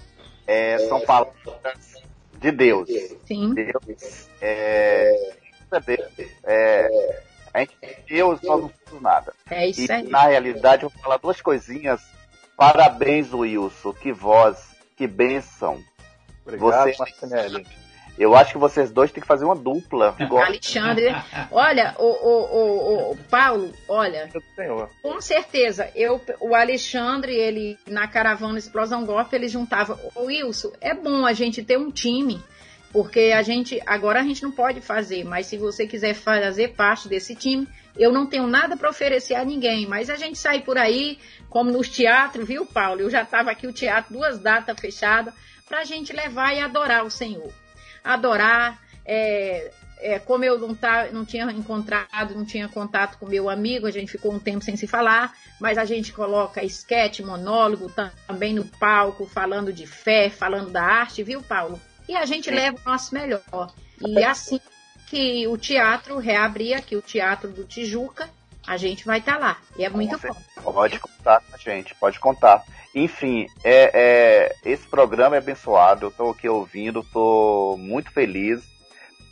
É, 0.46 0.78
são 0.88 1.02
palavras 1.02 2.04
de 2.40 2.52
Deus. 2.52 2.88
Sim. 3.26 3.54
Deus 3.54 4.30
é, 4.42 5.34
é, 6.44 7.24
a 7.56 7.60
gente, 7.60 7.78
Deus, 8.08 8.42
nós 8.42 8.62
não 8.62 8.72
somos 8.88 9.02
nada. 9.02 9.34
É 9.50 9.68
isso 9.68 9.82
e, 9.82 9.92
aí. 9.92 10.04
Na 10.04 10.24
realidade, 10.24 10.84
eu 10.84 10.90
vou 10.90 11.02
falar 11.02 11.18
duas 11.18 11.42
coisinhas. 11.42 12.02
Parabéns, 12.58 13.34
Wilson. 13.34 13.94
Que 13.94 14.12
voz, 14.12 14.76
que 14.98 15.08
bênção. 15.08 15.82
Obrigado, 16.46 16.90
Você... 16.90 16.98
Martinelli. 17.00 17.66
Eu 18.18 18.34
acho 18.34 18.54
que 18.54 18.58
vocês 18.58 18.92
dois 18.92 19.12
têm 19.12 19.22
que 19.22 19.28
fazer 19.28 19.44
uma 19.44 19.56
dupla. 19.56 20.16
Alexandre, 20.46 21.14
olha, 21.52 21.94
o, 22.00 22.06
o, 22.06 23.10
o, 23.10 23.12
o 23.12 23.18
Paulo, 23.30 23.74
olha, 23.90 24.30
com 25.02 25.20
certeza, 25.20 25.92
eu, 25.94 26.22
o 26.40 26.56
Alexandre, 26.56 27.34
ele 27.36 27.78
na 27.86 28.08
caravana 28.08 28.58
Explosão 28.58 29.06
Golpe, 29.06 29.36
ele 29.36 29.50
juntava. 29.50 30.00
O 30.16 30.26
Wilson, 30.28 30.72
é 30.80 30.94
bom 30.94 31.26
a 31.26 31.34
gente 31.34 31.62
ter 31.62 31.78
um 31.78 31.92
time 31.92 32.42
porque 32.96 33.34
a 33.36 33.42
gente 33.42 33.78
agora 33.86 34.22
a 34.22 34.24
gente 34.24 34.42
não 34.42 34.52
pode 34.52 34.80
fazer, 34.80 35.26
mas 35.26 35.48
se 35.48 35.58
você 35.58 35.86
quiser 35.86 36.14
fazer 36.14 36.76
parte 36.76 37.10
desse 37.10 37.36
time, 37.36 37.68
eu 37.98 38.10
não 38.10 38.26
tenho 38.26 38.48
nada 38.48 38.78
para 38.78 38.90
oferecer 38.90 39.36
a 39.36 39.44
ninguém, 39.44 39.86
mas 39.86 40.10
a 40.10 40.16
gente 40.16 40.38
sai 40.38 40.62
por 40.62 40.78
aí, 40.78 41.20
como 41.50 41.70
nos 41.70 41.90
teatros, 41.90 42.48
viu, 42.48 42.66
Paulo? 42.66 43.02
Eu 43.02 43.10
já 43.10 43.24
estava 43.24 43.52
aqui 43.52 43.68
o 43.68 43.74
teatro, 43.74 44.14
duas 44.14 44.40
datas 44.40 44.80
fechadas, 44.80 45.34
para 45.68 45.82
a 45.82 45.84
gente 45.84 46.14
levar 46.14 46.56
e 46.56 46.62
adorar 46.62 47.04
o 47.04 47.12
Senhor. 47.12 47.52
Adorar, 48.02 48.82
é, 49.06 49.72
é, 50.00 50.18
como 50.18 50.46
eu 50.46 50.58
não, 50.58 50.74
tá, 50.74 51.10
não 51.12 51.26
tinha 51.26 51.52
encontrado, 51.52 52.34
não 52.34 52.46
tinha 52.46 52.70
contato 52.70 53.18
com 53.18 53.26
meu 53.26 53.50
amigo, 53.50 53.88
a 53.88 53.92
gente 53.92 54.10
ficou 54.10 54.32
um 54.32 54.40
tempo 54.40 54.64
sem 54.64 54.78
se 54.78 54.88
falar, 54.88 55.34
mas 55.60 55.78
a 55.78 55.84
gente 55.84 56.14
coloca 56.14 56.64
esquete, 56.64 57.22
monólogo 57.22 57.92
também 58.26 58.54
no 58.54 58.64
palco, 58.64 59.26
falando 59.26 59.74
de 59.74 59.86
fé, 59.86 60.30
falando 60.30 60.72
da 60.72 60.82
arte, 60.82 61.24
viu, 61.24 61.42
Paulo? 61.42 61.78
E 62.08 62.16
a 62.16 62.26
gente 62.26 62.50
leva 62.50 62.78
o 62.78 62.90
nosso 62.90 63.14
melhor. 63.14 63.74
E 64.02 64.24
assim 64.24 64.60
que 65.08 65.48
o 65.48 65.58
teatro 65.58 66.18
reabrir 66.18 66.76
aqui, 66.76 66.96
o 66.96 67.02
Teatro 67.02 67.50
do 67.50 67.64
Tijuca, 67.64 68.30
a 68.66 68.78
gente 68.78 69.06
vai 69.06 69.20
estar 69.20 69.34
tá 69.34 69.40
lá. 69.40 69.58
E 69.78 69.86
é 69.86 69.90
muito 69.90 70.18
bom. 70.20 70.36
Pode 70.74 71.00
contar 71.00 71.42
com 71.42 71.56
a 71.56 71.58
gente, 71.58 71.94
pode 71.96 72.20
contar. 72.20 72.64
Enfim, 72.94 73.48
é, 73.64 73.92
é, 73.94 74.56
esse 74.66 74.88
programa 74.88 75.36
é 75.36 75.40
abençoado. 75.40 76.06
Eu 76.06 76.10
estou 76.10 76.32
aqui 76.32 76.50
ouvindo, 76.50 77.02
estou 77.02 77.78
muito 77.78 78.12
feliz 78.12 78.64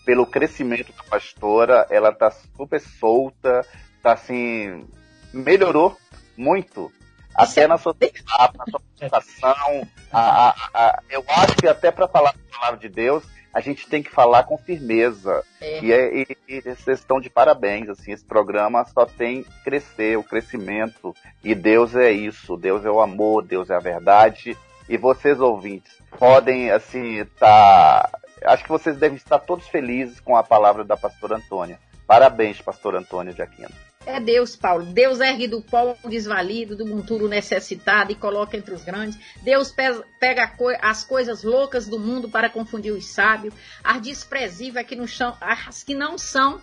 pelo 0.05 0.27
crescimento 0.27 0.93
da 0.93 1.03
pastora. 1.03 1.87
Ela 1.89 2.09
está 2.09 2.29
super 2.29 2.79
solta, 2.79 3.65
está 3.97 4.13
assim, 4.13 4.85
melhorou 5.33 5.97
muito 6.37 6.91
até 7.35 7.67
na 7.67 7.77
sua, 7.77 7.95
na 7.99 8.65
sua 8.65 8.81
apresentação. 8.95 9.87
A, 10.11 10.49
a, 10.49 10.55
a, 10.73 11.03
eu 11.09 11.23
acho 11.27 11.55
que 11.55 11.67
até 11.67 11.91
para 11.91 12.07
falar 12.07 12.29
a 12.31 12.57
palavra 12.57 12.79
de 12.79 12.89
Deus, 12.89 13.23
a 13.53 13.61
gente 13.61 13.87
tem 13.87 14.01
que 14.01 14.09
falar 14.09 14.43
com 14.43 14.57
firmeza. 14.57 15.43
É. 15.61 15.83
E, 15.83 15.93
é, 15.93 16.17
e, 16.17 16.37
e, 16.47 16.61
vocês 16.61 16.99
estão 16.99 17.21
de 17.21 17.29
parabéns, 17.29 17.87
assim, 17.87 18.11
esse 18.11 18.25
programa 18.25 18.83
só 18.85 19.05
tem 19.05 19.45
crescer, 19.63 20.17
o 20.17 20.23
crescimento. 20.23 21.15
E 21.43 21.53
Deus 21.53 21.95
é 21.95 22.11
isso, 22.11 22.57
Deus 22.57 22.83
é 22.83 22.89
o 22.89 22.99
amor, 22.99 23.43
Deus 23.43 23.69
é 23.69 23.75
a 23.75 23.79
verdade. 23.79 24.57
E 24.89 24.97
vocês, 24.97 25.39
ouvintes, 25.39 25.93
podem, 26.17 26.71
assim, 26.71 27.19
estar... 27.19 28.09
Tá, 28.09 28.19
acho 28.45 28.63
que 28.63 28.69
vocês 28.69 28.97
devem 28.97 29.17
estar 29.17 29.39
todos 29.39 29.67
felizes 29.67 30.19
com 30.19 30.35
a 30.35 30.43
palavra 30.43 30.83
da 30.83 30.97
pastora 30.97 31.37
Antônia. 31.37 31.79
Parabéns, 32.07 32.59
pastor 32.59 32.95
Antônia 32.95 33.33
de 33.33 33.41
Aquino. 33.41 33.71
É 34.05 34.19
Deus, 34.19 34.55
Paulo. 34.55 34.83
Deus 34.85 35.19
ergue 35.21 35.47
do 35.47 35.61
pó 35.61 35.95
o 36.03 36.09
desvalido, 36.09 36.75
do 36.75 36.85
monturo 36.85 37.27
necessitado 37.27 38.11
e 38.11 38.15
coloca 38.15 38.57
entre 38.57 38.73
os 38.73 38.83
grandes. 38.83 39.17
Deus 39.41 39.73
pega 40.19 40.53
as 40.81 41.03
coisas 41.03 41.43
loucas 41.43 41.87
do 41.87 41.97
mundo 41.97 42.29
para 42.29 42.49
confundir 42.49 42.91
os 42.91 43.05
sábios, 43.05 43.53
as 43.83 44.01
desprezíveis 44.01 44.85
que 44.85 45.07
são, 45.07 45.37
as 45.39 45.83
que 45.83 45.95
não 45.95 46.17
são, 46.17 46.61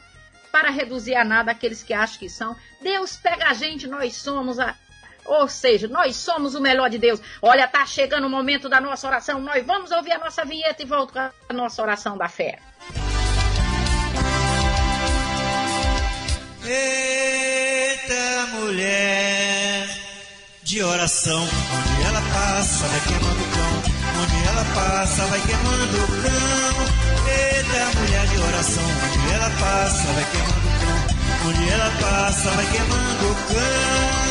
para 0.52 0.70
reduzir 0.70 1.14
a 1.14 1.24
nada 1.24 1.52
aqueles 1.52 1.82
que 1.82 1.94
acham 1.94 2.18
que 2.18 2.28
são. 2.28 2.54
Deus 2.80 3.16
pega 3.16 3.48
a 3.48 3.54
gente, 3.54 3.86
nós 3.86 4.16
somos 4.16 4.58
a, 4.58 4.76
Ou 5.24 5.48
seja, 5.48 5.88
nós 5.88 6.16
somos 6.16 6.54
o 6.54 6.60
melhor 6.60 6.90
de 6.90 6.98
Deus. 6.98 7.22
Olha, 7.40 7.66
tá 7.66 7.86
chegando 7.86 8.26
o 8.26 8.30
momento 8.30 8.68
da 8.68 8.80
nossa 8.80 9.06
oração. 9.06 9.40
Nós 9.40 9.64
vamos 9.64 9.90
ouvir 9.90 10.12
a 10.12 10.18
nossa 10.18 10.44
vinheta 10.44 10.82
e 10.82 10.86
volto 10.86 11.14
com 11.14 11.20
a 11.20 11.52
nossa 11.54 11.80
oração 11.80 12.18
da 12.18 12.28
fé. 12.28 12.58
Eita 16.62 18.46
mulher 18.52 19.88
de 20.62 20.82
oração, 20.82 21.42
onde 21.42 22.06
ela 22.06 22.20
passa 22.20 22.86
vai 22.86 23.00
queimando 23.00 23.42
o 23.42 23.50
cão, 23.50 24.22
onde 24.22 24.48
ela 24.48 24.64
passa 24.74 25.26
vai 25.26 25.40
queimando 25.40 25.96
o 25.96 26.06
cão. 26.06 26.76
Eita 27.26 27.98
mulher 27.98 28.26
de 28.26 28.38
oração, 28.38 28.84
onde 28.84 29.32
ela 29.34 29.50
passa 29.58 30.12
vai 30.12 30.24
queimando 30.30 30.68
o 30.68 30.72
cão, 30.80 31.48
onde 31.48 31.68
ela 31.70 31.90
passa 31.98 32.50
vai 32.50 32.66
queimando 32.70 33.30
o 33.30 33.34
cão. 33.34 34.30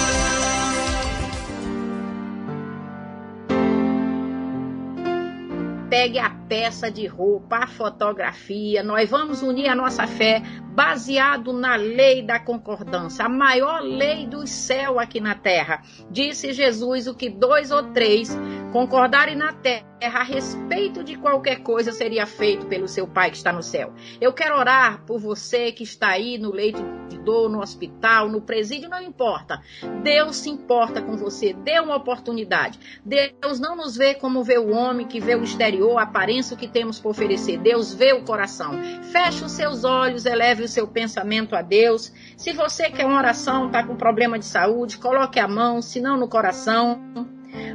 pegue 5.90 6.20
a 6.20 6.30
peça 6.30 6.90
de 6.92 7.08
roupa, 7.08 7.58
a 7.58 7.68
fotografia. 7.68 8.84
Nós 8.84 9.10
vamos 9.10 9.42
unir 9.42 9.68
a 9.68 9.76
nossa 9.76 10.06
fé 10.06 10.42
baseado 10.80 11.52
na 11.52 11.76
lei 11.76 12.22
da 12.22 12.40
concordância, 12.40 13.26
a 13.26 13.28
maior 13.28 13.82
lei 13.82 14.26
do 14.26 14.48
céu 14.48 14.98
aqui 14.98 15.20
na 15.20 15.36
terra. 15.36 15.84
Disse 16.10 16.54
Jesus: 16.54 17.06
o 17.06 17.14
que 17.14 17.30
dois 17.30 17.70
ou 17.70 17.84
três 17.92 18.30
concordarem 18.72 19.36
na 19.36 19.52
terra 19.52 19.90
a 20.02 20.24
respeito 20.24 21.04
de 21.04 21.18
qualquer 21.18 21.58
coisa 21.58 21.92
seria 21.92 22.26
feito 22.26 22.66
pelo 22.68 22.88
seu 22.88 23.06
Pai 23.06 23.30
que 23.30 23.38
está 23.38 23.52
no 23.52 23.62
céu. 23.62 23.94
Eu 24.22 24.32
quero 24.32 24.58
orar 24.58 25.04
por 25.06 25.20
você 25.20 25.72
que 25.72 25.84
está 25.84 26.10
aí 26.10 26.38
no 26.38 26.52
leito 26.52 26.82
de 27.10 27.18
dor, 27.18 27.50
no 27.50 27.60
hospital, 27.60 28.30
no 28.30 28.40
presídio, 28.40 28.90
não 28.90 29.02
importa. 29.02 29.62
Deus 30.02 30.38
se 30.38 30.50
importa 30.50 31.02
com 31.02 31.18
você, 31.18 31.52
dê 31.54 31.80
uma 31.80 31.98
oportunidade. 31.98 32.80
Deus 33.04 33.60
não 33.60 33.76
nos 33.76 33.98
vê 33.98 34.14
como 34.14 34.44
vê 34.44 34.58
o 34.58 34.70
homem 34.70 35.06
que 35.08 35.20
vê 35.20 35.36
o 35.36 35.44
exterior, 35.44 35.98
a 35.98 36.04
aparência 36.04 36.56
que 36.56 36.68
temos 36.68 37.00
por 37.00 37.10
oferecer. 37.10 37.58
Deus 37.58 37.94
vê 37.94 38.14
o 38.14 38.24
coração. 38.24 38.72
Feche 39.12 39.44
os 39.44 39.52
seus 39.52 39.84
olhos, 39.84 40.26
eleve 40.26 40.64
o 40.64 40.68
seu 40.70 40.88
pensamento 40.88 41.56
a 41.56 41.62
Deus. 41.62 42.12
Se 42.38 42.54
você 42.54 42.90
quer 42.90 43.06
uma 43.06 43.18
oração, 43.18 43.68
está 43.68 43.84
com 43.84 43.96
problema 43.96 44.40
de 44.40 44.46
saúde, 44.46 44.98
coloque 44.98 45.40
a 45.40 45.48
mão, 45.48 45.82
se 45.82 46.00
não 46.00 46.18
no 46.18 46.28
coração. 46.28 47.02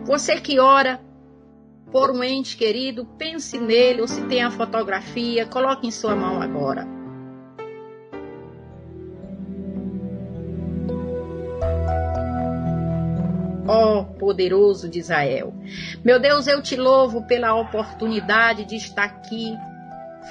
Você 0.05 0.41
que 0.41 0.59
ora, 0.59 1.01
por 1.91 2.11
um 2.11 2.23
ente 2.23 2.57
querido, 2.57 3.05
pense 3.19 3.59
nele, 3.59 4.01
ou 4.01 4.09
se 4.09 4.23
tem 4.23 4.43
a 4.43 4.51
fotografia, 4.51 5.47
coloque 5.47 5.87
em 5.87 5.91
sua 5.91 6.17
mão 6.17 6.41
agora. 6.41 6.87
Ó 13.67 14.01
oh, 14.01 14.05
poderoso 14.05 14.89
de 14.89 14.99
Israel. 14.99 15.55
Meu 16.05 16.21
Deus, 16.21 16.47
eu 16.47 16.61
te 16.61 16.77
louvo 16.77 17.27
pela 17.27 17.55
oportunidade 17.55 18.65
de 18.67 18.77
estar 18.77 19.05
aqui 19.05 19.57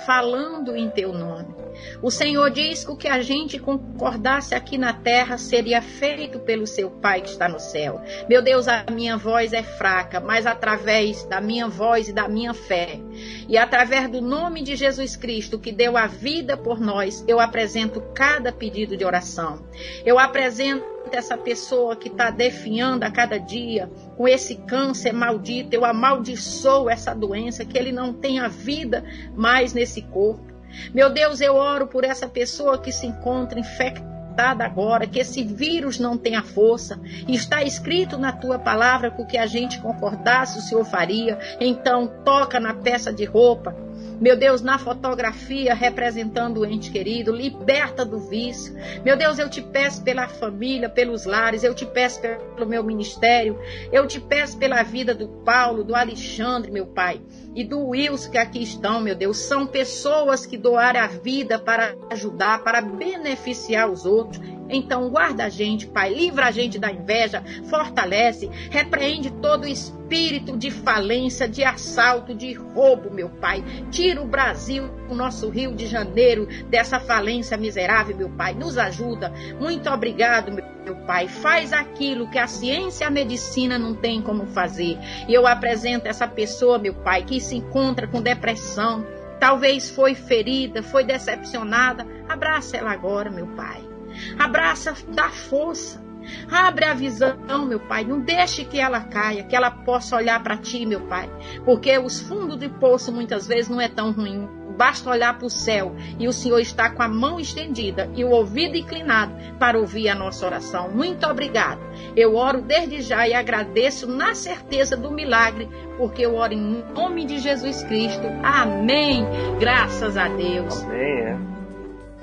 falando 0.06 0.76
em 0.76 0.90
teu 0.90 1.12
nome. 1.14 1.63
O 2.02 2.12
Senhor 2.12 2.50
diz 2.50 2.84
que 2.84 2.92
o 2.92 2.96
que 2.96 3.08
a 3.08 3.22
gente 3.22 3.60
concordasse 3.60 4.54
aqui 4.56 4.78
na 4.78 4.94
terra 4.94 5.38
seria 5.38 5.82
feito 5.82 6.40
pelo 6.40 6.68
seu 6.68 6.90
Pai 6.90 7.22
que 7.22 7.30
está 7.30 7.48
no 7.48 7.60
céu. 7.60 8.02
Meu 8.30 8.42
Deus, 8.42 8.68
a 8.68 8.86
minha 8.92 9.18
voz 9.18 9.54
é 9.54 9.64
fraca, 9.64 10.20
mas 10.20 10.46
através 10.46 11.24
da 11.26 11.42
minha 11.42 11.68
voz 11.68 12.10
e 12.10 12.14
da 12.14 12.28
minha 12.28 12.54
fé, 12.54 13.00
e 13.48 13.58
através 13.58 14.10
do 14.10 14.22
nome 14.22 14.62
de 14.62 14.76
Jesus 14.76 15.16
Cristo 15.16 15.60
que 15.60 15.72
deu 15.72 15.98
a 15.98 16.08
vida 16.08 16.56
por 16.58 16.80
nós, 16.80 17.24
eu 17.28 17.40
apresento 17.40 18.02
cada 18.14 18.52
pedido 18.52 18.96
de 18.96 19.06
oração. 19.06 19.66
Eu 20.06 20.20
apresento 20.20 20.94
essa 21.12 21.38
pessoa 21.38 21.96
que 21.96 22.08
está 22.08 22.30
definhando 22.30 23.04
a 23.04 23.12
cada 23.12 23.38
dia 23.38 23.90
com 24.18 24.28
esse 24.28 24.56
câncer 24.56 25.14
maldito, 25.14 25.76
eu 25.76 25.86
amaldiçoo 25.86 26.90
essa 26.90 27.14
doença, 27.14 27.66
que 27.66 27.78
ele 27.78 27.92
não 27.92 28.14
tenha 28.14 28.48
vida 28.48 29.04
mais 29.36 29.74
nesse 29.74 30.02
corpo. 30.02 30.53
Meu 30.94 31.10
Deus, 31.10 31.42
eu 31.42 31.56
oro 31.56 31.88
por 31.88 32.04
essa 32.04 32.28
pessoa 32.28 32.78
que 32.78 32.92
se 32.92 33.06
encontra 33.06 33.60
infectada 33.60 34.64
agora, 34.64 35.06
que 35.06 35.20
esse 35.20 35.44
vírus 35.44 36.00
não 36.00 36.18
tenha 36.18 36.42
força. 36.42 37.00
Está 37.28 37.64
escrito 37.64 38.18
na 38.18 38.32
tua 38.32 38.58
palavra 38.58 39.12
que 39.12 39.22
o 39.22 39.26
que 39.26 39.38
a 39.38 39.46
gente 39.46 39.80
concordasse 39.80 40.58
o 40.58 40.62
Senhor 40.62 40.84
faria. 40.86 41.38
Então 41.60 42.08
toca 42.26 42.60
na 42.60 42.74
peça 42.74 43.14
de 43.14 43.26
roupa 43.26 43.76
meu 44.24 44.38
Deus, 44.38 44.62
na 44.62 44.80
fotografia 44.80 45.74
representando 45.74 46.62
o 46.62 46.66
ente 46.66 46.90
querido, 46.90 47.36
liberta 47.36 48.06
do 48.06 48.20
vício. 48.20 48.74
Meu 49.04 49.18
Deus, 49.18 49.38
eu 49.38 49.50
te 49.50 49.62
peço 49.62 50.02
pela 50.02 50.30
família, 50.30 50.88
pelos 50.88 51.26
lares, 51.26 51.62
eu 51.62 51.76
te 51.76 51.86
peço 51.86 52.22
pelo 52.22 52.66
meu 52.66 52.82
ministério, 52.86 53.60
eu 53.92 54.08
te 54.08 54.22
peço 54.22 54.58
pela 54.58 54.82
vida 54.82 55.14
do 55.14 55.28
Paulo, 55.28 55.84
do 55.84 55.94
Alexandre, 55.94 56.72
meu 56.72 56.86
Pai, 56.86 57.22
e 57.54 57.66
do 57.66 57.90
Wilson 57.90 58.32
que 58.32 58.38
aqui 58.38 58.64
estão, 58.64 59.02
meu 59.02 59.14
Deus. 59.14 59.40
São 59.40 59.68
pessoas 59.68 60.46
que 60.46 60.58
doaram 60.58 61.02
a 61.02 61.08
vida 61.08 61.60
para 61.60 61.94
ajudar, 62.10 62.64
para 62.64 62.80
beneficiar 62.80 63.92
os 63.92 64.06
outros. 64.06 64.42
Então, 64.70 65.10
guarda 65.10 65.46
a 65.46 65.50
gente, 65.50 65.88
Pai, 65.88 66.14
livra 66.14 66.48
a 66.48 66.52
gente 66.52 66.80
da 66.80 66.92
inveja, 66.92 67.44
fortalece, 67.70 68.50
repreende 68.70 69.30
todo 69.30 69.66
o 69.66 69.68
espírito 69.68 70.58
de 70.58 70.72
falência, 70.72 71.48
de 71.48 71.64
assalto, 71.64 72.34
de 72.34 72.54
roubo, 72.54 73.12
meu 73.12 73.30
Pai. 73.30 73.64
Tira 73.92 74.22
o 74.22 74.28
Brasil, 74.28 74.90
o 75.10 75.14
nosso 75.14 75.50
Rio 75.50 75.76
de 75.76 75.86
Janeiro, 75.86 76.48
dessa 76.70 77.00
falência 77.00 77.58
miserável, 77.58 78.16
meu 78.16 78.30
Pai. 78.30 78.54
Nos 78.54 78.78
ajuda. 78.78 79.34
Muito 79.60 79.90
obrigado, 79.90 80.52
meu 80.52 80.96
Pai. 81.06 81.28
Faz 81.28 81.74
aquilo 81.74 82.30
que 82.30 82.40
a 82.40 82.48
ciência 82.48 83.04
e 83.04 83.08
a 83.08 83.12
medicina 83.12 83.78
não 83.78 83.94
tem 83.94 84.22
como 84.22 84.46
fazer. 84.48 84.98
E 85.28 85.34
eu 85.34 85.46
apresento 85.46 86.08
essa 86.08 86.28
pessoa, 86.28 86.80
meu 86.80 86.94
Pai, 86.94 87.24
que 87.24 87.40
se 87.40 87.58
encontra 87.58 88.08
com 88.08 88.22
depressão. 88.22 89.06
Talvez 89.40 89.90
foi 89.90 90.16
ferida, 90.16 90.82
foi 90.82 91.04
decepcionada. 91.04 92.08
Abraça 92.30 92.78
ela 92.78 92.92
agora, 92.92 93.30
meu 93.30 93.48
Pai. 93.48 93.93
Abraça, 94.38 94.94
dá 95.10 95.30
força. 95.30 96.04
Abre 96.52 96.86
a 96.86 96.94
visão, 96.94 97.66
meu 97.68 97.80
Pai. 97.80 98.04
Não 98.04 98.20
deixe 98.20 98.64
que 98.66 98.80
ela 98.80 99.02
caia, 99.02 99.44
que 99.44 99.56
ela 99.56 99.72
possa 99.72 100.16
olhar 100.16 100.42
para 100.42 100.58
ti, 100.58 100.86
meu 100.86 101.02
Pai. 101.02 101.30
Porque 101.66 101.98
os 101.98 102.22
fundos 102.22 102.58
de 102.58 102.70
poço 102.70 103.12
muitas 103.12 103.48
vezes 103.48 103.70
não 103.70 103.82
é 103.82 103.88
tão 103.88 104.12
ruim. 104.12 104.48
Basta 104.78 105.10
olhar 105.10 105.38
para 105.38 105.46
o 105.46 105.52
céu 105.52 105.96
e 106.18 106.28
o 106.28 106.34
Senhor 106.34 106.60
está 106.60 106.90
com 106.90 107.04
a 107.04 107.08
mão 107.08 107.40
estendida 107.40 108.10
e 108.16 108.24
o 108.24 108.32
ouvido 108.32 108.76
inclinado 108.76 109.36
para 109.60 109.78
ouvir 109.78 110.10
a 110.10 110.16
nossa 110.16 110.48
oração. 110.48 110.90
Muito 110.90 111.28
obrigado. 111.28 111.80
Eu 112.16 112.36
oro 112.36 112.60
desde 112.60 113.02
já 113.02 113.28
e 113.28 113.36
agradeço 113.36 114.08
na 114.08 114.34
certeza 114.34 114.98
do 114.98 115.12
milagre, 115.12 115.70
porque 115.98 116.26
eu 116.26 116.36
oro 116.36 116.54
em 116.54 116.84
nome 116.96 117.24
de 117.26 117.38
Jesus 117.38 117.84
Cristo. 117.84 118.26
Amém. 118.42 119.28
Graças 119.60 120.18
a 120.18 120.28
Deus. 120.28 120.82
Amém. 120.82 121.00
É. 121.00 121.53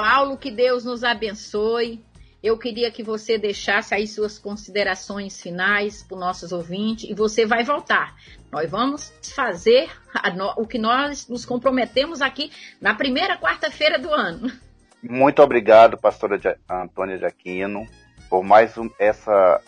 Paulo, 0.00 0.38
que 0.38 0.50
Deus 0.50 0.82
nos 0.86 1.04
abençoe. 1.04 2.02
Eu 2.42 2.56
queria 2.56 2.90
que 2.90 3.02
você 3.02 3.36
deixasse 3.36 3.94
aí 3.94 4.06
suas 4.06 4.38
considerações 4.38 5.38
finais 5.38 6.02
para 6.02 6.14
os 6.14 6.20
nossos 6.20 6.52
ouvintes 6.52 7.10
e 7.10 7.12
você 7.12 7.44
vai 7.44 7.64
voltar. 7.64 8.16
Nós 8.50 8.70
vamos 8.70 9.12
fazer 9.34 9.90
o 10.56 10.66
que 10.66 10.78
nós 10.78 11.28
nos 11.28 11.44
comprometemos 11.44 12.22
aqui 12.22 12.50
na 12.80 12.94
primeira 12.94 13.36
quarta-feira 13.36 13.98
do 13.98 14.10
ano. 14.10 14.50
Muito 15.02 15.42
obrigado, 15.42 15.98
pastora 15.98 16.40
Antônia 16.66 17.18
de 17.18 17.26
Aquino, 17.26 17.86
por 18.30 18.42
mais 18.42 18.78
um, 18.78 18.88
essa, 18.98 19.60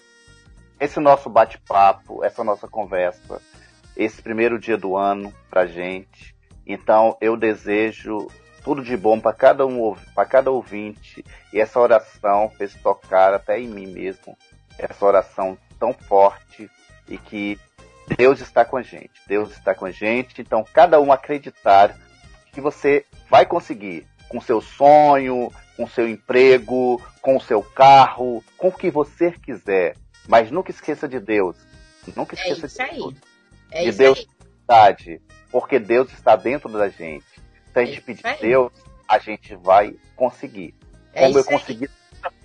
esse 0.81 0.99
nosso 0.99 1.29
bate-papo, 1.29 2.25
essa 2.25 2.43
nossa 2.43 2.67
conversa, 2.67 3.39
esse 3.95 4.23
primeiro 4.23 4.59
dia 4.59 4.79
do 4.79 4.97
ano 4.97 5.31
para 5.51 5.67
gente. 5.67 6.35
Então, 6.67 7.19
eu 7.21 7.37
desejo 7.37 8.29
tudo 8.65 8.83
de 8.83 8.97
bom 8.97 9.21
para 9.21 9.33
cada 9.33 9.67
um, 9.67 9.95
para 10.15 10.25
cada 10.25 10.51
ouvinte. 10.51 11.25
E 11.53 11.61
essa 11.61 11.79
oração 11.79 12.51
fez 12.57 12.75
tocar 12.75 13.35
até 13.35 13.61
em 13.61 13.69
mim 13.69 13.87
mesmo. 13.87 14.37
Essa 14.79 15.05
oração 15.05 15.59
tão 15.79 15.93
forte 15.93 16.71
e 17.09 17.19
que 17.19 17.59
Deus 18.17 18.41
está 18.41 18.65
com 18.65 18.77
a 18.77 18.83
gente. 18.83 19.13
Deus 19.27 19.51
está 19.53 19.75
com 19.75 19.85
a 19.85 19.91
gente. 19.91 20.41
Então, 20.41 20.65
cada 20.73 21.01
um 21.01 21.13
acreditar 21.13 21.97
que 22.53 22.61
você 22.61 23.05
vai 23.29 23.47
conseguir 23.47 24.07
com 24.29 24.41
seu 24.41 24.61
sonho, 24.61 25.53
com 25.77 25.87
seu 25.87 26.09
emprego, 26.09 27.01
com 27.21 27.37
o 27.37 27.41
seu 27.41 27.63
carro, 27.63 28.43
com 28.57 28.69
o 28.69 28.73
que 28.73 28.91
você 28.91 29.33
quiser. 29.33 29.97
Mas 30.27 30.51
nunca 30.51 30.71
esqueça 30.71 31.09
de 31.09 31.19
Deus. 31.19 31.57
Nunca 32.17 32.37
é 32.37 32.39
esqueça 32.39 32.83
é 32.83 32.89
de 32.89 32.97
Deus. 32.97 33.15
É 33.71 33.85
de 33.85 33.93
Deus, 33.93 34.27
porque 35.51 35.79
Deus 35.79 36.13
está 36.13 36.37
dentro 36.37 36.69
da 36.71 36.89
gente. 36.89 37.25
Se 37.73 37.79
a 37.79 37.85
gente 37.85 37.99
é 37.99 38.01
pedir 38.01 38.23
Deus, 38.41 38.73
a 39.09 39.19
gente 39.19 39.55
vai 39.57 39.95
conseguir. 40.17 40.75
É 41.13 41.27
Como 41.27 41.39
eu 41.39 41.45
consegui 41.45 41.89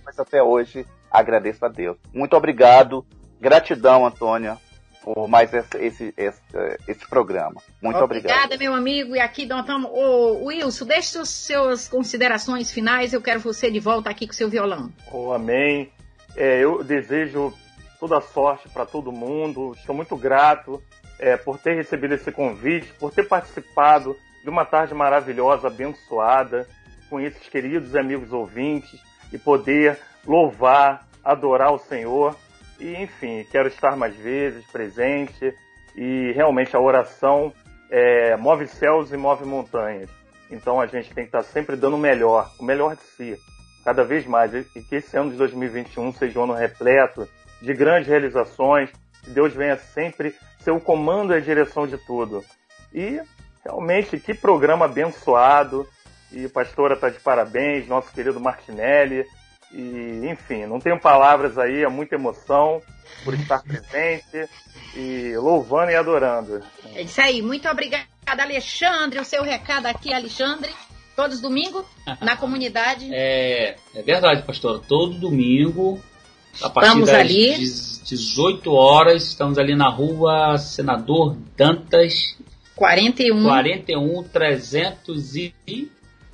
mas 0.08 0.18
até 0.18 0.42
hoje, 0.42 0.86
agradeço 1.12 1.66
a 1.66 1.68
Deus. 1.68 1.98
Muito 2.14 2.36
obrigado. 2.36 3.06
Gratidão, 3.42 4.06
Antônia, 4.06 4.58
por 5.04 5.28
mais 5.28 5.54
esse, 5.54 5.78
esse, 5.78 6.14
esse, 6.16 6.42
esse 6.88 7.08
programa. 7.08 7.62
Muito 7.82 8.00
obrigado. 8.00 8.32
Obrigada, 8.32 8.58
meu 8.58 8.74
amigo. 8.74 9.16
E 9.18 9.20
aqui, 9.20 9.44
então, 9.44 9.84
ô, 9.86 10.46
Wilson, 10.46 10.86
deixe 10.86 11.18
as 11.20 11.30
suas 11.30 11.90
considerações 11.90 12.72
finais. 12.72 13.12
Eu 13.12 13.22
quero 13.22 13.42
você 13.42 13.70
de 13.70 13.82
volta 13.82 14.10
aqui 14.10 14.26
com 14.26 14.32
o 14.32 14.36
seu 14.36 14.50
violão. 14.50 14.90
Oh, 15.12 15.34
amém. 15.34 15.92
É, 16.38 16.64
eu 16.64 16.82
desejo 16.84 17.54
toda 18.00 18.22
sorte 18.22 18.70
para 18.70 18.86
todo 18.86 19.12
mundo. 19.12 19.74
Estou 19.78 19.94
muito 19.94 20.16
grato 20.16 20.82
é, 21.20 21.36
por 21.36 21.60
ter 21.60 21.76
recebido 21.76 22.14
esse 22.14 22.32
convite, 22.32 22.94
por 22.94 23.12
ter 23.12 23.28
participado 23.28 24.16
de 24.48 24.50
uma 24.50 24.64
tarde 24.64 24.94
maravilhosa, 24.94 25.68
abençoada, 25.68 26.66
com 27.10 27.20
esses 27.20 27.50
queridos 27.50 27.94
amigos 27.98 28.32
ouvintes 28.32 28.98
e 29.34 29.38
poder 29.38 30.00
louvar, 30.26 31.06
adorar 31.22 31.74
o 31.74 31.78
Senhor. 31.78 32.34
E, 32.80 32.96
enfim, 32.96 33.46
quero 33.52 33.68
estar 33.68 33.98
mais 33.98 34.16
vezes 34.16 34.66
presente 34.72 35.54
e 35.98 36.32
realmente 36.32 36.74
a 36.78 36.80
oração 36.80 37.52
é, 37.92 38.38
move 38.38 38.68
céus 38.68 39.12
e 39.12 39.18
move 39.18 39.44
montanhas. 39.44 40.10
Então 40.50 40.80
a 40.80 40.88
gente 40.88 41.14
tem 41.14 41.26
que 41.26 41.38
estar 41.38 41.44
sempre 41.44 41.76
dando 41.76 41.98
o 41.98 42.00
melhor, 42.00 42.50
o 42.58 42.64
melhor 42.64 42.96
de 42.96 43.04
si, 43.04 43.38
cada 43.84 44.06
vez 44.06 44.26
mais. 44.26 44.54
E 44.54 44.64
que 44.64 44.96
esse 44.96 45.18
ano 45.18 45.32
de 45.32 45.36
2021 45.36 46.14
seja 46.14 46.40
um 46.40 46.44
ano 46.44 46.54
repleto 46.54 47.28
de 47.62 47.74
grandes 47.74 48.08
realizações, 48.08 48.90
que 49.26 49.30
Deus 49.30 49.54
venha 49.54 49.76
sempre 49.76 50.34
ser 50.60 50.72
o 50.72 50.80
comando 50.80 51.34
e 51.34 51.36
a 51.36 51.42
direção 51.42 51.86
de 51.86 51.98
tudo. 51.98 52.46
E 52.94 53.20
realmente 53.68 54.18
que 54.18 54.34
programa 54.34 54.86
abençoado. 54.86 55.88
E 56.32 56.46
a 56.46 56.50
pastora 56.50 56.96
está 56.96 57.10
de 57.10 57.20
parabéns, 57.20 57.88
nosso 57.88 58.12
querido 58.12 58.40
Martinelli. 58.40 59.26
E, 59.72 60.22
enfim, 60.30 60.66
não 60.66 60.80
tenho 60.80 61.00
palavras 61.00 61.58
aí, 61.58 61.84
é 61.84 61.90
muita 61.90 62.16
emoção 62.16 62.82
por 63.24 63.34
estar 63.34 63.62
presente 63.64 64.50
e 64.96 65.34
louvando 65.38 65.92
e 65.92 65.96
adorando. 65.96 66.64
É 66.96 67.02
isso 67.02 67.20
aí, 67.20 67.42
muito 67.42 67.68
obrigada, 67.68 68.08
Alexandre. 68.26 69.20
O 69.20 69.26
seu 69.26 69.44
recado 69.44 69.86
aqui, 69.86 70.14
Alexandre. 70.14 70.72
Todos 71.16 71.42
domingo 71.42 71.86
na 72.22 72.36
comunidade. 72.38 73.10
É, 73.12 73.76
é 73.94 74.02
verdade, 74.02 74.44
pastor. 74.44 74.82
Todo 74.88 75.16
domingo, 75.16 76.02
a 76.62 76.70
partir 76.70 76.90
estamos 76.90 77.10
das 77.10 77.20
ali. 77.20 77.58
18 77.58 78.72
horas, 78.72 79.24
estamos 79.24 79.58
ali 79.58 79.76
na 79.76 79.90
rua 79.90 80.58
Senador 80.58 81.36
Dantas. 81.58 82.38
41. 82.78 83.44
41 83.44 84.24
300 84.24 85.36
e 85.36 85.54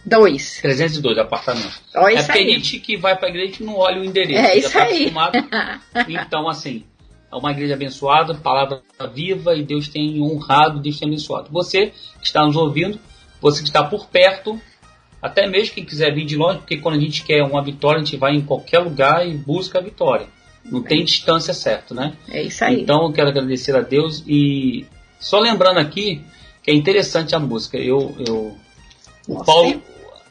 Dois. 0.05 0.59
302 0.61 1.17
apartamentos. 1.17 1.81
Oh, 1.95 2.07
é 2.09 2.21
porque 2.21 2.39
aí. 2.39 2.45
a 2.45 2.49
gente 2.55 2.79
que 2.79 2.97
vai 2.97 3.15
para 3.15 3.27
a 3.27 3.29
igreja 3.29 3.55
não 3.61 3.77
olha 3.77 4.01
o 4.01 4.03
endereço. 4.03 4.41
É 4.41 4.57
isso 4.57 4.73
tá 4.73 4.83
aí. 4.83 5.11
então, 6.09 6.49
assim, 6.49 6.83
é 7.31 7.35
uma 7.35 7.51
igreja 7.51 7.73
abençoada, 7.73 8.35
palavra 8.35 8.81
viva 9.13 9.55
e 9.55 9.63
Deus 9.63 9.87
tem 9.87 10.21
honrado, 10.21 10.81
Deus 10.81 10.99
tem 10.99 11.07
abençoado. 11.07 11.49
Você 11.51 11.93
que 12.19 12.25
está 12.25 12.45
nos 12.45 12.57
ouvindo, 12.57 12.99
você 13.39 13.61
que 13.61 13.69
está 13.69 13.81
por 13.81 14.07
perto, 14.07 14.59
até 15.21 15.47
mesmo 15.47 15.75
quem 15.75 15.85
quiser 15.85 16.13
vir 16.13 16.25
de 16.25 16.35
longe, 16.35 16.59
porque 16.59 16.77
quando 16.77 16.95
a 16.95 16.99
gente 16.99 17.23
quer 17.23 17.41
uma 17.41 17.63
vitória, 17.63 18.01
a 18.01 18.03
gente 18.03 18.17
vai 18.17 18.35
em 18.35 18.41
qualquer 18.41 18.79
lugar 18.79 19.25
e 19.25 19.33
busca 19.33 19.79
a 19.79 19.81
vitória. 19.81 20.27
Não 20.65 20.81
é. 20.81 20.83
tem 20.83 21.03
distância 21.03 21.53
certa, 21.53 21.95
né? 21.95 22.13
É 22.29 22.41
isso 22.43 22.63
aí. 22.63 22.81
Então, 22.81 23.03
eu 23.03 23.13
quero 23.13 23.29
agradecer 23.29 23.75
a 23.75 23.81
Deus 23.81 24.21
e 24.27 24.85
só 25.23 25.39
lembrando 25.39 25.79
aqui 25.79 26.21
que 26.61 26.71
é 26.71 26.73
interessante 26.73 27.33
a 27.35 27.39
música. 27.39 27.77
Eu, 27.77 28.15
eu 28.19 28.57
o 29.27 29.43
Paulo, 29.43 29.81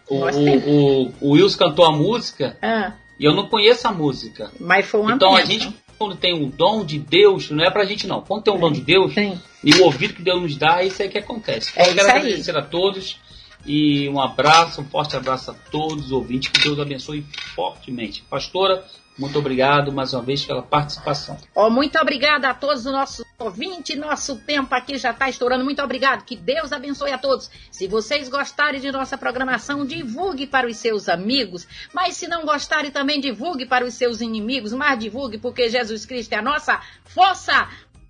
o, 0.09 0.17
o, 0.17 1.15
o, 1.21 1.31
Wilson 1.33 1.59
cantou 1.59 1.85
a 1.85 1.93
música 1.93 2.57
ah. 2.61 2.93
e 3.19 3.25
eu 3.25 3.35
não 3.35 3.49
conheço 3.49 3.89
a 3.89 3.93
música. 3.93 4.51
Mas 4.61 4.87
foi 4.87 5.01
uma 5.01 5.15
Então 5.15 5.35
a 5.35 5.45
gente, 5.45 5.75
quando 5.99 6.17
tem 6.17 6.35
o 6.35 6.51
dom 6.51 6.85
de 6.85 6.99
Deus, 6.99 7.51
não 7.51 7.65
é 7.65 7.71
pra 7.71 7.85
gente 7.85 8.07
não. 8.07 8.21
Quando 8.21 8.45
tem 8.45 8.55
um 8.55 8.61
dom 8.61 8.71
de 8.71 8.83
Deus 8.83 9.15
Sim. 9.15 9.41
e 9.65 9.75
o 9.75 9.85
ouvido 9.85 10.15
que 10.15 10.23
Deus 10.23 10.43
nos 10.43 10.57
dá, 10.57 10.83
isso 10.83 11.03
é 11.03 11.09
que 11.09 11.19
acontece. 11.19 11.71
Então, 11.73 11.85
é 11.85 11.91
eu 11.91 11.95
quero 11.95 12.09
agradecer 12.09 12.57
a 12.57 12.63
todos 12.63 13.19
e 13.65 14.09
um 14.09 14.21
abraço, 14.21 14.81
um 14.81 14.85
forte 14.85 15.17
abraço 15.17 15.51
a 15.51 15.55
todos 15.55 16.07
os 16.07 16.13
ouvintes. 16.13 16.51
Que 16.51 16.61
Deus 16.61 16.79
abençoe 16.79 17.25
fortemente. 17.55 18.23
Pastora, 18.29 18.85
muito 19.19 19.39
obrigado 19.39 19.93
mais 19.93 20.15
uma 20.15 20.23
vez 20.23 20.45
pela 20.45 20.63
participação. 20.63 21.37
Oh, 21.55 21.69
muito 21.69 21.99
obrigada 21.99 22.49
a 22.49 22.55
todos 22.55 22.87
os 22.87 22.93
nossos 22.93 23.25
ouvintes. 23.39 23.97
Nosso 23.97 24.37
tempo 24.37 24.75
aqui 24.75 24.97
já 24.97 25.11
está 25.11 25.29
estourando. 25.29 25.65
Muito 25.65 25.83
obrigado. 25.83 26.25
Que 26.25 26.35
Deus 26.35 26.73
abençoe 26.73 27.13
a 27.13 27.19
todos. 27.19 27.51
Se 27.71 27.87
vocês 27.87 28.29
gostarem 28.29 28.81
de 28.81 28.91
nossa 28.91 29.19
programação, 29.19 29.85
divulgue 29.85 30.47
para 30.47 30.67
os 30.67 30.79
seus 30.79 31.11
amigos. 31.11 31.69
Mas 31.93 32.17
se 32.17 32.27
não 32.27 32.47
gostarem, 32.47 32.91
também 32.91 33.21
divulgue 33.21 33.67
para 33.67 33.85
os 33.85 33.95
seus 33.95 34.23
inimigos. 34.23 34.73
Mas 34.73 34.99
divulgue 34.99 35.37
porque 35.37 35.69
Jesus 35.69 36.07
Cristo 36.07 36.33
é 36.33 36.39
a 36.39 36.43
nossa 36.43 36.81
força. 37.05 37.69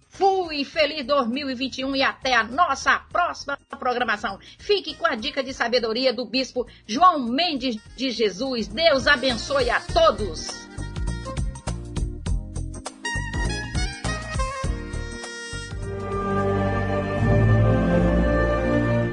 Fui 0.08 0.64
feliz 0.64 1.04
2021 1.06 1.96
e 1.96 2.02
até 2.02 2.34
a 2.34 2.44
nossa 2.44 2.98
próxima 3.10 3.58
programação. 3.78 4.38
Fique 4.58 4.94
com 4.94 5.06
a 5.06 5.14
dica 5.14 5.42
de 5.42 5.54
sabedoria 5.54 6.12
do 6.12 6.26
bispo 6.26 6.66
João 6.86 7.18
Mendes 7.18 7.76
de 7.96 8.10
Jesus. 8.10 8.68
Deus 8.68 9.06
abençoe 9.06 9.70
a 9.70 9.80
todos. 9.80 10.71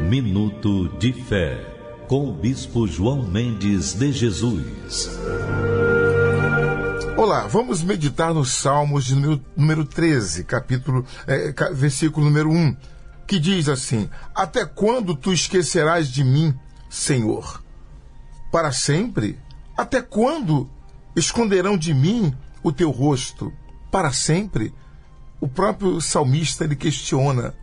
Minuto 0.10 0.90
de 0.98 1.14
Fé, 1.14 1.64
com 2.08 2.30
o 2.30 2.34
Bispo 2.34 2.88
João 2.88 3.22
Mendes 3.22 3.94
de 3.94 4.12
Jesus. 4.12 5.08
Olá, 7.16 7.46
vamos 7.46 7.84
meditar 7.84 8.34
nos 8.34 8.50
Salmos 8.56 9.06
de 9.06 9.14
número, 9.14 9.46
número 9.56 9.86
13, 9.86 10.46
capítulo, 10.46 11.06
é, 11.28 11.54
versículo 11.74 12.26
número 12.26 12.50
1, 12.50 12.76
que 13.28 13.38
diz 13.38 13.70
assim: 13.70 14.10
Até 14.34 14.66
quando 14.66 15.16
tu 15.16 15.32
esquecerás 15.32 16.10
de 16.10 16.24
mim, 16.24 16.58
Senhor? 16.90 17.64
Para 18.52 18.72
sempre? 18.72 19.38
Até 19.78 20.02
quando 20.02 20.68
esconderão 21.16 21.78
de 21.78 21.94
mim 21.94 22.34
o 22.64 22.72
teu 22.72 22.90
rosto? 22.90 23.54
Para 23.92 24.12
sempre? 24.12 24.74
O 25.40 25.48
próprio 25.48 26.02
salmista 26.02 26.64
ele 26.64 26.76
questiona 26.76 27.54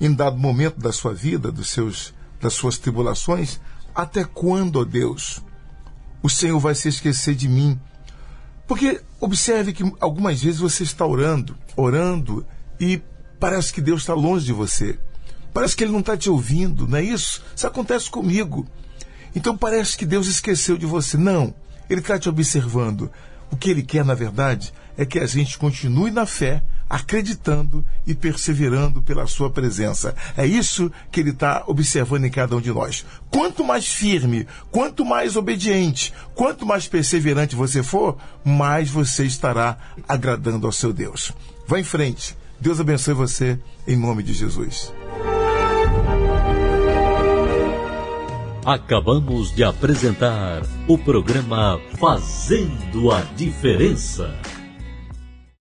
em 0.00 0.12
dado 0.12 0.38
momento 0.38 0.80
da 0.80 0.92
sua 0.92 1.14
vida, 1.14 1.50
dos 1.50 1.70
seus, 1.70 2.14
das 2.40 2.54
suas 2.54 2.78
tribulações, 2.78 3.60
até 3.94 4.24
quando, 4.24 4.80
ó 4.80 4.84
Deus, 4.84 5.40
o 6.22 6.28
Senhor 6.28 6.58
vai 6.58 6.74
se 6.74 6.88
esquecer 6.88 7.34
de 7.34 7.48
mim? 7.48 7.78
Porque 8.66 9.00
observe 9.20 9.72
que 9.72 9.84
algumas 10.00 10.42
vezes 10.42 10.60
você 10.60 10.82
está 10.82 11.06
orando, 11.06 11.56
orando, 11.76 12.46
e 12.80 13.00
parece 13.38 13.72
que 13.72 13.80
Deus 13.80 14.00
está 14.00 14.14
longe 14.14 14.46
de 14.46 14.52
você. 14.52 14.98
Parece 15.52 15.76
que 15.76 15.84
Ele 15.84 15.92
não 15.92 16.00
está 16.00 16.16
te 16.16 16.28
ouvindo, 16.28 16.88
não 16.88 16.98
é 16.98 17.02
isso? 17.02 17.42
Isso 17.54 17.66
acontece 17.66 18.10
comigo. 18.10 18.66
Então 19.34 19.56
parece 19.56 19.96
que 19.96 20.06
Deus 20.06 20.26
esqueceu 20.26 20.76
de 20.76 20.86
você. 20.86 21.16
Não, 21.16 21.54
Ele 21.88 22.00
está 22.00 22.18
te 22.18 22.28
observando. 22.28 23.10
O 23.50 23.56
que 23.56 23.70
Ele 23.70 23.82
quer, 23.82 24.04
na 24.04 24.14
verdade, 24.14 24.72
é 24.96 25.04
que 25.04 25.18
a 25.18 25.26
gente 25.26 25.58
continue 25.58 26.10
na 26.10 26.26
fé, 26.26 26.64
acreditando 26.88 27.84
e 28.06 28.14
perseverando 28.14 29.02
pela 29.02 29.26
sua 29.26 29.50
presença. 29.50 30.14
É 30.36 30.46
isso 30.46 30.90
que 31.10 31.20
ele 31.20 31.30
está 31.30 31.64
observando 31.66 32.24
em 32.24 32.30
cada 32.30 32.56
um 32.56 32.60
de 32.60 32.70
nós. 32.70 33.04
Quanto 33.30 33.64
mais 33.64 33.86
firme, 33.86 34.46
quanto 34.70 35.04
mais 35.04 35.36
obediente, 35.36 36.12
quanto 36.34 36.66
mais 36.66 36.86
perseverante 36.86 37.56
você 37.56 37.82
for, 37.82 38.16
mais 38.44 38.90
você 38.90 39.24
estará 39.24 39.76
agradando 40.08 40.66
ao 40.66 40.72
seu 40.72 40.92
Deus. 40.92 41.32
Vá 41.66 41.78
em 41.78 41.84
frente. 41.84 42.36
Deus 42.60 42.80
abençoe 42.80 43.14
você 43.14 43.58
em 43.86 43.96
nome 43.96 44.22
de 44.22 44.32
Jesus. 44.32 44.92
Acabamos 48.64 49.54
de 49.54 49.62
apresentar 49.62 50.62
o 50.88 50.96
programa 50.96 51.78
Fazendo 51.98 53.10
a 53.10 53.20
Diferença 53.36 54.34